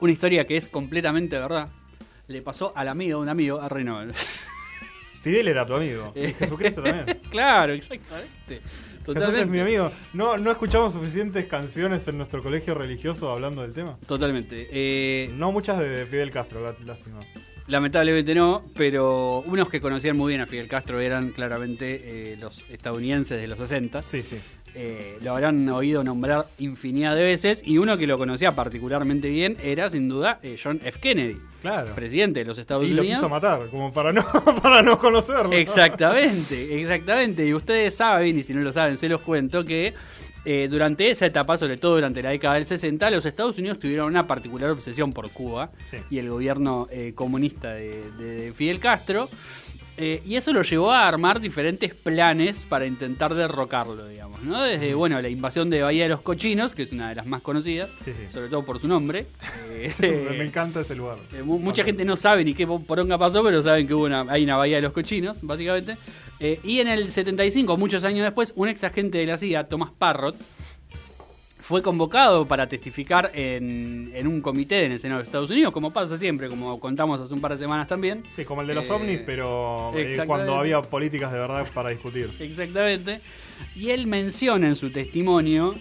Una 0.00 0.12
historia 0.12 0.46
que 0.46 0.56
es 0.56 0.68
completamente 0.68 1.38
verdad. 1.38 1.68
Le 2.28 2.42
pasó 2.42 2.72
al 2.76 2.88
amigo 2.88 3.18
de 3.18 3.22
un 3.22 3.28
amigo 3.28 3.60
a 3.60 3.68
Renovel. 3.68 4.12
Fidel 5.22 5.48
era 5.48 5.66
tu 5.66 5.74
amigo. 5.74 6.12
Y 6.14 6.28
Jesucristo 6.28 6.82
también. 6.82 7.18
claro, 7.30 7.72
exactamente. 7.72 8.60
Jesús 9.04 9.34
es 9.36 9.46
mi 9.48 9.58
amigo. 9.58 9.90
¿No, 10.12 10.36
¿No 10.36 10.50
escuchamos 10.50 10.92
suficientes 10.92 11.46
canciones 11.46 12.06
en 12.08 12.18
nuestro 12.18 12.42
colegio 12.42 12.74
religioso 12.74 13.30
hablando 13.32 13.62
del 13.62 13.72
tema? 13.72 13.98
Totalmente. 14.06 14.68
Eh, 14.70 15.30
No 15.34 15.50
muchas 15.50 15.78
de 15.78 16.06
Fidel 16.06 16.30
Castro, 16.30 16.62
lá- 16.62 16.76
lástima. 16.84 17.18
Lamentablemente 17.68 18.34
no, 18.34 18.64
pero 18.74 19.40
unos 19.46 19.68
que 19.68 19.80
conocían 19.80 20.16
muy 20.16 20.32
bien 20.32 20.40
a 20.42 20.46
Fidel 20.46 20.68
Castro 20.68 21.00
eran 21.00 21.30
claramente 21.32 22.32
eh, 22.32 22.36
los 22.36 22.64
estadounidenses 22.70 23.40
de 23.40 23.46
los 23.48 23.58
60. 23.58 24.02
Sí, 24.04 24.22
sí. 24.22 24.38
Eh, 24.80 25.18
lo 25.22 25.32
habrán 25.32 25.68
oído 25.70 26.04
nombrar 26.04 26.44
infinidad 26.60 27.16
de 27.16 27.22
veces 27.24 27.62
y 27.66 27.78
uno 27.78 27.98
que 27.98 28.06
lo 28.06 28.16
conocía 28.16 28.52
particularmente 28.52 29.28
bien 29.28 29.56
era 29.60 29.90
sin 29.90 30.08
duda 30.08 30.38
eh, 30.44 30.56
John 30.62 30.80
F. 30.84 31.00
Kennedy, 31.00 31.36
Claro. 31.62 31.92
presidente 31.96 32.38
de 32.40 32.44
los 32.44 32.58
Estados 32.58 32.86
Y 32.86 32.90
lo 32.94 33.02
Unidos. 33.02 33.18
quiso 33.18 33.28
matar, 33.28 33.68
como 33.70 33.92
para 33.92 34.12
no, 34.12 34.22
para 34.62 34.80
no 34.82 34.96
conocerlo. 34.96 35.50
Exactamente, 35.52 36.80
exactamente. 36.80 37.44
Y 37.44 37.54
ustedes 37.54 37.96
saben, 37.96 38.38
y 38.38 38.42
si 38.42 38.54
no 38.54 38.60
lo 38.60 38.72
saben, 38.72 38.96
se 38.96 39.08
los 39.08 39.20
cuento, 39.22 39.64
que 39.64 39.94
eh, 40.44 40.68
durante 40.70 41.10
esa 41.10 41.26
etapa, 41.26 41.56
sobre 41.56 41.76
todo 41.76 41.96
durante 41.96 42.22
la 42.22 42.30
década 42.30 42.54
del 42.54 42.64
60, 42.66 43.10
los 43.10 43.26
Estados 43.26 43.58
Unidos 43.58 43.80
tuvieron 43.80 44.06
una 44.06 44.28
particular 44.28 44.70
obsesión 44.70 45.12
por 45.12 45.28
Cuba 45.30 45.70
Sí. 45.86 45.96
y 46.10 46.18
el 46.18 46.30
gobierno 46.30 46.86
eh, 46.92 47.12
comunista 47.16 47.72
de, 47.72 48.12
de 48.12 48.52
Fidel 48.54 48.78
Castro. 48.78 49.28
Eh, 49.98 50.22
y 50.24 50.36
eso 50.36 50.52
lo 50.52 50.62
llevó 50.62 50.92
a 50.92 51.06
armar 51.08 51.40
diferentes 51.40 51.92
planes 51.94 52.64
para 52.64 52.86
intentar 52.86 53.34
derrocarlo, 53.34 54.06
digamos, 54.06 54.42
¿no? 54.42 54.62
Desde, 54.62 54.94
bueno, 54.94 55.20
la 55.20 55.28
invasión 55.28 55.68
de 55.70 55.82
Bahía 55.82 56.04
de 56.04 56.08
los 56.10 56.20
Cochinos, 56.22 56.72
que 56.72 56.82
es 56.84 56.92
una 56.92 57.08
de 57.10 57.16
las 57.16 57.26
más 57.26 57.42
conocidas, 57.42 57.90
Sí, 58.04 58.12
sí. 58.16 58.22
sobre 58.30 58.48
todo 58.48 58.64
por 58.64 58.78
su 58.80 58.88
nombre. 58.88 59.26
eh, 59.70 60.34
Me 60.38 60.44
encanta 60.44 60.80
ese 60.80 60.94
lugar. 60.94 61.18
eh, 61.32 61.42
mu- 61.42 61.58
mucha 61.58 61.84
gente 61.84 62.04
no 62.04 62.16
sabe 62.16 62.44
ni 62.44 62.54
qué 62.54 62.66
poronga 62.66 63.18
pasó, 63.18 63.42
pero 63.42 63.62
saben 63.62 63.86
que 63.86 63.94
hubo 63.94 64.04
una, 64.06 64.24
hay 64.28 64.44
una 64.44 64.56
bahía 64.56 64.76
de 64.76 64.82
los 64.82 64.92
cochinos, 64.92 65.38
básicamente. 65.42 65.96
Y 66.62 66.78
en 66.78 66.86
el 66.88 67.10
75, 67.10 67.76
muchos 67.76 68.04
años 68.04 68.22
después, 68.24 68.52
un 68.54 68.68
ex 68.68 68.84
agente 68.84 69.18
de 69.18 69.26
la 69.26 69.36
CIA, 69.36 69.64
Thomas 69.68 69.90
Parrott, 69.98 70.36
fue 71.68 71.82
convocado 71.82 72.46
para 72.46 72.66
testificar 72.66 73.30
en, 73.34 74.10
en 74.14 74.26
un 74.26 74.40
comité 74.40 74.86
en 74.86 74.92
el 74.92 74.98
Senado 74.98 75.20
de 75.20 75.26
Estados 75.26 75.50
Unidos, 75.50 75.70
como 75.70 75.90
pasa 75.90 76.16
siempre, 76.16 76.48
como 76.48 76.80
contamos 76.80 77.20
hace 77.20 77.34
un 77.34 77.42
par 77.42 77.50
de 77.50 77.58
semanas 77.58 77.86
también. 77.86 78.22
Sí, 78.34 78.46
como 78.46 78.62
el 78.62 78.68
de 78.68 78.74
los 78.74 78.88
Eh, 78.88 78.92
ovnis, 78.94 79.20
pero 79.26 79.92
eh, 79.94 80.16
cuando 80.26 80.54
había 80.54 80.80
políticas 80.80 81.30
de 81.30 81.38
verdad 81.38 81.66
para 81.74 81.90
discutir. 81.90 82.30
Exactamente. 82.40 83.20
Y 83.76 83.90
él 83.90 84.06
menciona 84.06 84.66
en 84.66 84.76
su 84.76 84.88
testimonio 84.90 85.74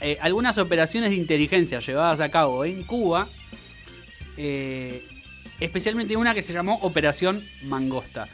eh, 0.00 0.16
algunas 0.20 0.58
operaciones 0.58 1.10
de 1.10 1.16
inteligencia 1.16 1.80
llevadas 1.80 2.20
a 2.20 2.28
cabo 2.28 2.64
en 2.64 2.84
Cuba, 2.84 3.28
eh, 4.36 5.02
especialmente 5.58 6.16
una 6.16 6.34
que 6.34 6.42
se 6.42 6.52
llamó 6.52 6.76
Operación 6.82 7.42
Mangosta. 7.64 8.28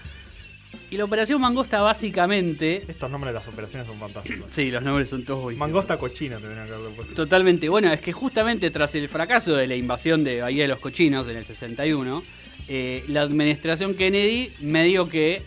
Y 0.92 0.98
la 0.98 1.04
Operación 1.04 1.40
Mangosta 1.40 1.80
básicamente... 1.80 2.82
Estos 2.86 3.10
nombres 3.10 3.32
de 3.32 3.38
las 3.38 3.48
operaciones 3.48 3.88
son 3.88 3.98
fantásticos. 3.98 4.52
Sí, 4.52 4.70
los 4.70 4.82
nombres 4.82 5.08
son 5.08 5.24
todos. 5.24 5.54
Mangosta 5.56 5.96
cochina 5.96 6.36
te 6.36 6.46
a. 6.46 7.14
Totalmente. 7.14 7.66
Bueno, 7.70 7.90
es 7.90 7.98
que 8.02 8.12
justamente 8.12 8.70
tras 8.70 8.94
el 8.94 9.08
fracaso 9.08 9.54
de 9.54 9.66
la 9.66 9.74
invasión 9.74 10.22
de 10.22 10.42
Bahía 10.42 10.64
de 10.64 10.68
los 10.68 10.80
Cochinos 10.80 11.26
en 11.28 11.38
el 11.38 11.46
61, 11.46 12.22
eh, 12.68 13.04
la 13.08 13.22
administración 13.22 13.94
Kennedy 13.94 14.52
medio 14.60 15.08
que 15.08 15.42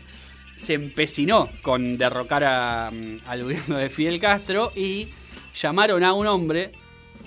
se 0.56 0.74
empecinó 0.74 1.48
con 1.62 2.00
derrocar 2.00 2.44
a, 2.44 2.90
mm, 2.92 3.18
al 3.28 3.44
gobierno 3.44 3.78
de 3.78 3.92
Fidel 3.92 4.20
Castro 4.20 4.72
y 4.76 5.10
llamaron 5.54 6.04
a 6.04 6.14
un 6.14 6.26
hombre 6.26 6.72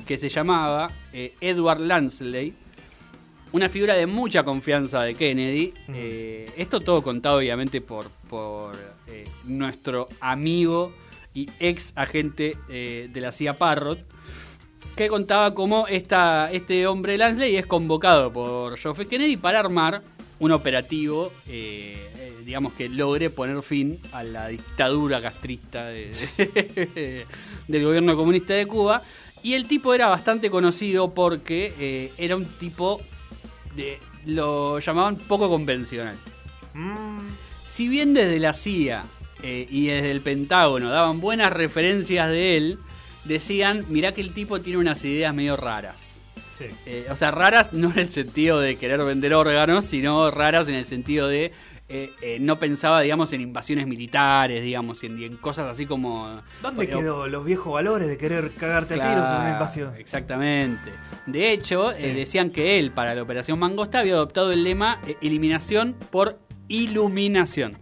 que 0.04 0.16
se 0.16 0.28
llamaba 0.28 0.90
eh, 1.12 1.35
Edward 1.40 1.83
Lansley, 1.83 2.52
una 3.52 3.68
figura 3.68 3.94
de 3.94 4.06
mucha 4.06 4.42
confianza 4.44 5.02
de 5.02 5.14
Kennedy. 5.14 5.72
Eh, 5.94 6.50
esto 6.56 6.80
todo 6.80 7.02
contado 7.02 7.38
obviamente 7.38 7.80
por, 7.80 8.11
por 8.28 8.76
eh, 9.06 9.24
nuestro 9.44 10.08
amigo 10.20 10.92
y 11.34 11.48
ex 11.61 11.92
agente 11.96 12.56
eh, 12.68 13.08
de 13.12 13.20
la 13.20 13.32
CIA 13.32 13.54
Parrot, 13.54 13.98
que 14.96 15.08
contaba 15.08 15.54
cómo 15.54 15.87
esta, 15.87 16.50
este 16.52 16.87
hombre 16.87 17.16
Lansley 17.16 17.56
es 17.56 17.66
convocado 17.66 18.32
por 18.32 18.78
John 18.80 18.92
F. 18.92 19.06
Kennedy 19.06 19.37
para 19.37 19.61
armar 19.61 20.02
un 20.40 20.52
operativo, 20.52 21.32
digamos 22.44 22.72
que 22.74 22.88
logre 22.88 23.28
poner 23.28 23.61
fin 23.62 23.98
a 24.12 24.22
la 24.22 24.46
dictadura 24.48 25.20
castrista 25.20 25.87
de- 25.87 26.12
del 27.68 27.84
gobierno 27.84 28.16
comunista 28.16 28.54
de 28.54 28.66
Cuba. 28.66 29.02
Y 29.42 29.54
el 29.54 29.66
tipo 29.66 29.94
era 29.94 30.06
bastante 30.08 30.48
conocido 30.50 31.12
porque 31.12 32.12
era 32.18 32.37
un 32.37 32.44
tipo, 32.58 33.00
lo 34.27 34.79
llamaban 34.81 35.17
poco 35.17 35.49
convencional. 35.49 36.17
Mm, 36.75 37.19
Si 37.64 37.88
bien 37.88 38.14
desde 38.14 38.38
la 38.38 38.53
CIA 38.55 39.05
eh, 39.43 39.67
y 39.71 39.87
desde 39.88 40.11
el 40.11 40.21
Pentágono 40.21 40.91
daban 40.91 41.21
buenas 41.21 41.53
referencias 41.53 42.29
de 42.31 42.57
él, 42.57 42.79
decían, 43.25 43.85
mirá 43.88 44.12
que 44.12 44.21
el 44.23 44.33
tipo 44.33 44.61
tiene 44.61 44.79
unas 44.79 45.05
ideas 45.05 45.35
medio 45.35 45.57
raras. 45.57 46.21
sí. 46.57 46.64
Eh, 46.87 47.07
o 47.11 47.17
sea, 47.17 47.31
raras 47.31 47.73
no 47.73 47.91
en 47.93 47.99
el 47.99 48.09
sentido 48.09 48.59
de 48.61 48.77
querer 48.77 49.03
vender 49.05 49.35
órganos, 49.35 49.85
sino 49.85 50.31
raras 50.31 50.69
en 50.69 50.75
el 50.77 50.85
sentido 50.85 51.29
de 51.29 51.53
eh, 51.90 52.12
eh, 52.20 52.38
no 52.40 52.59
pensaba, 52.59 53.01
digamos, 53.01 53.33
en 53.33 53.40
invasiones 53.40 53.87
militares, 53.87 54.62
digamos, 54.62 55.03
y 55.03 55.07
en, 55.07 55.18
y 55.18 55.24
en 55.24 55.37
cosas 55.38 55.66
así 55.70 55.87
como... 55.87 56.42
¿Dónde 56.62 56.87
quedó 56.88 57.29
los 57.29 57.44
viejos 57.44 57.72
valores 57.72 58.09
de 58.09 58.18
querer 58.18 58.53
cagarte 58.53 58.94
a 58.94 58.96
tiros 58.96 59.29
en 59.31 59.37
una 59.40 59.51
invasión? 59.53 59.94
Exactamente. 59.96 60.90
De 61.27 61.51
hecho, 61.53 61.92
Sí. 61.92 62.05
eh, 62.05 62.14
decían 62.14 62.51
que 62.51 62.79
él, 62.79 62.90
para 62.92 63.14
la 63.14 63.22
Operación 63.22 63.59
Mangosta, 63.59 64.01
había 64.01 64.14
adoptado 64.14 64.53
el 64.53 64.64
lema 64.64 65.01
eliminación 65.22 65.96
por 66.11 66.38
iluminación. 66.68 67.79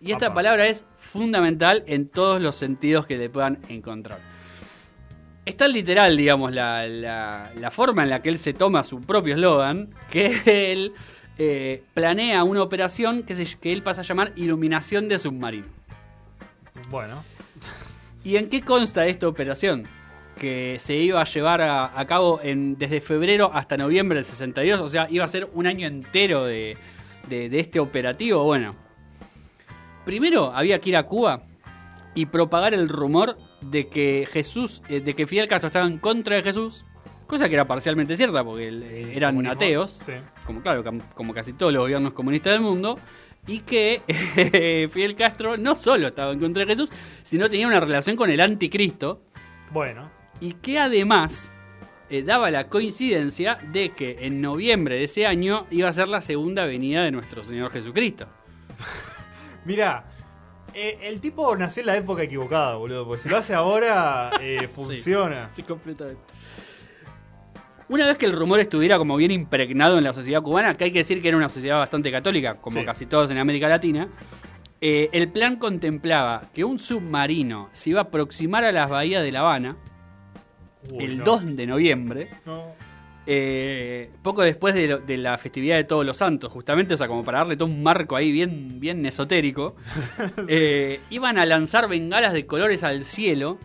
Y 0.00 0.12
esta 0.12 0.32
palabra 0.34 0.68
es 0.68 0.84
fundamental 0.96 1.82
en 1.88 2.08
todos 2.08 2.40
los 2.40 2.54
sentidos 2.54 3.06
que 3.06 3.18
le 3.18 3.28
puedan 3.30 3.58
encontrar. 3.68 4.20
Es 5.44 5.56
tan 5.56 5.72
literal, 5.72 6.16
digamos, 6.16 6.52
la, 6.52 6.86
la- 6.86 7.50
la 7.58 7.70
forma 7.70 8.02
en 8.02 8.10
la 8.10 8.22
que 8.22 8.28
él 8.28 8.38
se 8.38 8.52
toma 8.52 8.84
su 8.84 9.00
propio 9.00 9.34
eslogan, 9.34 9.90
que 10.10 10.72
él 10.72 10.92
eh, 11.38 11.82
planea 11.94 12.42
una 12.44 12.62
operación 12.62 13.22
que, 13.22 13.34
se- 13.34 13.56
que 13.58 13.72
él 13.72 13.82
pasa 13.82 14.00
a 14.00 14.04
llamar 14.04 14.32
iluminación 14.36 15.08
de 15.08 15.18
submarino. 15.18 15.66
Bueno, 16.90 17.22
¿Y 18.24 18.36
en 18.36 18.50
qué 18.50 18.62
consta 18.62 19.06
esta 19.06 19.26
operación? 19.28 19.84
Que 20.38 20.76
se 20.80 20.94
iba 20.96 21.20
a 21.20 21.24
llevar 21.24 21.60
a, 21.62 21.98
a 21.98 22.06
cabo 22.06 22.40
en, 22.42 22.76
desde 22.76 23.00
febrero 23.00 23.50
hasta 23.54 23.76
noviembre 23.76 24.16
del 24.16 24.24
62, 24.24 24.80
o 24.80 24.88
sea, 24.88 25.06
iba 25.10 25.24
a 25.24 25.28
ser 25.28 25.48
un 25.54 25.66
año 25.66 25.86
entero 25.86 26.44
de, 26.44 26.76
de- 27.28 27.48
de 27.48 27.60
este 27.60 27.80
operativo. 27.80 28.42
Bueno, 28.44 28.74
primero 30.04 30.52
había 30.54 30.78
que 30.80 30.90
ir 30.90 30.96
a 30.96 31.04
Cuba 31.04 31.42
y 32.14 32.26
propagar 32.26 32.74
el 32.74 32.88
rumor 32.88 33.36
de 33.60 33.88
que 33.88 34.26
Jesús, 34.30 34.82
eh, 34.88 35.00
de 35.00 35.14
que 35.14 35.26
Fidel 35.26 35.48
Castro 35.48 35.68
estaba 35.68 35.86
en 35.86 35.98
contra 35.98 36.36
de 36.36 36.42
Jesús, 36.42 36.84
cosa 37.28 37.48
que 37.48 37.54
era 37.54 37.66
parcialmente 37.66 38.16
cierta 38.16 38.42
porque 38.42 38.68
eh, 38.68 39.12
eran 39.14 39.34
comunismo, 39.36 39.52
ateos 39.54 40.00
Sí. 40.04 40.12
como 40.44 40.60
claro, 40.62 40.82
como 41.14 41.32
casi 41.34 41.52
todos 41.52 41.72
los 41.72 41.82
gobiernos 41.82 42.12
comunistas 42.14 42.54
del 42.54 42.62
mundo, 42.62 42.98
y 43.46 43.60
que 43.60 44.02
Fidel 44.92 45.14
Castro 45.14 45.56
no 45.56 45.74
solo 45.76 46.08
estaba 46.08 46.32
en 46.32 46.40
contra 46.40 46.64
de 46.64 46.70
Jesús, 46.72 46.90
sino 47.22 47.48
tenía 47.48 47.66
una 47.68 47.78
relación 47.80 48.16
con 48.16 48.28
el 48.30 48.40
anticristo, 48.40 49.22
Bueno, 49.70 50.10
y 50.40 50.54
que 50.54 50.78
además 50.78 51.52
eh, 52.10 52.22
daba 52.22 52.50
la 52.50 52.68
coincidencia 52.68 53.58
de 53.72 53.90
que 53.90 54.18
en 54.26 54.40
noviembre 54.40 54.96
de 54.96 55.04
ese 55.04 55.26
año 55.26 55.66
iba 55.70 55.88
a 55.88 55.92
ser 55.92 56.08
la 56.08 56.20
segunda 56.22 56.64
venida 56.66 57.02
de 57.04 57.10
nuestro 57.12 57.44
Señor 57.44 57.70
Jesucristo. 57.70 58.26
mira, 59.64 60.04
Eh, 60.74 60.98
el 61.08 61.18
tipo 61.20 61.56
nació 61.56 61.80
en 61.80 61.86
la 61.86 61.96
época 61.96 62.22
equivocada, 62.22 62.76
boludo. 62.76 63.06
Porque 63.06 63.22
si 63.22 63.28
lo 63.28 63.38
hace 63.38 63.54
ahora, 63.54 64.30
funciona. 64.74 65.48
Sí, 65.52 65.62
completamente. 65.62 66.20
Una 67.88 68.06
vez 68.06 68.18
que 68.18 68.26
el 68.26 68.32
rumor 68.32 68.60
estuviera 68.60 68.98
como 68.98 69.16
bien 69.16 69.30
impregnado 69.30 69.96
en 69.98 70.04
la 70.04 70.12
sociedad 70.12 70.42
cubana, 70.42 70.74
que 70.74 70.84
hay 70.84 70.90
que 70.90 70.98
decir 71.00 71.22
que 71.22 71.28
era 71.28 71.36
una 71.36 71.48
sociedad 71.48 71.78
bastante 71.78 72.10
católica, 72.12 72.56
como 72.56 72.80
Sí. 72.80 72.84
casi 72.84 73.06
todos 73.06 73.30
en 73.30 73.38
América 73.38 73.66
Latina, 73.68 74.08
eh, 74.80 75.08
el 75.12 75.28
plan 75.28 75.56
contemplaba 75.56 76.42
que 76.54 76.64
un 76.64 76.78
submarino 76.78 77.70
se 77.72 77.90
iba 77.90 78.00
a 78.00 78.04
aproximar 78.04 78.64
a 78.64 78.72
las 78.72 78.90
bahías 78.90 79.22
de 79.22 79.32
La 79.32 79.40
Habana 79.40 79.76
Uy, 80.92 81.04
el 81.04 81.18
no. 81.18 81.24
2 81.24 81.56
de 81.56 81.66
noviembre, 81.66 82.28
No. 82.46 82.62
eh, 83.26 84.10
poco 84.22 84.42
después 84.42 84.74
de, 84.74 84.86
lo- 84.86 84.98
de 84.98 85.16
la 85.16 85.36
festividad 85.38 85.76
de 85.76 85.84
Todos 85.84 86.04
los 86.06 86.16
Santos, 86.18 86.52
justamente, 86.52 86.94
o 86.94 86.96
sea, 86.96 87.08
como 87.08 87.24
para 87.24 87.38
darle 87.38 87.56
todo 87.56 87.68
un 87.68 87.82
marco 87.82 88.16
ahí 88.16 88.30
bien, 88.30 88.78
bien 88.80 89.04
esotérico, 89.06 89.76
eh, 90.48 91.00
iban 91.10 91.38
a 91.38 91.46
lanzar 91.46 91.88
bengalas 91.88 92.32
de 92.34 92.46
colores 92.46 92.82
al 92.84 93.02
cielo. 93.02 93.58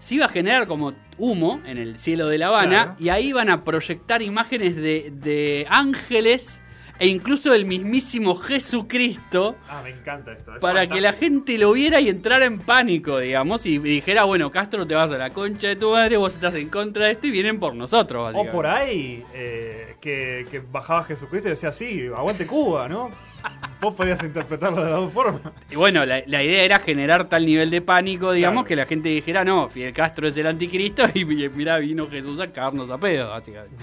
Se 0.00 0.14
iba 0.14 0.26
a 0.26 0.28
generar 0.28 0.66
como 0.66 0.92
humo 1.18 1.60
en 1.66 1.78
el 1.78 1.96
cielo 1.98 2.28
de 2.28 2.38
La 2.38 2.48
Habana 2.48 2.68
Claro. 2.84 2.94
y 3.00 3.08
ahí 3.08 3.28
iban 3.28 3.50
a 3.50 3.64
proyectar 3.64 4.22
imágenes 4.22 4.76
de, 4.76 5.10
de 5.12 5.66
ángeles 5.68 6.60
e 7.00 7.06
incluso 7.08 7.52
del 7.52 7.64
mismísimo 7.64 8.34
Jesucristo 8.36 9.56
Ah, 9.68 9.82
me 9.82 9.90
encanta 9.90 10.32
esto. 10.32 10.54
es 10.54 10.60
para 10.60 10.86
que 10.88 11.00
la 11.00 11.12
gente 11.12 11.56
lo 11.58 11.72
viera 11.72 12.00
y 12.00 12.08
entrara 12.08 12.44
en 12.44 12.58
pánico, 12.58 13.18
digamos, 13.18 13.66
y 13.66 13.78
dijera, 13.78 14.24
bueno, 14.24 14.50
Castro, 14.50 14.86
te 14.86 14.94
vas 14.94 15.10
a 15.12 15.18
la 15.18 15.30
concha 15.30 15.68
de 15.68 15.76
tu 15.76 15.90
madre, 15.90 16.16
vos 16.16 16.34
estás 16.34 16.54
en 16.54 16.68
contra 16.68 17.06
de 17.06 17.12
esto 17.12 17.26
y 17.26 17.30
vienen 17.30 17.60
por 17.60 17.74
nosotros, 17.74 18.34
O 18.36 18.46
por 18.50 18.66
ahí, 18.66 19.24
eh, 19.34 19.96
que, 20.00 20.46
que 20.50 20.58
bajaba 20.60 21.04
Jesucristo 21.04 21.48
y 21.48 21.50
decía, 21.52 21.70
sí, 21.72 22.06
aguante 22.16 22.46
Cuba, 22.46 22.88
¿no? 22.88 23.10
Vos 23.80 23.94
podías 23.94 24.20
interpretarlo 24.24 24.82
de 24.84 24.90
las 24.90 25.00
dos 25.00 25.12
formas. 25.12 25.40
Y 25.70 25.76
bueno, 25.76 26.04
la, 26.04 26.22
la 26.26 26.42
idea 26.42 26.64
era 26.64 26.78
generar 26.80 27.28
tal 27.28 27.46
nivel 27.46 27.70
de 27.70 27.80
pánico, 27.80 28.32
digamos, 28.32 28.62
Claro. 28.64 28.68
que 28.68 28.76
la 28.76 28.86
gente 28.86 29.08
dijera, 29.08 29.44
no, 29.44 29.68
Fidel 29.68 29.92
Castro 29.92 30.26
es 30.26 30.36
el 30.36 30.46
anticristo 30.48 31.04
y 31.14 31.24
mira, 31.24 31.78
vino 31.78 32.08
Jesús 32.08 32.40
a 32.40 32.48
cagarnos 32.50 32.90
a 32.90 32.98
pedo, 32.98 33.28
básicamente. 33.30 33.76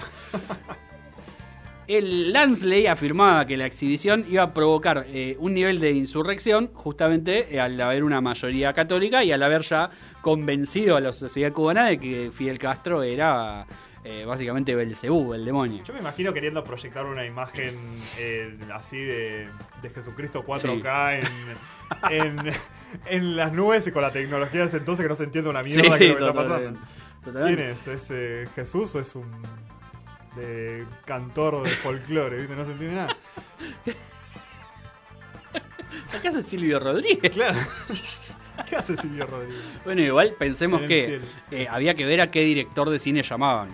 El 1.88 2.34
Lansley 2.34 2.88
afirmaba 2.88 3.46
que 3.46 3.58
la 3.58 3.68
exhibición 3.68 4.26
iba 4.28 4.41
a 4.41 4.54
provocar 4.54 5.06
eh, 5.08 5.38
un 5.39 5.54
nivel 5.54 5.80
de 5.80 5.91
insurrección 5.91 6.72
justamente 6.74 7.56
eh, 7.56 7.60
al 7.60 7.80
haber 7.80 8.04
una 8.04 8.22
mayoría 8.22 8.74
católica 8.74 9.24
y 9.24 9.32
al 9.32 9.43
haber 9.43 9.62
ya 9.62 9.91
convencido 10.22 10.96
a 10.96 11.00
la 11.00 11.14
sociedad 11.14 11.52
cubana 11.54 11.86
de 11.86 12.00
que 12.00 12.32
Fidel 12.34 12.58
Castro 12.58 13.04
era 13.04 13.68
eh, 14.08 14.24
básicamente 14.24 14.76
Belcebú, 14.76 15.34
el 15.34 15.43
demonio. 15.43 15.84
Yo 15.84 15.91
me 15.93 15.99
imagino 15.99 16.32
queriendo 16.32 16.64
proyectar 16.64 17.08
una 17.08 17.26
imagen 17.26 17.76
eh, 18.20 18.56
así 18.72 18.97
de, 18.99 19.49
de 19.82 19.89
Jesucristo 19.89 20.45
4K 20.45 21.22
en, 22.12 22.38
en, 22.38 22.51
en 23.08 23.36
las 23.36 23.51
nubes 23.51 23.88
y 23.88 23.91
con 23.91 24.03
la 24.03 24.12
tecnología 24.12 24.62
de 24.62 24.68
ese 24.68 24.78
entonces 24.78 25.03
que 25.03 25.10
no 25.10 25.16
se 25.16 25.24
entiende 25.24 25.49
una 25.49 25.64
mierda 25.64 25.97
que 25.97 26.08
lo 26.10 26.18
que 26.18 26.24
está 26.24 26.34
pasando. 26.34 26.80
Totalmente. 27.24 27.56
¿Quién 27.64 27.70
es? 27.72 27.88
¿Es 27.88 28.12
eh, 28.12 28.47
Jesús 28.53 28.93
o 28.93 28.99
es 28.99 29.16
un 29.16 29.26
de 30.36 30.86
cantor 31.06 31.64
de 31.64 31.72
folclore? 31.72 32.38
¿viste? 32.38 32.56
No 32.56 32.64
se 32.66 32.72
entiende 32.74 32.95
nada. 32.97 33.18
¿Acaso 36.16 36.39
es 36.39 36.45
Silvio 36.45 36.80
Rodríguez? 36.80 37.32
Claro. 37.34 37.58
¿Qué 38.70 38.76
hace 38.76 38.95
Silvio 38.95 39.26
Rodríguez? 39.26 39.64
Bueno, 39.84 40.01
igual 40.01 40.36
pensemos 40.38 40.82
que 40.82 41.20
sí. 41.20 41.56
eh, 41.56 41.68
había 41.70 41.95
que 41.95 42.06
ver 42.06 42.22
a 42.22 42.30
qué 42.32 42.41
director 42.41 42.89
de 42.89 42.99
cine 42.99 43.24
llamaban. 43.24 43.70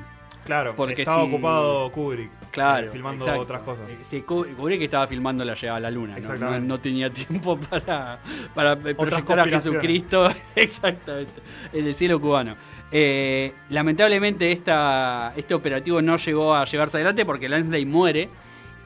Claro, 0.45 0.75
Porque 0.75 1.03
estaba 1.03 1.23
si- 1.23 1.27
ocupado 1.29 1.91
Kubrick. 1.91 2.31
Claro. 2.51 2.87
eh, 2.87 2.89
filmando 2.91 3.23
exacto. 3.23 3.41
otras 3.43 3.61
cosas. 3.61 3.89
Eh, 3.89 3.99
sí, 4.01 4.21
Ku- 4.23 4.45
Kubrick 4.57 4.81
estaba 4.81 5.05
filmando 5.07 5.45
la 5.45 5.53
llegada 5.53 5.77
a 5.77 5.79
la 5.81 5.91
luna. 5.91 6.17
¿no? 6.19 6.59
No, 6.59 6.77
tenía 6.79 7.09
tiempo 7.11 7.57
para, 7.69 8.19
para 8.53 8.75
proyectar 8.75 9.39
a. 9.39 9.45
Jesucristo. 9.45 10.27
Exactamente. 10.55 11.41
En 11.71 11.85
el 11.87 11.93
cielo 11.95 12.19
cubano. 12.19 12.55
Eh, 12.91 13.53
lamentablemente 13.69 14.51
esta, 14.51 15.31
este 15.37 15.53
operativo 15.53 16.01
no 16.01 16.17
llegó 16.17 16.53
a 16.55 16.65
llevarse 16.65 16.97
adelante 16.97 17.25
porque 17.25 17.47
Lansley 17.47 17.85
muere 17.85 18.27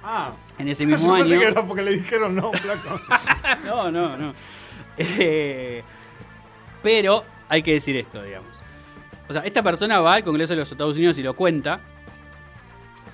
Ah, 0.03 0.33
en 0.59 0.67
ese 0.67 0.83
yo 0.87 0.89
mismo 0.89 1.13
pensé 1.15 1.31
año. 1.33 1.39
que 1.41 1.47
era 1.47 1.65
porque 1.65 1.81
le 1.81 1.91
dijeron 1.93 2.35
no, 2.35 2.51
flaco. 2.53 2.99
No, 3.65 3.89
no, 3.91 4.15
no. 4.17 4.33
Eh, 4.97 5.81
pero 6.83 7.23
hay 7.49 7.63
que 7.63 7.73
decir 7.73 7.95
esto, 7.97 8.21
digamos. 8.21 8.54
O 9.27 9.33
sea, 9.33 9.41
esta 9.43 9.63
persona 9.63 9.99
va 9.99 10.15
al 10.15 10.23
Congreso 10.23 10.53
de 10.53 10.59
los 10.59 10.71
Estados 10.71 10.97
Unidos 10.97 11.17
y 11.17 11.23
lo 11.23 11.33
cuenta. 11.35 11.81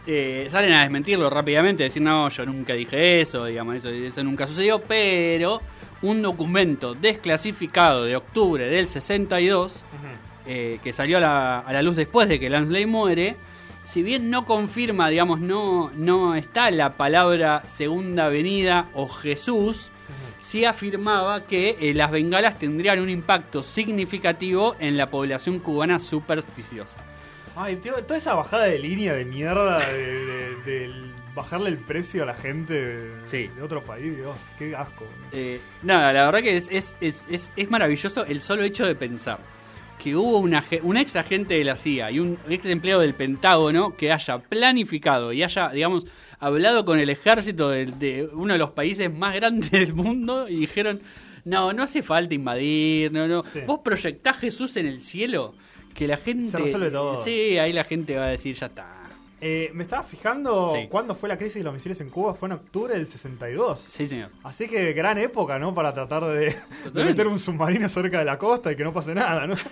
Eh, 0.08 0.48
salen 0.50 0.74
a 0.74 0.82
desmentirlo 0.82 1.30
rápidamente, 1.30 1.84
decir, 1.84 2.02
no, 2.02 2.28
yo 2.30 2.46
nunca 2.46 2.74
dije 2.74 3.22
eso, 3.22 3.46
digamos, 3.46 3.76
eso, 3.76 3.90
eso 3.90 4.24
nunca 4.24 4.48
sucedió, 4.48 4.82
pero 4.82 5.62
un 6.02 6.24
documento 6.24 6.96
desclasificado 6.96 8.04
de 8.06 8.16
octubre 8.16 8.68
del 8.68 8.88
62, 8.88 9.84
eh, 10.48 10.80
que 10.84 10.92
salió 10.92 11.18
a 11.18 11.20
la, 11.20 11.60
a 11.60 11.72
la 11.72 11.84
luz 11.84 11.96
después 11.96 12.28
de 12.28 12.40
que 12.40 12.50
Lansley 12.50 12.88
muere, 12.88 13.36
si 13.84 14.02
bien 14.02 14.30
no 14.30 14.46
confirma, 14.46 15.10
digamos, 15.10 15.40
no, 15.40 15.92
no 15.92 16.36
está 16.36 16.72
la 16.72 16.98
palabra 16.98 17.64
segunda 17.68 18.30
venida 18.30 18.90
o 18.94 19.08
Jesús, 19.08 19.92
sí 20.42 20.66
afirmaba 20.66 21.46
que 21.46 21.78
eh, 21.80 21.94
las 21.94 22.12
bengalas 22.12 22.60
tendrían 22.60 23.00
un 23.00 23.10
impacto 23.10 23.64
significativo 23.64 24.76
en 24.80 24.98
la 24.98 25.10
población 25.10 25.60
cubana 25.60 26.00
supersticiosa. 26.00 26.98
Ay, 27.56 27.78
tío, 27.78 27.94
toda 28.04 28.18
esa 28.18 28.34
bajada 28.34 28.66
de 28.66 28.80
línea 28.80 29.14
de 29.14 29.26
mierda 29.26 29.80
de, 29.80 31.12
bajarle 31.36 31.70
el 31.70 31.78
precio 31.78 32.24
a 32.24 32.26
la 32.26 32.34
gente 32.34 32.74
de, 32.74 33.12
Sí. 33.26 33.50
de 33.56 33.62
otro 33.62 33.84
país, 33.84 34.16
Dios, 34.18 34.36
qué 34.58 34.76
asco. 34.76 35.06
Eh, 35.32 35.62
nada, 35.82 36.12
la 36.12 36.26
verdad 36.26 36.42
que 36.42 36.56
es, 36.56 36.68
es, 36.72 36.96
es, 37.00 37.52
es, 37.56 37.70
maravilloso 37.70 38.26
el 38.26 38.42
solo 38.42 38.64
hecho 38.64 38.86
de 38.86 38.96
pensar 38.96 39.40
que 40.02 40.16
hubo 40.16 40.40
una, 40.40 40.64
un 40.82 40.98
ex 40.98 41.16
agente 41.16 41.54
de 41.54 41.64
la 41.64 41.76
CIA 41.76 42.12
y 42.12 42.20
un 42.20 42.38
ex 42.50 42.66
empleado 42.66 43.02
del 43.02 43.14
Pentágono 43.14 43.96
que 43.96 44.12
haya 44.12 44.40
planificado 44.40 45.32
y 45.32 45.44
haya, 45.44 45.70
digamos, 45.70 46.06
hablado 46.42 46.84
con 46.84 47.00
el 47.00 47.10
ejército 47.10 47.70
de, 47.70 47.86
de 47.86 48.30
uno 48.34 48.54
de 48.54 48.60
los 48.60 48.72
países 48.72 49.14
más 49.14 49.34
grandes 49.36 49.72
del 49.72 49.94
mundo 49.94 50.50
y 50.50 50.58
dijeron, 50.58 51.02
no, 51.46 51.72
no 51.72 51.84
hace 51.84 52.04
falta 52.04 52.34
invadir, 52.36 53.12
no, 53.14 53.28
no. 53.28 53.44
Sí. 53.46 53.62
Vos 53.66 53.80
proyectás 53.84 54.38
Jesús 54.38 54.76
en 54.76 54.88
el 54.88 55.02
cielo, 55.02 55.54
que 55.94 56.08
la 56.08 56.18
gente... 56.18 56.52
Se 56.52 56.58
resuelve 56.58 56.92
todo. 56.92 57.24
Sí, 57.24 57.58
ahí 57.58 57.72
la 57.72 57.84
gente 57.84 58.18
va 58.18 58.26
a 58.26 58.30
decir, 58.30 58.56
ya 58.56 58.66
está. 58.66 58.98
Eh, 59.44 59.72
me 59.74 59.84
estaba 59.84 60.04
fijando 60.04 60.72
Sí. 60.76 60.88
cuándo 60.88 61.16
fue 61.16 61.28
la 61.28 61.36
crisis 61.36 61.56
de 61.56 61.64
los 61.64 61.74
misiles 61.74 62.00
en 62.00 62.12
Cuba, 62.12 62.36
fue 62.36 62.48
en 62.48 62.54
octubre 62.54 62.94
del 62.94 63.08
62. 63.08 63.80
Sí, 63.80 64.06
señor. 64.06 64.30
Así 64.44 64.68
que 64.68 64.94
gran 64.94 65.18
época, 65.18 65.58
¿no? 65.58 65.74
Para 65.74 65.94
tratar 65.96 66.26
de, 66.26 66.56
meter 66.94 67.26
un 67.26 67.40
submarino 67.40 67.90
cerca 67.90 68.20
de 68.20 68.26
la 68.26 68.38
costa 68.38 68.72
y 68.72 68.76
que 68.76 68.84
no 68.84 68.94
pase 68.94 69.16
nada, 69.16 69.48
¿no? 69.48 69.56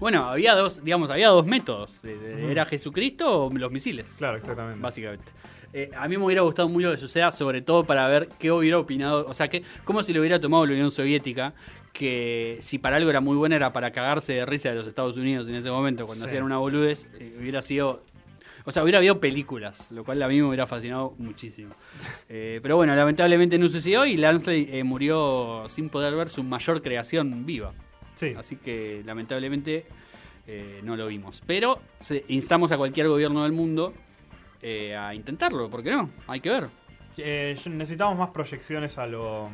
Bueno, 0.00 0.28
había 0.28 0.56
dos, 0.56 0.82
digamos, 0.82 1.10
había 1.10 1.28
dos 1.28 1.46
métodos. 1.46 2.00
Eh, 2.02 2.48
¿Era 2.50 2.64
Jesucristo 2.64 3.46
o 3.46 3.52
los 3.52 3.70
misiles? 3.70 4.12
Claro, 4.18 4.36
exactamente. 4.36 4.80
básicamente. 4.80 5.30
Eh, 5.72 5.90
a 5.96 6.06
mí 6.08 6.16
me 6.18 6.24
hubiera 6.24 6.42
gustado 6.42 6.68
mucho 6.68 6.90
que 6.90 6.98
suceda, 6.98 7.30
sobre 7.30 7.62
todo 7.62 7.84
para 7.84 8.06
ver 8.08 8.28
qué 8.38 8.52
hubiera 8.52 8.78
opinado, 8.78 9.26
o 9.26 9.34
sea, 9.34 9.48
que, 9.48 9.62
cómo 9.84 10.02
se 10.02 10.12
lo 10.12 10.20
hubiera 10.20 10.38
tomado 10.40 10.66
la 10.66 10.72
Unión 10.72 10.90
Soviética, 10.90 11.54
que 11.92 12.58
si 12.60 12.78
para 12.78 12.96
algo 12.96 13.10
era 13.10 13.20
muy 13.20 13.36
buena 13.36 13.56
era 13.56 13.72
para 13.72 13.90
cagarse 13.90 14.34
de 14.34 14.46
risa 14.46 14.68
de 14.70 14.74
los 14.76 14.86
Estados 14.86 15.16
Unidos 15.16 15.48
en 15.48 15.54
ese 15.54 15.70
momento, 15.70 16.06
cuando 16.06 16.24
Sí. 16.24 16.28
hacían 16.28 16.44
una 16.44 16.58
boludez, 16.58 17.06
eh, 17.18 17.36
hubiera 17.40 17.62
sido... 17.62 18.02
O 18.64 18.70
sea, 18.70 18.84
hubiera 18.84 18.98
habido 18.98 19.18
películas, 19.18 19.90
lo 19.90 20.04
cual 20.04 20.22
a 20.22 20.28
mí 20.28 20.36
me 20.40 20.44
hubiera 20.46 20.66
fascinado 20.68 21.14
muchísimo. 21.18 21.74
Eh, 22.28 22.60
pero 22.62 22.76
bueno, 22.76 22.94
lamentablemente 22.94 23.58
no 23.58 23.68
sucedió 23.68 24.06
y 24.06 24.16
Lansley 24.16 24.68
eh, 24.72 24.84
murió 24.84 25.64
sin 25.68 25.88
poder 25.90 26.14
ver 26.14 26.30
su 26.30 26.42
mayor 26.42 26.80
creación 26.80 27.44
viva. 27.44 27.72
Sí. 28.14 28.32
Así 28.38 28.56
que 28.56 29.02
lamentablemente 29.04 29.84
eh, 30.46 30.80
no 30.82 30.96
lo 30.96 31.08
vimos. 31.08 31.42
Pero 31.46 31.80
instamos 32.28 32.72
a 32.72 32.78
cualquier 32.78 33.08
gobierno 33.08 33.42
del 33.42 33.52
mundo 33.52 33.92
eh, 34.62 34.96
a 34.96 35.14
intentarlo, 35.14 35.68
¿por 35.68 35.82
qué 35.82 35.90
no? 35.90 36.10
Hay 36.28 36.40
que 36.40 36.50
ver. 36.50 36.68
Eh, 37.16 37.56
necesitamos 37.66 38.16
más 38.16 38.30
proyecciones 38.30 38.96
a 38.98 39.06
lo, 39.06 39.50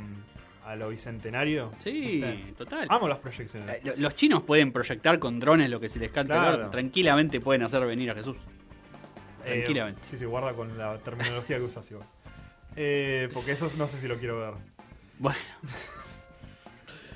a 0.64 0.76
lo 0.76 0.90
bicentenario. 0.90 1.72
Sí, 1.78 2.22
total. 2.56 2.86
Amo 2.88 3.08
las 3.08 3.18
proyecciones. 3.18 3.76
Eh, 3.76 3.80
lo- 3.84 3.96
Los 3.96 4.14
chinos 4.14 4.42
pueden 4.42 4.70
proyectar 4.72 5.18
con 5.18 5.40
drones 5.40 5.68
lo 5.70 5.80
que 5.80 5.88
se 5.88 5.98
les 5.98 6.10
cante 6.12 6.34
Claro. 6.34 6.58
ver. 6.58 6.70
Tranquilamente 6.70 7.40
pueden 7.40 7.62
hacer 7.64 7.84
venir 7.86 8.10
a 8.10 8.14
Jesús. 8.14 8.36
Eh, 9.44 9.54
tranquilamente. 9.62 10.00
sí, 10.04 10.18
sí, 10.18 10.24
guarda 10.24 10.52
con 10.52 10.76
la 10.78 10.98
terminología 10.98 11.56
que 11.56 11.64
usas 11.64 11.90
igual. 11.90 12.06
Eh, 12.76 13.28
porque 13.32 13.52
eso 13.52 13.68
no 13.76 13.88
sé 13.88 13.98
si 13.98 14.06
lo 14.06 14.18
quiero 14.18 14.38
ver. 14.38 14.54
Bueno, 15.20 15.38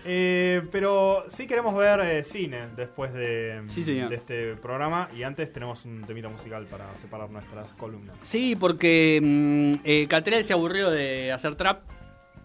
Eh, 0.05 0.63
pero 0.73 1.25
sí 1.29 1.47
queremos 1.47 1.75
ver 1.77 2.01
eh, 2.01 2.25
cine 2.25 2.67
después 2.77 3.13
de, 3.13 3.63
Sí, 3.69 3.83
señor. 3.83 4.09
de 4.09 4.17
este 4.17 4.55
programa. 4.57 5.09
Y 5.17 5.23
antes 5.23 5.53
tenemos 5.53 5.85
un 5.85 6.03
temita 6.03 6.29
musical 6.29 6.67
para 6.67 6.91
separar 6.97 7.31
nuestras 7.31 7.69
columnas. 7.75 8.17
sí, 8.23 8.57
porque 8.57 9.21
mm, 9.23 9.73
eh, 9.85 10.07
Catrell 10.09 10.43
se 10.45 10.53
aburrió 10.53 10.91
de 10.91 11.31
hacer 11.33 11.55
trap, 11.57 11.83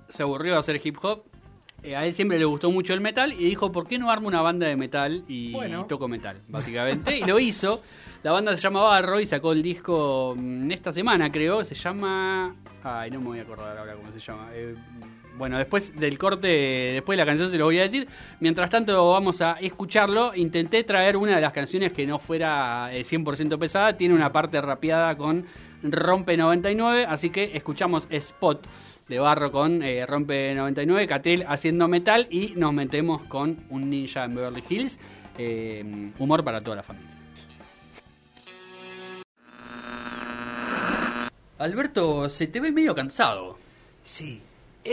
se 0.09 0.23
aburrió 0.23 0.53
de 0.53 0.59
hacer 0.59 0.79
hip 0.83 0.97
hop. 1.01 1.23
A 1.95 2.05
él 2.05 2.13
siempre 2.13 2.37
le 2.39 2.45
gustó 2.45 2.71
mucho 2.71 2.93
el 2.93 3.01
metal 3.01 3.33
y 3.33 3.45
dijo, 3.45 3.71
¿por 3.71 3.87
qué 3.87 3.97
no 3.99 4.09
armo 4.11 4.27
una 4.27 4.41
banda 4.41 4.67
de 4.67 4.75
metal 4.75 5.23
y 5.27 5.51
Bueno. 5.53 5.85
toco 5.85 6.07
metal? 6.07 6.41
Básicamente. 6.47 7.17
y 7.17 7.21
lo 7.23 7.39
hizo. 7.39 7.81
La 8.23 8.31
banda 8.31 8.55
se 8.55 8.61
llama 8.61 8.81
Barro 8.81 9.19
y 9.19 9.25
sacó 9.27 9.51
el 9.53 9.61
disco 9.63 10.33
mm, 10.37 10.71
esta 10.71 10.91
semana, 10.91 11.31
creo. 11.31 11.63
Se 11.63 11.75
llama... 11.75 12.55
Ay, 12.83 13.11
no 13.11 13.19
me 13.19 13.27
voy 13.27 13.39
a 13.39 13.43
acordar 13.43 13.77
ahora 13.77 13.93
cómo 13.95 14.11
se 14.11 14.19
llama. 14.19 14.49
Eh, 15.37 15.39
Bueno, 15.39 15.57
después 15.57 15.97
del 15.99 16.17
corte, 16.17 16.47
después 16.47 17.17
de 17.17 17.23
la 17.23 17.25
canción 17.25 17.49
se 17.49 17.57
lo 17.57 17.65
voy 17.65 17.79
a 17.79 17.83
decir. 17.83 18.07
Mientras 18.39 18.69
tanto 18.69 19.11
vamos 19.11 19.41
a 19.41 19.53
escucharlo. 19.53 20.33
Intenté 20.35 20.83
traer 20.83 21.17
una 21.17 21.35
de 21.35 21.41
las 21.41 21.53
canciones 21.53 21.93
que 21.93 22.05
no 22.05 22.19
fuera 22.19 22.89
eh, 22.93 23.03
100% 23.03 23.57
pesada. 23.57 23.97
Tiene 23.97 24.15
una 24.15 24.31
parte 24.31 24.59
rapeada 24.61 25.15
con 25.15 25.45
Rompe 25.83 26.37
99, 26.37 27.05
así 27.07 27.29
que 27.29 27.51
escuchamos 27.55 28.07
Spot 28.09 28.67
de 29.07 29.19
Barro 29.19 29.51
con 29.51 29.83
eh, 29.83 30.05
Rompe 30.05 30.53
99, 30.53 31.07
Catel 31.07 31.45
haciendo 31.47 31.87
metal 31.87 32.27
y 32.29 32.53
nos 32.55 32.73
metemos 32.73 33.21
con 33.23 33.63
un 33.69 33.89
ninja 33.89 34.25
en 34.25 34.35
Beverly 34.35 34.63
Hills. 34.67 34.99
Eh, 35.37 36.11
humor 36.17 36.43
para 36.43 36.61
toda 36.61 36.77
la 36.77 36.83
familia. 36.83 37.11
Alberto, 41.59 42.29
se 42.29 42.47
te 42.47 42.59
ve 42.59 42.71
medio 42.71 42.93
cansado. 42.93 43.57
Sí, 44.03 44.41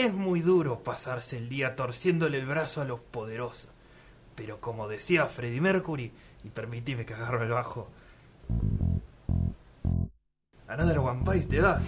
es 0.00 0.12
muy 0.12 0.40
duro 0.40 0.82
pasarse 0.82 1.36
el 1.36 1.48
día 1.48 1.76
torciéndole 1.76 2.38
el 2.38 2.46
brazo 2.46 2.80
a 2.80 2.84
los 2.84 3.00
poderosos. 3.00 3.68
Pero 4.34 4.60
como 4.60 4.88
decía 4.88 5.26
Freddie 5.26 5.60
Mercury, 5.60 6.12
y 6.42 6.50
permitime 6.50 7.06
que 7.06 7.14
agarre 7.14 7.44
el 7.44 7.52
bajo. 7.52 7.88
Another 10.66 10.98
One 10.98 11.22
Bites 11.24 11.48
te 11.48 11.60
das. 11.60 11.82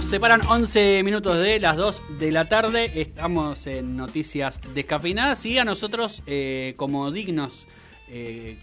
Nos 0.00 0.08
separan 0.08 0.40
11 0.48 1.02
minutos 1.04 1.36
de 1.38 1.60
las 1.60 1.76
2 1.76 2.02
de 2.18 2.32
la 2.32 2.48
tarde. 2.48 2.90
Estamos 3.02 3.66
en 3.66 3.98
noticias 3.98 4.58
descafeinadas 4.74 5.44
y 5.44 5.58
a 5.58 5.64
nosotros, 5.66 6.22
eh, 6.26 6.72
como 6.78 7.10
dignos, 7.10 7.68
eh, 8.08 8.56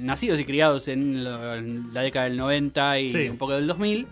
nacidos 0.00 0.40
y 0.40 0.46
criados 0.46 0.88
en 0.88 1.22
la, 1.22 1.58
en 1.58 1.92
la 1.92 2.00
década 2.00 2.24
del 2.30 2.38
90 2.38 2.98
y 2.98 3.12
Sí. 3.12 3.28
un 3.28 3.36
poco 3.36 3.52
del 3.52 3.66
2000, 3.66 4.06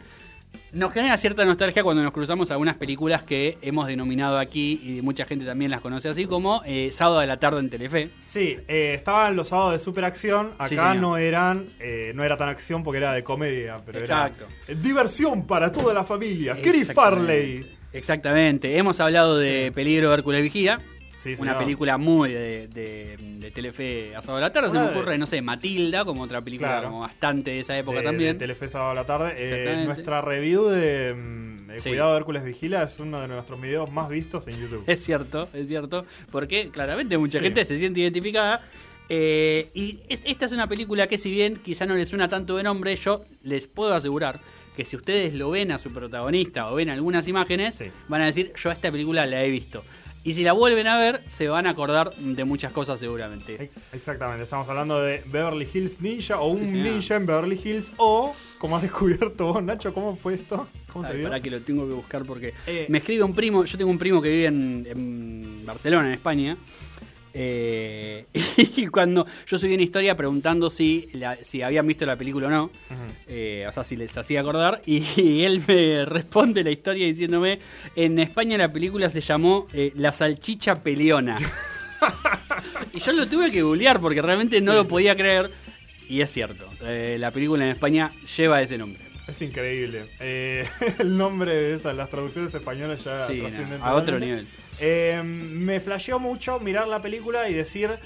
nos 0.72 0.92
genera 0.92 1.16
cierta 1.16 1.44
nostalgia 1.44 1.82
cuando 1.82 2.02
nos 2.02 2.12
cruzamos 2.12 2.50
algunas 2.50 2.76
películas 2.76 3.22
que 3.22 3.59
hemos 3.62 3.86
denominado 3.86 4.38
aquí 4.38 4.80
y 4.82 5.02
mucha 5.02 5.24
gente 5.24 5.44
también 5.44 5.70
las 5.70 5.80
conoce 5.80 6.09
así 6.09 6.26
como 6.26 6.62
eh, 6.64 6.90
Sábado 6.92 7.20
de 7.20 7.26
la 7.26 7.38
tarde 7.38 7.61
en 7.61 7.70
Telefe. 7.70 8.11
Sí, 8.26 8.56
eh, 8.68 8.94
estaban 8.94 9.36
los 9.36 9.48
sábados 9.48 9.72
de 9.72 9.78
superacción. 9.78 10.52
Acá 10.59 10.92
Sí, 10.92 10.98
no 10.98 11.16
eran, 11.16 11.66
eh, 11.80 12.12
no 12.14 12.24
era 12.24 12.36
tan 12.36 12.48
acción 12.48 12.82
porque 12.82 12.98
era 12.98 13.12
de 13.12 13.22
comedia, 13.24 13.76
pero 13.84 13.98
Exacto. 13.98 14.46
era 14.66 14.78
diversión 14.80 15.46
para 15.46 15.72
toda 15.72 15.94
la 15.94 16.04
familia. 16.04 16.56
Chris. 16.62 16.92
Farley. 16.92 17.76
Exactamente. 17.92 18.76
Hemos 18.76 19.00
hablado 19.00 19.38
de 19.38 19.72
Peligro 19.74 20.12
Hércules 20.12 20.42
Vigía. 20.42 20.80
Sí, 21.20 21.30
Una 21.38 21.52
señor. 21.52 21.58
película 21.58 21.98
muy 21.98 22.30
de, 22.32 22.68
de, 22.68 23.16
de 23.18 23.50
Telefe 23.50 24.14
a 24.14 24.22
sábado 24.22 24.36
de 24.36 24.42
la 24.42 24.52
tarde. 24.52 24.70
Se 24.70 24.78
me 24.78 24.84
de- 24.84 24.90
ocurre, 24.90 25.18
no 25.18 25.26
sé, 25.26 25.42
Matilda, 25.42 26.04
como 26.04 26.22
otra 26.22 26.40
película 26.40 26.68
Claro. 26.68 26.88
como 26.88 27.00
bastante 27.00 27.50
de 27.50 27.58
esa 27.60 27.76
época 27.76 27.98
de, 27.98 28.04
también. 28.04 28.32
de 28.34 28.38
Telefe 28.38 28.68
sábado 28.68 28.92
a 28.92 28.94
la 28.94 29.04
tarde. 29.04 29.34
Eh, 29.36 29.82
nuestra 29.84 30.20
review 30.20 30.66
de 30.68 31.14
mm, 31.14 31.70
eh, 31.72 31.80
Sí. 31.80 31.88
Cuidado 31.90 32.12
de 32.12 32.18
Hércules 32.18 32.44
Vigila 32.44 32.84
es 32.84 32.98
uno 33.00 33.20
de 33.20 33.26
nuestros 33.26 33.60
videos 33.60 33.90
más 33.90 34.08
vistos 34.08 34.46
en 34.46 34.60
YouTube. 34.60 34.84
Es 34.86 35.02
cierto, 35.04 35.48
es 35.52 35.66
cierto. 35.66 36.06
Porque 36.30 36.70
claramente 36.70 37.18
mucha 37.18 37.38
Sí. 37.40 37.44
gente 37.46 37.64
se 37.64 37.76
siente 37.78 37.98
identificada. 37.98 38.64
Eh, 39.08 39.70
y 39.74 40.00
es- 40.08 40.22
esta 40.24 40.44
es 40.46 40.52
una 40.52 40.68
película 40.68 41.08
que 41.08 41.18
si 41.18 41.30
bien 41.32 41.56
quizá 41.56 41.84
no 41.86 41.94
les 41.96 42.08
suena 42.08 42.28
tanto 42.28 42.56
de 42.56 42.62
nombre, 42.62 42.94
yo 42.94 43.24
les 43.42 43.66
puedo 43.66 43.92
asegurar 43.94 44.40
que 44.76 44.84
si 44.84 44.94
ustedes 44.94 45.34
lo 45.34 45.50
ven 45.50 45.72
a 45.72 45.78
su 45.78 45.90
protagonista 45.92 46.70
o 46.70 46.76
ven 46.76 46.90
algunas 46.90 47.26
imágenes, 47.26 47.74
Sí. 47.74 47.86
van 48.06 48.20
a 48.22 48.26
decir, 48.26 48.52
yo 48.54 48.70
esta 48.70 48.92
película 48.92 49.26
la 49.26 49.42
he 49.42 49.50
visto. 49.50 49.82
Y 50.29 50.35
si 50.35 50.45
la 50.45 50.53
vuelven 50.53 50.87
a 50.89 50.99
ver, 50.99 51.22
se 51.26 51.49
van 51.49 51.66
a 51.66 51.70
acordar 51.70 52.14
de 52.16 52.45
muchas 52.45 52.70
cosas 52.70 53.01
seguramente. 53.01 53.55
Ex- 53.62 53.72
Exactamente, 53.95 54.43
estamos 54.43 54.68
hablando 54.68 55.01
de 55.01 55.22
Beverly 55.24 55.66
Hills 55.72 56.03
Ninja 56.03 56.39
o 56.39 56.55
Sí, 56.55 56.61
un 56.61 56.68
señor. 56.68 56.87
ninja 56.87 57.16
en 57.16 57.24
Beverly 57.24 57.59
Hills 57.64 57.93
o, 57.97 58.35
como 58.59 58.76
has 58.76 58.83
descubierto 58.83 59.47
vos, 59.55 59.62
Nacho, 59.62 59.95
¿cómo 59.95 60.16
fue 60.16 60.35
esto? 60.35 60.68
¿Cómo 60.93 61.07
se 61.07 61.12
Ay, 61.12 61.18
dio? 61.20 61.29
pará 61.31 61.41
que 61.41 61.51
lo 61.51 61.62
tengo 61.62 61.89
que 61.89 61.95
buscar 61.95 62.26
porque 62.26 62.53
Eh, 62.66 62.85
me 62.91 62.99
escribe 62.99 63.22
un 63.22 63.35
primo, 63.35 63.64
yo 63.64 63.79
tengo 63.79 63.91
un 63.91 63.99
primo 63.99 64.20
que 64.20 64.29
vive 64.29 64.47
en, 64.49 64.87
en 64.91 65.64
Barcelona, 65.64 66.09
en 66.09 66.12
España, 66.12 66.59
eh, 67.35 68.26
y 68.76 68.87
cuando 68.89 69.26
yo 69.47 69.59
subí 69.59 69.74
una 69.74 69.83
historia 69.83 70.16
preguntando 70.16 70.70
si, 70.70 71.09
la- 71.12 71.37
si 71.43 71.62
habían 71.62 71.87
visto 71.87 72.05
la 72.07 72.16
película 72.16 72.47
o 72.49 72.51
no, 72.51 72.70
eh, 73.26 73.66
o 73.68 73.72
sea, 73.72 73.85
si 73.85 73.97
les 73.97 74.16
hacía 74.16 74.41
acordar, 74.41 74.83
y, 74.87 74.99
y 75.20 75.45
él 75.45 75.62
me 75.66 76.05
responde 76.07 76.62
la 76.64 76.70
historia 76.70 77.07
diciéndome, 77.07 77.59
en 77.97 78.18
España 78.18 78.57
la 78.59 78.72
película 78.72 79.09
se 79.11 79.20
llamó 79.20 79.66
eh, 79.72 79.93
La 79.97 80.12
salchicha 80.12 80.83
peleona. 80.83 81.37
y 82.93 83.01
yo 83.01 83.12
lo 83.12 83.26
tuve 83.26 83.51
que 83.51 83.62
googlear 83.62 84.01
porque 84.01 84.22
realmente 84.22 84.61
no 84.61 84.72
lo 84.74 84.87
podía 84.89 85.16
creer, 85.16 85.51
y 86.09 86.20
es 86.20 86.31
cierto, 86.33 86.66
eh, 86.83 87.16
la 87.18 87.31
película 87.31 87.64
en 87.64 87.70
España 87.70 88.11
lleva 88.37 88.62
ese 88.62 88.79
nombre. 88.79 89.03
Es 89.26 89.43
increíble. 89.43 90.07
El 90.20 91.18
nombre 91.18 91.55
de 91.55 91.74
esas, 91.74 91.95
las 91.95 92.09
traducciones 92.09 92.55
españolas 92.55 93.05
ya 93.05 93.26
Sí, 93.26 93.43
no, 93.43 93.85
a 93.85 93.95
otro 93.95 94.18
nivel. 94.18 94.47
Eh, 94.81 95.20
me 95.24 95.81
flasheó 95.81 96.18
mucho 96.18 96.61
mirar 96.61 96.87
la 96.89 97.01
película 97.03 97.49
y 97.49 97.55
decir, 97.55 97.99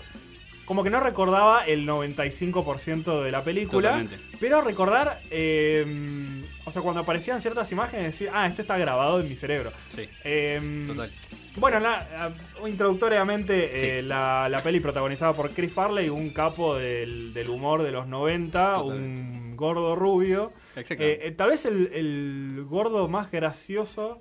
como 0.65 0.83
que 0.85 0.91
no 0.91 1.01
recordaba 1.01 1.65
el 1.67 1.87
95% 1.87 3.23
de 3.23 3.31
la 3.31 3.45
película, 3.45 3.91
Totalmente. 3.91 4.19
pero 4.41 4.63
recordar, 4.63 5.21
eh, 5.31 6.43
o 6.65 6.73
sea, 6.73 6.83
cuando 6.83 7.01
aparecían 7.03 7.41
ciertas 7.43 7.71
imágenes, 7.73 8.07
decir, 8.07 8.31
ah, 8.33 8.47
esto 8.47 8.63
está 8.63 8.79
grabado 8.79 9.21
en 9.21 9.29
mi 9.29 9.37
cerebro. 9.37 9.73
Sí, 9.91 10.09
Eh, 10.25 10.85
total. 10.87 11.13
Bueno, 11.57 11.81
la- 11.81 12.33
la- 12.61 12.69
introductoriamente, 12.69 13.73
Sí. 13.79 13.85
eh, 13.87 14.03
la, 14.03 14.49
la 14.49 14.63
peli 14.63 14.81
protagonizada 14.81 15.35
por 15.35 15.51
Chris 15.51 15.71
Farley, 15.73 16.09
un 16.09 16.31
capo 16.31 16.77
del, 16.77 17.35
del 17.35 17.51
humor 17.51 17.83
de 17.83 17.93
los 17.93 18.07
90, 18.07 18.77
Total. 18.77 18.97
un 18.97 19.55
gordo 19.57 19.95
rubio. 19.95 20.53
Tal 21.37 21.51
vez 21.51 21.67
el, 21.67 21.91
el 21.93 22.65
gordo 22.67 23.07
más 23.09 23.31
gracioso 23.31 24.19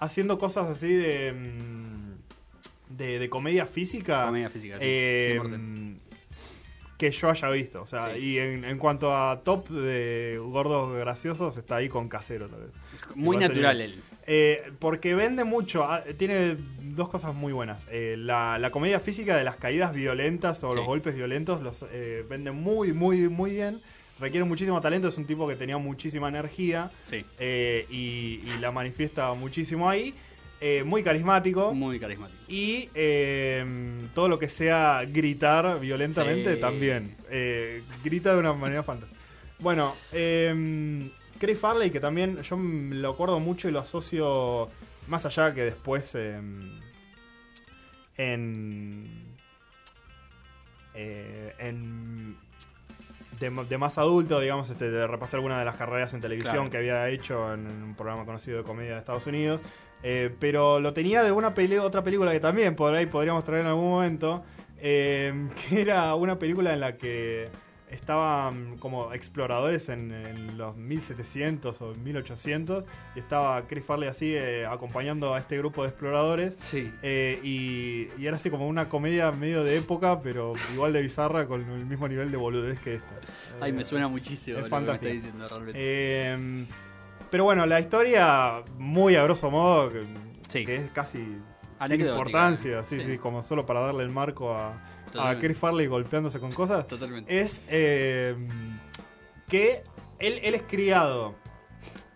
haciendo 0.00 0.38
cosas 0.38 0.66
así 0.66 0.92
de, 0.92 1.32
mm, 1.32 2.96
de, 2.96 3.18
de 3.20 3.30
comedia 3.30 3.66
física. 3.66 4.26
Comedia 4.26 4.50
física, 4.50 4.76
sí, 4.78 4.84
eh, 4.86 5.38
100%. 5.40 5.96
que 6.98 7.10
yo 7.12 7.30
haya 7.30 7.48
visto. 7.50 7.80
O 7.82 7.86
sea, 7.86 8.14
Sí. 8.14 8.20
y 8.20 8.38
en, 8.38 8.64
en 8.64 8.76
cuanto 8.78 9.14
a 9.16 9.40
top 9.42 9.68
de 9.70 10.38
gordos 10.42 10.92
graciosos, 10.98 11.56
está 11.56 11.76
ahí 11.76 11.88
con 11.88 12.08
casero 12.08 12.48
tal 12.48 12.60
vez. 12.60 12.70
Muy 13.14 13.36
natural 13.38 13.80
él. 13.80 14.02
Eh, 14.26 14.70
porque 14.78 15.14
vende 15.14 15.44
mucho, 15.44 15.82
ah, 15.84 16.04
tiene 16.18 16.56
dos 16.82 17.08
cosas 17.08 17.34
muy 17.34 17.52
buenas. 17.54 17.86
Eh, 17.90 18.16
la, 18.18 18.58
la 18.58 18.70
comedia 18.70 19.00
física 19.00 19.34
de 19.36 19.44
las 19.44 19.56
caídas 19.56 19.92
violentas 19.94 20.62
o 20.62 20.70
Sí. 20.70 20.76
los 20.76 20.84
golpes 20.86 21.14
violentos 21.14 21.62
los 21.62 21.84
eh, 21.90 22.24
vende 22.28 22.52
muy, 22.52 22.92
muy, 22.92 23.28
muy 23.28 23.52
bien. 23.52 23.80
Requiere 24.20 24.44
muchísimo 24.44 24.80
talento, 24.80 25.08
es 25.08 25.16
un 25.18 25.24
tipo 25.24 25.48
que 25.48 25.56
tenía 25.56 25.78
muchísima 25.78 26.28
energía 26.28 26.90
Sí, 27.06 27.24
eh, 27.38 27.86
y, 27.90 28.42
y 28.46 28.58
la 28.60 28.70
manifiesta 28.70 29.32
muchísimo 29.34 29.88
ahí. 29.88 30.14
Eh, 30.60 30.84
muy 30.84 31.02
carismático. 31.02 31.72
muy 31.72 31.98
carismático. 31.98 32.38
Y 32.46 32.90
eh, 32.94 33.64
todo 34.14 34.28
lo 34.28 34.38
que 34.38 34.50
sea 34.50 35.04
gritar 35.06 35.80
violentamente 35.80 36.54
Sí. 36.54 36.60
también. 36.60 37.16
Grita 38.04 38.34
de 38.34 38.40
una 38.40 38.52
manera 38.52 38.82
fantástica. 38.82 39.18
Bueno, 39.58 39.94
Chris 40.10 41.58
Farley, 41.58 41.90
que 41.90 42.00
también 42.00 42.42
yo 42.42 42.58
lo 42.58 43.08
acuerdo 43.08 43.40
mucho 43.40 43.68
y 43.68 43.72
lo 43.72 43.78
asocio 43.78 44.68
más 45.08 45.24
allá 45.24 45.54
que 45.54 45.62
después 45.64 46.14
en. 46.14 46.78
eh, 50.94 51.54
en 51.58 52.36
de, 53.40 53.50
de 53.68 53.78
más 53.78 53.98
adulto, 53.98 54.38
digamos, 54.38 54.70
este, 54.70 54.90
de 54.90 55.06
repasar 55.06 55.38
alguna 55.38 55.58
de 55.58 55.64
las 55.64 55.74
carreras 55.74 56.14
en 56.14 56.20
televisión 56.20 56.54
Claro. 56.54 56.70
que 56.70 56.76
había 56.76 57.08
hecho 57.08 57.52
en, 57.54 57.66
un 57.66 57.94
programa 57.96 58.24
conocido 58.24 58.58
de 58.58 58.64
comedia 58.64 58.92
de 58.92 58.98
Estados 59.00 59.26
Unidos. 59.26 59.60
Eh, 60.02 60.30
pero 60.38 60.78
lo 60.80 60.92
tenía 60.92 61.22
de 61.22 61.32
una 61.32 61.52
otra 61.82 62.02
película 62.04 62.30
que 62.32 62.40
también 62.40 62.76
por 62.76 62.94
ahí 62.94 63.06
podríamos 63.06 63.44
traer 63.44 63.62
en 63.62 63.66
algún 63.68 63.90
momento. 63.90 64.44
eh, 64.78 65.32
que 65.68 65.80
era 65.82 66.14
una 66.14 66.38
película 66.38 66.72
en 66.72 66.80
la 66.80 66.96
que 66.96 67.48
estaban 67.90 68.76
como 68.78 69.12
exploradores 69.12 69.88
en, 69.88 70.12
en 70.12 70.56
los 70.58 70.76
1700 70.76 71.80
o 71.82 71.94
1800 71.94 72.84
y 73.14 73.18
estaba 73.18 73.62
Chris 73.66 73.84
Farley 73.84 74.08
así 74.08 74.34
eh, 74.34 74.66
acompañando 74.66 75.34
a 75.34 75.38
este 75.38 75.58
grupo 75.58 75.82
de 75.82 75.88
exploradores 75.90 76.54
Sí. 76.58 76.92
eh, 77.02 77.40
y, 77.42 78.08
y 78.20 78.26
era 78.26 78.36
así 78.36 78.50
como 78.50 78.68
una 78.68 78.88
comedia 78.88 79.32
medio 79.32 79.64
de 79.64 79.76
época 79.76 80.20
pero 80.22 80.54
igual 80.72 80.92
de 80.92 81.02
bizarra 81.02 81.46
con 81.46 81.60
el 81.68 81.86
mismo 81.86 82.08
nivel 82.08 82.30
de 82.30 82.36
boludez 82.36 82.80
que 82.80 82.94
esta 82.94 83.06
Ay, 83.60 83.72
me 83.72 83.82
Eh, 83.82 83.84
suena 83.84 84.08
muchísimo 84.08 84.58
es 84.58 84.70
lo 84.70 84.70
que 84.78 84.84
me 84.86 84.92
está 84.92 85.06
diciendo 85.08 85.48
realmente. 85.48 85.72
eh, 85.76 86.66
pero 87.30 87.44
bueno, 87.44 87.64
la 87.66 87.78
historia, 87.78 88.62
muy 88.76 89.14
a 89.14 89.22
grosso 89.22 89.50
modo, 89.52 89.92
que, 89.92 90.04
Sí. 90.48 90.64
que 90.66 90.76
es 90.76 90.90
casi 90.90 91.18
sin 91.18 91.42
Anecdótica. 91.78 92.10
importancia, 92.18 92.82
sí, 92.82 93.00
Sí. 93.00 93.06
sí, 93.12 93.18
como 93.18 93.42
solo 93.44 93.64
para 93.66 93.80
darle 93.80 94.02
el 94.02 94.10
marco 94.10 94.52
a, 94.52 94.72
a. 95.18 95.38
Chris 95.38 95.58
Farley 95.58 95.86
golpeándose 95.86 96.38
con 96.40 96.52
cosas, 96.52 96.86
Totalmente. 96.86 97.38
es 97.40 97.60
eh, 97.68 98.34
que 99.48 99.82
él, 100.18 100.40
él 100.42 100.54
es 100.54 100.62
criado 100.62 101.34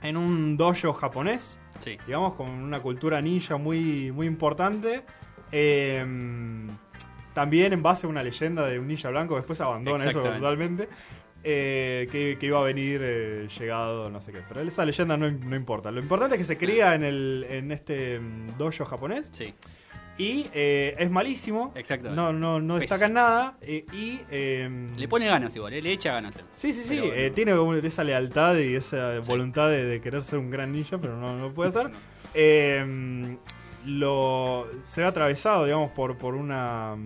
en 0.02 0.16
un 0.16 0.56
dojo 0.56 0.92
japonés, 0.92 1.58
Sí. 1.80 1.98
digamos, 2.06 2.34
con 2.34 2.48
una 2.50 2.80
cultura 2.80 3.20
ninja 3.20 3.56
muy, 3.56 4.12
muy 4.12 4.26
importante. 4.26 5.02
eh, 5.52 6.04
también 7.32 7.72
en 7.72 7.82
base 7.82 8.06
a 8.06 8.10
una 8.10 8.22
leyenda 8.22 8.64
de 8.66 8.78
un 8.78 8.86
ninja 8.86 9.10
blanco, 9.10 9.34
después 9.36 9.60
abandona 9.60 10.04
eso 10.08 10.22
totalmente. 10.22 10.88
eh, 11.42 12.06
que, 12.12 12.36
que 12.38 12.46
iba 12.46 12.60
a 12.60 12.62
venir 12.62 13.00
eh, 13.02 13.48
llegado, 13.58 14.08
no 14.08 14.20
sé 14.20 14.30
qué. 14.32 14.38
Pero 14.48 14.60
esa 14.62 14.84
leyenda 14.84 15.16
no, 15.16 15.28
no 15.30 15.56
importa. 15.56 15.90
Lo 15.90 16.00
importante 16.00 16.36
es 16.36 16.40
que 16.40 16.46
se 16.46 16.56
cría 16.56 16.94
en, 16.94 17.02
el, 17.04 17.44
en 17.50 17.72
este 17.72 18.20
mm, 18.20 18.56
dojo 18.56 18.84
japonés 18.84 19.30
Sí, 19.32 19.52
y 20.16 20.46
eh, 20.54 20.94
es 20.98 21.10
malísimo. 21.10 21.72
Exactamente. 21.74 22.16
No, 22.16 22.32
no, 22.32 22.60
no 22.60 22.78
destaca 22.78 23.06
en 23.06 23.14
nada. 23.14 23.56
eh, 23.60 23.84
y. 23.92 24.20
eh, 24.30 24.88
le 24.96 25.08
pone 25.08 25.26
ganas 25.26 25.54
igual, 25.56 25.72
eh, 25.74 25.82
le 25.82 25.92
echa 25.92 26.12
ganas. 26.12 26.38
Sí, 26.52 26.72
sí, 26.72 26.82
sí. 26.84 27.00
Bueno. 27.00 27.32
tiene 27.34 27.54
como 27.56 27.74
esa 27.74 28.04
lealtad 28.04 28.56
y 28.58 28.74
esa 28.76 29.20
Sí. 29.22 29.28
voluntad 29.28 29.70
de, 29.70 29.84
de 29.84 30.00
querer 30.00 30.22
ser 30.22 30.38
un 30.38 30.50
gran 30.50 30.72
ninja, 30.72 30.98
pero 30.98 31.16
no, 31.16 31.36
no 31.36 31.52
puede 31.52 31.68
hacer. 31.70 31.90
Eh, 32.34 33.36
lo, 33.86 34.66
se 34.84 35.02
ve 35.02 35.06
atravesado, 35.06 35.64
digamos, 35.66 35.90
por, 35.90 36.16
por, 36.16 36.34
una, 36.34 36.96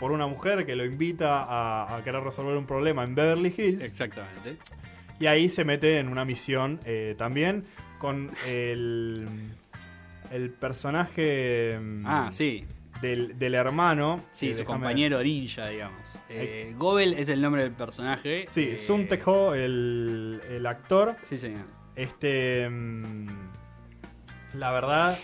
por 0.00 0.10
una 0.10 0.26
mujer 0.26 0.66
que 0.66 0.74
lo 0.74 0.84
invita 0.84 1.44
a, 1.44 1.96
a 1.96 2.02
querer 2.02 2.22
resolver 2.22 2.56
un 2.56 2.66
problema 2.66 3.04
en 3.04 3.14
Beverly 3.14 3.54
Hills. 3.56 3.82
Exactamente. 3.82 4.56
Y 5.20 5.26
ahí 5.26 5.48
se 5.48 5.64
mete 5.64 5.98
en 5.98 6.08
una 6.08 6.24
misión 6.24 6.80
también 7.16 7.64
con 7.98 8.30
el, 8.48 9.26
el 10.30 10.50
personaje 10.50 11.78
mm, 11.80 12.06
Ah, 12.06 12.28
sí. 12.32 12.64
del, 13.02 13.38
del 13.38 13.54
hermano. 13.54 14.22
Sí, 14.30 14.48
que 14.48 14.54
su 14.54 14.60
déjame- 14.62 14.66
compañero 14.66 15.22
ninja, 15.22 15.66
digamos. 15.68 16.22
Eh, 16.28 16.74
Gobel 16.76 17.14
es 17.14 17.28
el 17.28 17.40
nombre 17.42 17.62
del 17.62 17.72
personaje. 17.72 18.46
Sí, 18.48 18.70
eh, 18.72 18.78
Sun 18.78 19.08
el, 19.54 20.40
el 20.50 20.66
actor. 20.66 21.16
Sí, 21.24 21.36
señor. 21.36 21.64
Este. 21.96 22.68
mm, 22.68 23.26
La 24.54 24.72
verdad. 24.72 25.18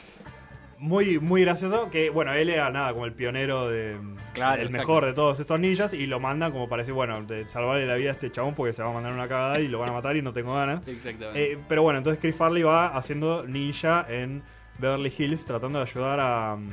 Muy, 0.78 1.18
muy 1.18 1.40
gracioso. 1.40 1.90
Que 1.90 2.11
bueno, 2.11 2.34
él 2.34 2.50
era 2.50 2.68
nada 2.70 2.92
como 2.92 3.07
el 3.07 3.12
pionero 3.14 3.66
de. 3.68 3.96
Claro, 4.34 4.61
el 4.61 4.68
mejor 4.68 5.07
de 5.07 5.14
todos 5.14 5.40
estos 5.40 5.59
ninjas. 5.59 5.94
Y 5.94 6.07
lo 6.07 6.20
mandan 6.20 6.52
como 6.52 6.68
para 6.68 6.82
decir, 6.82 6.92
bueno, 6.92 7.22
de 7.24 7.48
salvarle 7.48 7.86
la 7.86 7.94
vida 7.94 8.11
a 8.11 8.12
este 8.12 8.30
chabón 8.30 8.54
porque 8.54 8.74
se 8.74 8.82
va 8.82 8.90
a 8.90 8.92
mandar 8.92 9.12
una 9.14 9.26
cagada 9.26 9.59
y 9.61 9.68
lo 9.68 9.78
van 9.78 9.88
a 9.88 9.92
matar 9.92 10.16
y 10.16 10.22
no 10.22 10.34
tengo 10.34 10.52
ganas. 10.54 10.86
Exactamente. 10.88 11.52
Eh, 11.52 11.59
pero 11.66 11.82
bueno, 11.82 11.96
entonces 11.98 12.20
Chris 12.20 12.36
Farley 12.36 12.62
va 12.62 12.88
haciendo 12.88 13.46
ninja 13.46 14.04
en 14.07 14.42
Beverly 14.78 15.12
Hills 15.16 15.44
tratando 15.44 15.78
de 15.78 15.84
ayudar 15.90 16.20
a, 16.20 16.56
mm, 16.56 16.70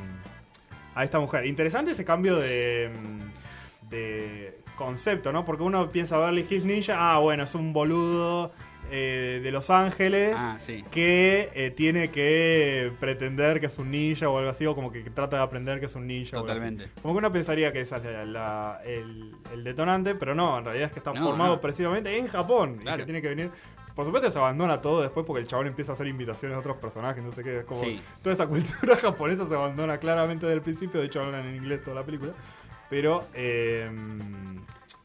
a 0.96 1.04
esta 1.04 1.20
mujer. 1.20 1.46
Interesante 1.46 1.92
ese 1.92 2.06
cambio 2.06 2.38
de, 2.38 2.90
mm, 2.94 3.90
de 3.90 4.60
concepto, 4.78 5.32
¿no? 5.32 5.46
Porque 5.46 5.64
uno 5.64 5.90
piensa 5.90 6.18
Beverly 6.18 6.46
Hills 6.50 6.66
Ninja, 6.66 6.96
ah, 7.14 7.20
bueno, 7.20 7.44
es 7.44 7.56
un 7.56 7.74
boludo 7.74 8.52
eh, 8.92 9.40
de 9.42 9.52
Los 9.52 9.70
Ángeles 9.70 10.36
ah, 10.38 10.58
sí. 10.60 10.84
que 10.92 11.50
eh, 11.56 11.72
tiene 11.72 12.12
que 12.12 12.92
pretender 13.00 13.60
que 13.60 13.68
es 13.68 13.78
un 13.80 13.90
ninja 13.90 14.28
o 14.30 14.38
algo 14.38 14.50
así, 14.52 14.66
o 14.66 14.76
como 14.76 14.92
que 14.92 15.02
trata 15.10 15.38
de 15.38 15.44
aprender 15.44 15.80
que 15.80 15.86
es 15.86 15.96
un 15.96 16.06
ninja. 16.06 16.38
o 16.38 16.42
algo 16.42 16.52
así. 16.52 16.60
Totalmente. 16.62 16.92
Como 17.02 17.14
que 17.14 17.18
uno 17.20 17.32
pensaría 17.32 17.72
que 17.72 17.82
esa 17.82 17.98
es 17.98 18.04
la- 18.04 18.26
la- 18.26 18.82
el, 18.86 19.32
el 19.54 19.64
detonante, 19.64 20.16
pero 20.16 20.36
no, 20.36 20.60
en 20.60 20.66
realidad 20.66 20.88
es 20.88 20.92
que 20.92 21.00
está 21.00 21.14
No, 21.14 21.24
formado 21.24 21.56
no. 21.56 21.62
precisamente 21.62 22.16
en 22.18 22.28
Japón 22.28 22.80
y 22.82 22.98
que 22.98 23.06
tiene 23.06 23.22
que 23.22 23.30
venir. 23.30 23.52
Por 23.96 24.06
supuesto 24.06 24.32
se 24.32 24.40
abandona 24.40 24.82
todo 24.82 25.02
después 25.02 25.26
porque 25.26 25.42
el 25.42 25.48
chabón 25.48 25.68
empieza 25.68 25.92
a 25.92 25.96
hacer 25.96 26.08
invitaciones 26.08 26.56
a 26.56 26.60
otros 26.60 26.78
personajes, 26.78 27.24
no 27.24 27.32
sé 27.32 27.44
qué, 27.44 27.60
es 27.60 27.66
como 27.66 27.80
Sí. 27.82 28.00
toda 28.22 28.34
esa 28.34 28.48
cultura 28.48 28.96
japonesa 29.02 29.48
se 29.48 29.54
abandona 29.56 29.98
claramente 30.00 30.46
desde 30.46 30.56
el 30.56 30.62
principio, 30.64 31.00
de 31.00 31.08
hecho 31.08 31.22
hablan 31.22 31.46
en 31.46 31.56
inglés 31.56 31.84
toda 31.84 31.96
la 31.98 32.04
película. 32.06 32.34
Pero 32.90 33.26
eh, 33.34 33.90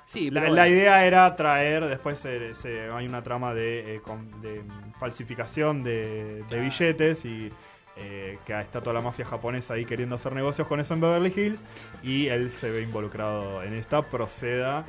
Sí, 0.07 0.31
la, 0.31 0.41
pero 0.41 0.55
la 0.55 0.63
bueno. 0.63 0.75
idea 0.77 1.05
era 1.05 1.37
traer, 1.37 1.85
después 1.87 2.19
se- 2.19 2.55
se- 2.55 2.91
hay 2.91 3.07
una 3.07 3.23
trama 3.23 3.53
de, 3.53 3.97
eh, 3.97 4.01
con- 4.01 4.41
de 4.41 4.63
falsificación 4.99 5.83
de, 5.85 6.45
de 6.49 6.61
billetes 6.61 7.25
y 7.27 7.53
eh, 8.01 8.39
que 8.47 8.59
está 8.59 8.81
toda 8.81 8.95
la 8.95 9.01
mafia 9.03 9.25
japonesa 9.27 9.75
ahí 9.75 9.85
queriendo 9.85 10.15
hacer 10.15 10.33
negocios 10.33 10.67
con 10.69 10.81
eso 10.81 10.95
en 10.95 11.01
Beverly 11.01 11.33
Hills 11.37 11.65
y 12.03 12.29
él 12.29 12.49
se 12.49 12.71
ve 12.71 12.83
involucrado 12.83 13.63
en 13.65 13.75
esta 13.75 14.03
proceda 14.03 14.87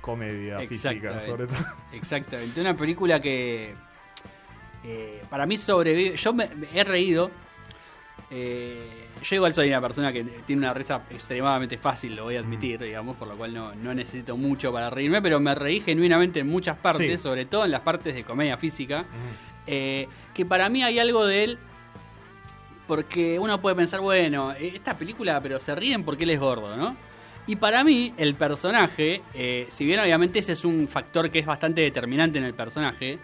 comedia 0.00 0.58
física 0.60 1.20
sobre 1.20 1.46
todo. 1.46 1.58
Exactamente. 1.92 2.60
Una 2.60 2.76
película 2.76 3.20
que 3.20 3.74
eh, 4.84 5.22
para 5.30 5.46
mí 5.46 5.56
sobrevive. 5.56 6.16
Yo 6.16 6.32
me, 6.32 6.48
me 6.54 6.66
he 6.74 6.84
reído. 6.84 7.30
Eh, 8.30 8.88
yo 9.22 9.36
igual 9.36 9.52
soy 9.52 9.68
una 9.68 9.80
persona 9.80 10.12
que 10.12 10.24
tiene 10.24 10.60
una 10.62 10.72
risa 10.74 11.02
extremadamente 11.10 11.76
fácil, 11.76 12.16
lo 12.16 12.24
voy 12.24 12.36
a 12.36 12.40
admitir, 12.40 12.80
digamos, 12.80 13.16
por 13.16 13.28
lo 13.28 13.36
cual 13.36 13.52
no, 13.52 13.74
no 13.74 13.92
necesito 13.94 14.36
mucho 14.36 14.72
para 14.72 14.88
reírme, 14.90 15.20
pero 15.20 15.38
me 15.38 15.54
reí 15.54 15.80
genuinamente 15.80 16.40
en 16.40 16.48
muchas 16.48 16.76
partes, 16.78 17.20
Sí. 17.20 17.22
sobre 17.22 17.44
todo 17.44 17.66
en 17.66 17.70
las 17.70 17.82
partes 17.82 18.14
de 18.14 18.24
comedia 18.24 18.56
física, 18.56 19.04
eh, 19.66 20.08
que 20.34 20.46
para 20.46 20.68
mí 20.70 20.82
hay 20.82 20.98
algo 20.98 21.26
de 21.26 21.44
él, 21.44 21.58
porque 22.86 23.38
uno 23.38 23.60
puede 23.60 23.76
pensar, 23.76 24.00
bueno, 24.00 24.52
eh, 24.52 24.72
esta 24.74 24.96
película, 24.96 25.40
pero 25.40 25.60
se 25.60 25.74
ríen 25.74 26.02
porque 26.02 26.24
él 26.24 26.30
es 26.30 26.40
gordo, 26.40 26.74
¿no? 26.76 26.96
Y 27.44 27.56
para 27.56 27.82
mí, 27.82 28.14
el 28.18 28.36
personaje, 28.36 29.20
eh, 29.34 29.66
si 29.68 29.84
bien 29.84 29.98
obviamente 29.98 30.38
ese 30.38 30.52
es 30.52 30.64
un 30.64 30.86
factor 30.86 31.28
que 31.28 31.40
es 31.40 31.46
bastante 31.46 31.80
determinante 31.80 32.38
en 32.38 32.44
el 32.44 32.54
personaje, 32.54 33.18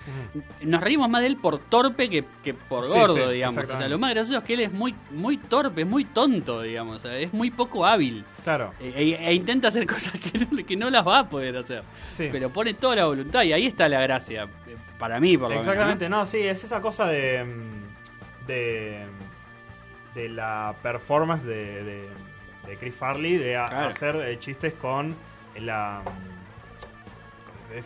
nos 0.62 0.80
reímos 0.80 1.08
más 1.08 1.20
de 1.20 1.28
él 1.28 1.36
por 1.36 1.60
torpe 1.60 2.10
que, 2.10 2.24
que 2.42 2.52
por 2.52 2.86
Sí, 2.88 2.92
gordo, 2.92 3.28
sí, 3.28 3.34
digamos. 3.34 3.52
O 3.52 3.54
sea, 3.54 3.62
exactamente. 3.62 3.88
lo 3.90 3.98
más 4.00 4.10
gracioso 4.14 4.38
es 4.40 4.44
que 4.44 4.54
él 4.54 4.60
es 4.60 4.72
muy, 4.72 4.92
muy 5.12 5.36
torpe, 5.36 5.82
es 5.82 5.86
muy 5.86 6.04
tonto, 6.04 6.62
digamos. 6.62 6.96
o 6.96 7.00
sea, 7.00 7.16
es 7.16 7.32
muy 7.32 7.52
poco 7.52 7.86
hábil. 7.86 8.24
Claro, 8.42 8.74
E, 8.80 8.88
e- 8.88 9.28
e 9.28 9.34
intenta 9.34 9.68
hacer 9.68 9.86
cosas 9.86 10.14
que 10.14 10.36
no, 10.36 10.66
que 10.66 10.76
no 10.76 10.90
las 10.90 11.06
va 11.06 11.20
a 11.20 11.28
poder 11.28 11.56
hacer. 11.56 11.84
sí. 12.16 12.28
Pero 12.32 12.50
pone 12.50 12.74
toda 12.74 12.96
la 12.96 13.04
voluntad 13.04 13.44
y 13.44 13.52
ahí 13.52 13.66
está 13.66 13.88
la 13.88 14.00
gracia. 14.00 14.48
eh, 14.66 14.76
Para 14.98 15.20
mí, 15.20 15.38
por 15.38 15.50
lo 15.50 15.60
Exactamente, 15.60 16.06
menos. 16.06 16.18
no, 16.20 16.26
sí, 16.26 16.38
es 16.38 16.64
esa 16.64 16.80
cosa 16.80 17.06
de. 17.06 17.44
mm, 17.44 18.46
de. 18.48 19.06
de 20.14 20.28
la 20.28 20.74
performance 20.82 21.44
de, 21.44 21.84
de, 21.84 22.08
de 22.68 22.76
Chris 22.76 22.94
Farley 22.94 23.36
de 23.36 23.56
a- 23.56 23.66
Claro. 23.68 23.88
hacer 23.90 24.16
eh, 24.16 24.38
chistes 24.38 24.74
con 24.74 25.16
la. 25.58 26.02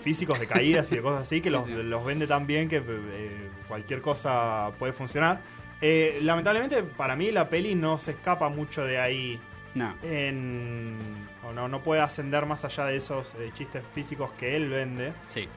físicos 0.02 0.38
de 0.38 0.46
caídas 0.46 0.90
y 0.92 0.96
de 0.96 1.02
cosas 1.02 1.22
así 1.22 1.40
que 1.40 1.48
Sí, 1.48 1.54
los, 1.54 1.64
sí. 1.64 1.72
los 1.72 2.04
vende 2.04 2.26
tan 2.26 2.46
bien 2.46 2.68
que 2.68 2.76
eh, 2.86 3.50
cualquier 3.68 4.00
cosa 4.00 4.70
puede 4.78 4.92
funcionar. 4.92 5.40
Eh, 5.80 6.20
lamentablemente, 6.22 6.82
para 6.84 7.16
mí, 7.16 7.32
la 7.32 7.48
peli 7.48 7.74
no 7.74 7.98
se 7.98 8.12
escapa 8.12 8.48
mucho 8.48 8.84
de 8.84 8.98
ahí 9.00 9.40
No. 9.74 9.96
en. 10.04 10.96
o 11.44 11.52
no, 11.52 11.66
no 11.68 11.82
puede 11.82 12.00
ascender 12.00 12.46
más 12.46 12.64
allá 12.64 12.84
de 12.86 12.96
esos 12.96 13.34
chistes 13.54 13.82
físicos 13.92 14.30
que 14.38 14.54
él 14.54 14.68
vende. 14.68 15.12
Sí. 15.28 15.48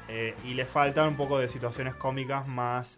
Y 0.43 0.55
le 0.55 0.65
faltan 0.65 1.09
un 1.09 1.15
poco 1.17 1.37
de 1.37 1.47
situaciones 1.47 1.93
cómicas 1.93 2.47
más 2.47 2.97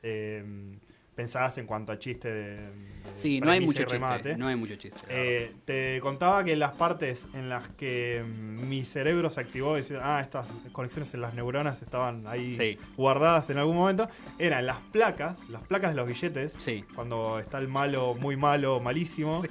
pensadas 1.18 1.58
en 1.58 1.66
cuanto 1.66 1.92
a 1.92 1.98
chiste 1.98 2.30
de, 2.32 2.56
de 2.58 2.72
Sí, 3.16 3.42
no 3.42 3.50
hay 3.50 3.60
mucho 3.60 3.84
chiste. 3.84 4.38
No 4.38 4.48
hay 4.48 4.56
mucho 4.56 4.76
chiste. 4.76 5.02
Eh, 5.10 5.52
te 5.66 6.00
contaba 6.00 6.44
que 6.44 6.56
las 6.56 6.74
partes 6.74 7.26
en 7.34 7.50
las 7.50 7.68
que 7.70 8.24
mm, 8.24 8.70
mi 8.70 8.86
cerebro 8.86 9.32
se 9.32 9.42
activó 9.42 9.74
y 9.74 9.82
decía, 9.82 10.00
ah, 10.04 10.22
estas 10.22 10.46
conexiones 10.72 11.12
en 11.16 11.22
las 11.22 11.34
neuronas 11.34 11.82
estaban 11.82 12.28
ahí 12.28 12.54
Sí. 12.54 12.78
guardadas 12.96 13.50
en 13.50 13.58
algún 13.58 13.76
momento, 13.76 14.08
eran 14.38 14.68
las 14.68 14.78
placas, 14.92 15.40
las 15.50 15.64
placas 15.64 15.90
de 15.92 15.96
los 15.96 16.08
billetes, 16.08 16.54
Sí. 16.60 16.86
cuando 16.94 17.40
está 17.40 17.58
el 17.58 17.68
malo, 17.68 18.14
muy 18.14 18.38
malo, 18.38 18.80
malísimo. 18.80 19.42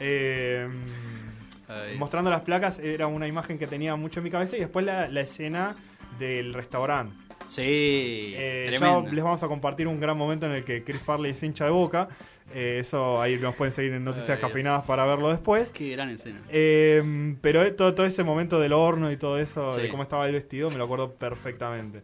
Eh, 0.00 0.68
mostrando 1.98 2.30
las 2.30 2.42
placas 2.42 2.78
era 2.78 3.06
una 3.06 3.26
imagen 3.26 3.58
que 3.58 3.66
tenía 3.66 3.96
mucho 3.96 4.20
en 4.20 4.24
mi 4.24 4.30
cabeza 4.30 4.56
y 4.56 4.60
después 4.60 4.84
la, 4.84 5.08
la 5.08 5.20
escena 5.22 5.74
del 6.18 6.52
restaurante. 6.54 7.16
Sí, 7.48 7.62
Eh, 8.36 8.64
ya 8.72 9.02
les 9.12 9.22
vamos 9.24 9.42
a 9.42 9.48
compartir 9.48 9.86
un 9.86 10.00
gran 10.00 10.16
momento 10.16 10.46
en 10.46 10.52
el 10.52 10.64
que 10.64 10.82
Chris 10.84 11.00
Farley 11.00 11.32
es 11.32 11.42
hincha 11.42 11.64
de 11.66 11.70
boca. 11.70 12.08
Eh, 12.52 12.78
eso 12.80 13.20
ahí 13.22 13.38
nos 13.38 13.54
pueden 13.54 13.72
seguir 13.72 13.92
en 13.92 14.04
Noticias 14.04 14.36
Ay, 14.36 14.40
Cafeinadas 14.40 14.80
Dios. 14.82 14.86
para 14.88 15.06
verlo 15.06 15.30
después. 15.30 15.70
Qué 15.70 15.90
gran 15.90 16.10
escena. 16.10 16.40
Eh, 16.50 17.34
pero 17.40 17.62
eh, 17.62 17.70
todo, 17.70 17.94
todo 17.94 18.06
ese 18.06 18.22
momento 18.22 18.60
del 18.60 18.72
horno 18.74 19.10
y 19.10 19.16
todo 19.16 19.38
eso, 19.38 19.74
de 19.76 19.88
cómo 19.88 20.02
estaba 20.02 20.26
el 20.26 20.32
vestido, 20.34 20.70
me 20.70 20.76
lo 20.76 20.84
acuerdo 20.84 21.12
perfectamente. 21.14 22.02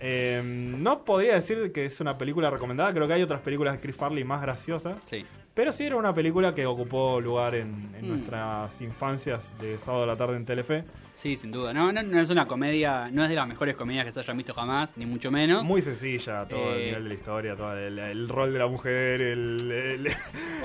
Eh, 0.00 0.40
no 0.44 1.04
podría 1.04 1.34
decir 1.34 1.72
que 1.72 1.86
es 1.86 2.00
una 2.00 2.18
película 2.18 2.50
recomendada, 2.50 2.92
creo 2.92 3.06
que 3.08 3.14
hay 3.14 3.22
otras 3.22 3.40
películas 3.40 3.74
de 3.74 3.80
Chris 3.80 3.96
Farley 3.96 4.22
más 4.24 4.40
graciosas, 4.42 4.96
Sí. 5.06 5.24
pero 5.54 5.72
sí 5.72 5.84
era 5.86 5.96
una 5.96 6.14
película 6.14 6.54
que 6.54 6.66
ocupó 6.66 7.20
lugar 7.20 7.54
en, 7.56 7.90
en 7.98 8.04
Mm. 8.04 8.08
nuestras 8.08 8.80
infancias 8.80 9.52
de 9.58 9.76
sábado 9.78 10.04
a 10.04 10.06
la 10.06 10.16
tarde 10.16 10.36
en 10.36 10.44
Telefe. 10.44 10.84
Sí, 11.20 11.36
sin 11.36 11.50
duda. 11.50 11.72
No, 11.74 11.90
no, 11.90 12.00
no 12.04 12.20
es 12.20 12.30
una 12.30 12.46
comedia, 12.46 13.10
no 13.10 13.24
es 13.24 13.28
de 13.28 13.34
las 13.34 13.48
mejores 13.48 13.74
comedias 13.74 14.04
que 14.06 14.12
se 14.12 14.20
hayan 14.20 14.36
visto 14.36 14.54
jamás, 14.54 14.92
ni 14.96 15.04
mucho 15.04 15.32
menos. 15.32 15.64
Muy 15.64 15.82
sencilla, 15.82 16.46
todo 16.46 16.74
el 16.74 16.80
Eh, 16.80 16.84
nivel 16.86 17.02
de 17.02 17.08
la 17.08 17.14
historia, 17.16 17.56
todo 17.56 17.76
el, 17.76 17.98
el 17.98 18.28
rol 18.28 18.52
de 18.52 18.58
la 18.60 18.68
mujer, 18.68 19.20
el, 19.20 20.06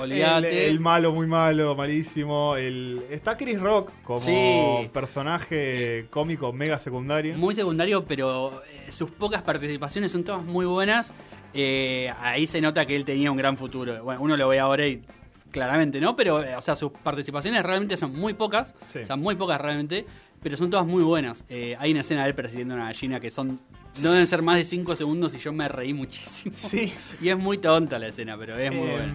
el- 0.00 0.12
el, 0.12 0.78
malo 0.78 1.10
muy 1.10 1.26
malo, 1.26 1.74
malísimo. 1.74 2.54
El, 2.54 3.02
está 3.10 3.36
Chris 3.36 3.60
Rock 3.60 3.90
como 4.04 4.20
Sí. 4.20 4.88
personaje 4.92 6.06
cómico 6.10 6.52
mega 6.52 6.78
secundario. 6.78 7.36
Muy 7.36 7.56
secundario, 7.56 8.04
pero 8.04 8.62
eh, 8.70 8.92
sus 8.92 9.10
pocas 9.10 9.42
participaciones 9.42 10.12
son 10.12 10.22
todas 10.22 10.44
muy 10.44 10.66
buenas. 10.66 11.12
Eh, 11.52 12.12
ahí 12.20 12.46
se 12.46 12.60
nota 12.60 12.86
que 12.86 12.94
él 12.94 13.04
tenía 13.04 13.28
un 13.32 13.36
gran 13.36 13.56
futuro. 13.56 14.04
Bueno, 14.04 14.22
uno 14.22 14.36
lo 14.36 14.46
ve 14.46 14.60
ahora 14.60 14.86
y 14.86 15.02
claramente 15.50 16.00
no, 16.00 16.16
pero 16.16 16.42
o 16.56 16.60
sea, 16.60 16.74
sus 16.74 16.90
participaciones 16.92 17.62
realmente 17.62 17.96
son 17.96 18.12
muy 18.12 18.34
pocas. 18.34 18.74
Sí. 18.88 19.00
O 19.00 19.06
sea, 19.06 19.16
muy 19.16 19.36
pocas 19.36 19.60
realmente, 19.60 20.04
pero 20.44 20.56
son 20.56 20.70
todas 20.70 20.86
muy 20.86 21.02
buenas. 21.02 21.44
Eh, 21.48 21.74
hay 21.80 21.90
una 21.90 22.02
escena 22.02 22.22
de 22.22 22.28
él 22.28 22.34
persiguiendo 22.36 22.74
una 22.74 22.84
gallina 22.84 23.18
que 23.18 23.30
son... 23.32 23.58
No 24.02 24.12
deben 24.12 24.26
ser 24.26 24.42
más 24.42 24.56
de 24.56 24.64
5 24.64 24.94
segundos 24.94 25.34
y 25.34 25.38
yo 25.38 25.52
me 25.52 25.66
reí 25.68 25.92
muchísimo. 25.94 26.54
Sí. 26.56 26.92
Y 27.20 27.28
es 27.30 27.36
muy 27.38 27.58
tonta 27.58 27.98
la 27.98 28.08
escena, 28.08 28.36
pero 28.38 28.56
es 28.58 28.70
muy 28.70 28.86
Eh, 28.88 28.92
buena. 28.92 29.14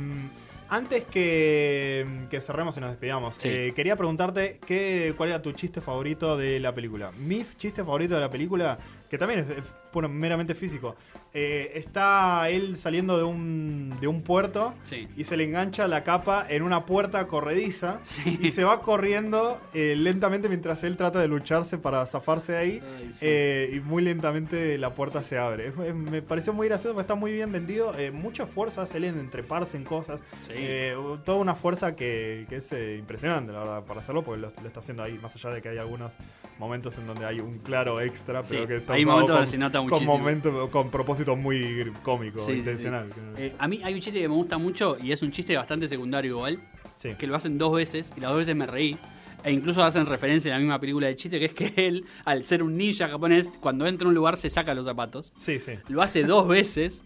Antes 0.71 1.03
que, 1.05 2.05
que 2.29 2.41
cerremos 2.41 2.77
y 2.77 2.79
nos 2.79 2.91
despidamos, 2.91 3.35
Sí. 3.35 3.47
eh, 3.49 3.73
quería 3.75 3.95
preguntarte 3.95 4.59
qué, 4.65 5.13
cuál 5.17 5.29
era 5.29 5.41
tu 5.41 5.51
chiste 5.51 5.81
favorito 5.81 6.37
de 6.37 6.59
la 6.59 6.73
película. 6.75 7.11
Mi 7.11 7.43
chiste 7.57 7.83
favorito 7.83 8.13
de 8.15 8.21
la 8.21 8.29
película, 8.29 8.77
que 9.09 9.17
también 9.17 9.39
es, 9.41 9.49
es 9.49 9.63
puro- 9.91 10.07
meramente 10.09 10.53
físico, 10.55 10.95
eh, 11.33 11.71
está 11.75 12.49
él 12.49 12.77
saliendo 12.77 13.17
de 13.17 13.23
un, 13.23 13.95
de 13.99 14.07
un 14.07 14.21
puerto 14.23 14.73
Sí. 14.83 15.07
y 15.17 15.23
se 15.23 15.35
le 15.37 15.43
engancha 15.45 15.87
la 15.87 16.03
capa 16.03 16.45
en 16.49 16.63
una 16.63 16.85
puerta 16.85 17.25
corrediza 17.27 17.99
Sí. 18.03 18.39
y 18.41 18.51
se 18.51 18.63
va 18.63 18.81
corriendo 18.81 19.59
eh, 19.73 19.95
lentamente 19.97 20.47
mientras 20.49 20.83
él 20.83 20.95
trata 20.97 21.19
de 21.19 21.27
lucharse 21.27 21.77
para 21.77 22.05
zafarse 22.05 22.51
de 22.53 22.57
ahí 22.57 22.81
Ay, 22.97 23.11
sí. 23.13 23.19
eh, 23.21 23.71
y 23.75 23.79
muy 23.79 24.03
lentamente 24.03 24.77
la 24.77 24.93
puerta 24.93 25.23
se 25.23 25.37
abre. 25.37 25.67
Es- 25.67 25.77
es- 25.79 25.95
me 25.95 26.21
pareció 26.21 26.53
muy 26.53 26.67
gracioso, 26.67 26.93
porque 26.93 27.01
está 27.03 27.15
muy 27.15 27.31
bien 27.33 27.51
vendido. 27.51 27.93
Mucha 28.13 28.45
fuerza 28.45 28.83
hace 28.83 28.97
él 28.97 29.05
en 29.05 29.19
entreparse 29.19 29.77
en 29.77 29.83
cosas. 29.83 30.19
Toda 31.25 31.37
una 31.37 31.55
fuerza 31.55 31.95
que, 31.95 32.45
que 32.49 32.57
es 32.57 32.71
impresionante, 32.71 33.51
la 33.51 33.59
verdad, 33.59 33.83
para 33.83 33.99
hacerlo, 34.01 34.23
porque 34.23 34.41
lo, 34.41 34.51
lo 34.61 34.67
está 34.67 34.79
haciendo 34.79 35.03
ahí, 35.03 35.17
más 35.21 35.35
allá 35.35 35.49
de 35.51 35.61
que 35.61 35.69
hay 35.69 35.77
algunos 35.77 36.13
momentos 36.57 36.97
en 36.97 37.07
donde 37.07 37.25
hay 37.25 37.39
un 37.39 37.59
claro 37.59 38.01
extra, 38.01 38.43
pero 38.43 38.67
que 38.67 38.77
está 38.77 38.98
hay 38.99 39.05
momentos 39.05 39.27
con, 39.31 39.35
donde 39.37 39.51
se 39.51 39.57
nota 39.57 39.79
con 39.79 39.87
muchísimo. 39.89 40.69
con 40.71 40.89
propósito 40.91 41.35
muy 41.35 41.91
cómico, 42.03 42.39
Sí, 42.39 42.45
sí, 42.45 42.51
sí. 42.53 42.59
intencional. 42.59 43.09
Eh, 43.37 43.53
a 43.57 43.67
mí 43.67 43.81
hay 43.83 43.93
un 43.93 43.99
chiste 44.01 44.19
que 44.19 44.27
me 44.27 44.35
gusta 44.35 44.57
mucho 44.57 44.97
y 45.01 45.11
es 45.11 45.21
un 45.21 45.31
chiste 45.31 45.55
bastante 45.57 45.87
secundario 45.87 46.31
igual, 46.31 46.59
Sí. 46.97 47.09
que 47.17 47.27
lo 47.27 47.35
hacen 47.35 47.57
dos 47.57 47.73
veces 47.75 48.11
y 48.17 48.19
las 48.19 48.29
dos 48.31 48.39
veces 48.39 48.55
me 48.55 48.65
reí. 48.67 48.97
E 49.43 49.53
incluso 49.53 49.81
hacen 49.83 50.05
referencia 50.05 50.49
en 50.49 50.53
la 50.53 50.59
misma 50.59 50.79
película 50.81 51.07
de 51.07 51.15
chiste, 51.15 51.39
que 51.39 51.45
es 51.45 51.53
que 51.53 51.73
él, 51.87 52.05
al 52.25 52.43
ser 52.43 52.61
un 52.61 52.75
ninja 52.75 53.07
japonés, 53.07 53.49
cuando 53.61 53.87
entra 53.87 54.05
a 54.05 54.09
un 54.09 54.15
lugar 54.15 54.35
se 54.35 54.49
saca 54.49 54.73
los 54.73 54.85
zapatos. 54.85 55.31
Sí, 55.39 55.59
sí. 55.59 55.73
Lo 55.87 56.01
hace 56.01 56.23
dos 56.23 56.47
veces. 56.47 57.03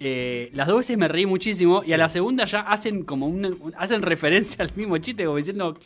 eh, 0.00 0.50
las 0.52 0.66
dos 0.66 0.76
veces 0.78 0.98
me 0.98 1.08
reí 1.08 1.24
muchísimo 1.26 1.82
y 1.86 1.92
a 1.92 1.96
la 1.96 2.08
segunda 2.10 2.44
ya 2.44 2.60
hacen 2.60 3.02
como 3.04 3.26
una, 3.28 3.48
un- 3.48 3.72
hacen 3.78 4.02
referencia 4.02 4.62
al 4.64 4.70
mismo 4.76 4.98
chiste 4.98 5.24
como 5.24 5.38
diciendo 5.38 5.78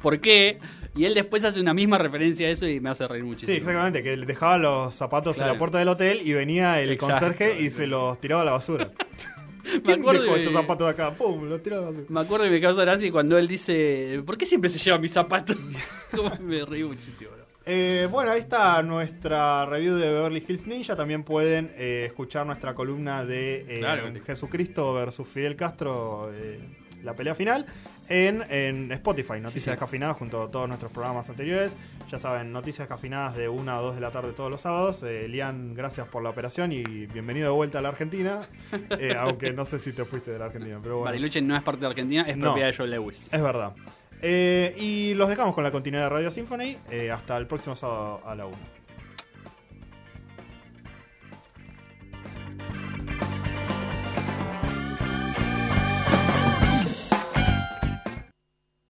por 0.00 0.18
qué 0.20 0.58
y 0.96 1.04
él 1.04 1.14
después 1.14 1.44
hace 1.44 1.60
una 1.60 1.72
misma 1.74 1.98
referencia 1.98 2.46
a 2.48 2.50
eso 2.50 2.66
y 2.66 2.80
me 2.80 2.90
hace 2.90 3.06
reír 3.06 3.24
muchísimo. 3.24 3.52
Sí, 3.52 3.58
exactamente, 3.58 4.02
que 4.02 4.16
le 4.16 4.26
dejaba 4.26 4.58
los 4.58 4.94
zapatos 4.94 5.38
en 5.38 5.46
la 5.46 5.58
puerta 5.58 5.78
del 5.78 5.88
hotel 5.88 6.20
y 6.24 6.32
venía 6.32 6.80
el 6.80 6.90
Exacto. 6.90 7.14
conserje 7.26 7.60
y 7.62 7.70
se 7.70 7.86
los 7.86 8.20
tiraba 8.20 8.42
a 8.42 8.44
la 8.44 8.52
basura. 8.52 8.90
Me 9.72 9.82
¿Quién 9.82 10.00
acuerdo 10.00 10.22
dejó 10.22 10.34
de- 10.34 10.40
estos 10.40 10.54
zapatos 10.54 10.88
acá? 10.88 11.12
¡Pum! 11.14 11.44
Los 11.48 11.62
tiraba 11.62 11.82
a 11.82 11.84
la 11.86 11.90
basura. 11.98 12.06
Me 12.08 12.20
acuerdo 12.20 12.46
y 12.46 12.50
me 12.50 12.60
causa 12.60 12.80
gracia 12.82 13.12
cuando 13.12 13.38
él 13.38 13.46
dice, 13.46 14.20
¿por 14.26 14.36
qué 14.36 14.46
siempre 14.46 14.68
se 14.70 14.78
lleva 14.78 14.98
mis 14.98 15.12
zapatos? 15.12 15.56
Me 16.40 16.64
reí 16.64 16.82
muchísimo. 16.82 17.30
Eh, 17.66 18.08
bueno, 18.10 18.32
ahí 18.32 18.40
está 18.40 18.82
nuestra 18.82 19.66
review 19.66 19.94
de 19.96 20.10
Beverly 20.10 20.42
Hills 20.48 20.66
Ninja. 20.66 20.96
También 20.96 21.22
pueden 21.22 21.70
eh, 21.76 22.04
escuchar 22.06 22.46
nuestra 22.46 22.74
columna 22.74 23.24
de 23.24 23.66
eh, 23.68 23.78
Claro. 23.80 24.10
Jesucristo 24.26 24.94
versus 24.94 25.28
Fidel 25.28 25.54
Castro, 25.56 26.32
eh, 26.34 26.58
la 27.04 27.14
pelea 27.14 27.34
final, 27.36 27.66
en, 28.10 28.44
en 28.50 28.92
Spotify, 28.92 29.40
Noticias 29.40 29.64
sí. 29.64 29.70
Descafinadas, 29.70 30.18
junto 30.18 30.42
a 30.42 30.50
todos 30.50 30.68
nuestros 30.68 30.92
programas 30.92 31.28
anteriores. 31.30 31.72
Ya 32.10 32.18
saben, 32.18 32.52
Noticias 32.52 32.86
Descafinadas 32.88 33.36
de 33.36 33.48
1 33.48 33.72
a 33.72 33.76
2 33.80 33.94
de 33.94 34.00
la 34.00 34.10
tarde 34.10 34.32
todos 34.32 34.50
los 34.50 34.60
sábados. 34.60 35.02
Eh, 35.04 35.28
Lian, 35.28 35.74
gracias 35.74 36.06
por 36.08 36.22
la 36.22 36.30
operación 36.30 36.72
y 36.72 36.82
bienvenido 37.06 37.46
de 37.50 37.54
vuelta 37.56 37.78
a 37.78 37.82
la 37.82 37.88
Argentina. 37.88 38.40
Eh, 38.98 39.14
aunque 39.18 39.52
no 39.52 39.64
sé 39.64 39.78
si 39.78 39.92
te 39.92 40.04
fuiste 40.04 40.32
de 40.32 40.38
la 40.38 40.46
Argentina, 40.46 40.78
pero 40.82 40.96
bueno. 40.96 41.06
Bariloche 41.06 41.40
no 41.40 41.56
es 41.56 41.62
parte 41.62 41.80
de 41.82 41.86
Argentina, 41.86 42.22
es 42.28 42.36
No. 42.36 42.46
propiedad 42.46 42.68
de 42.68 42.76
Joe 42.76 42.88
Lewis. 42.88 43.32
Es 43.32 43.40
verdad. 43.42 43.72
Eh, 44.20 44.74
y 44.78 45.14
los 45.14 45.28
dejamos 45.28 45.54
con 45.54 45.64
la 45.64 45.70
continuidad 45.70 46.04
de 46.04 46.08
Radio 46.10 46.30
Symphony. 46.30 46.76
hasta 47.12 47.36
el 47.38 47.46
próximo 47.46 47.74
sábado 47.76 48.20
a 48.26 48.34
la 48.34 48.46
1. 48.46 48.79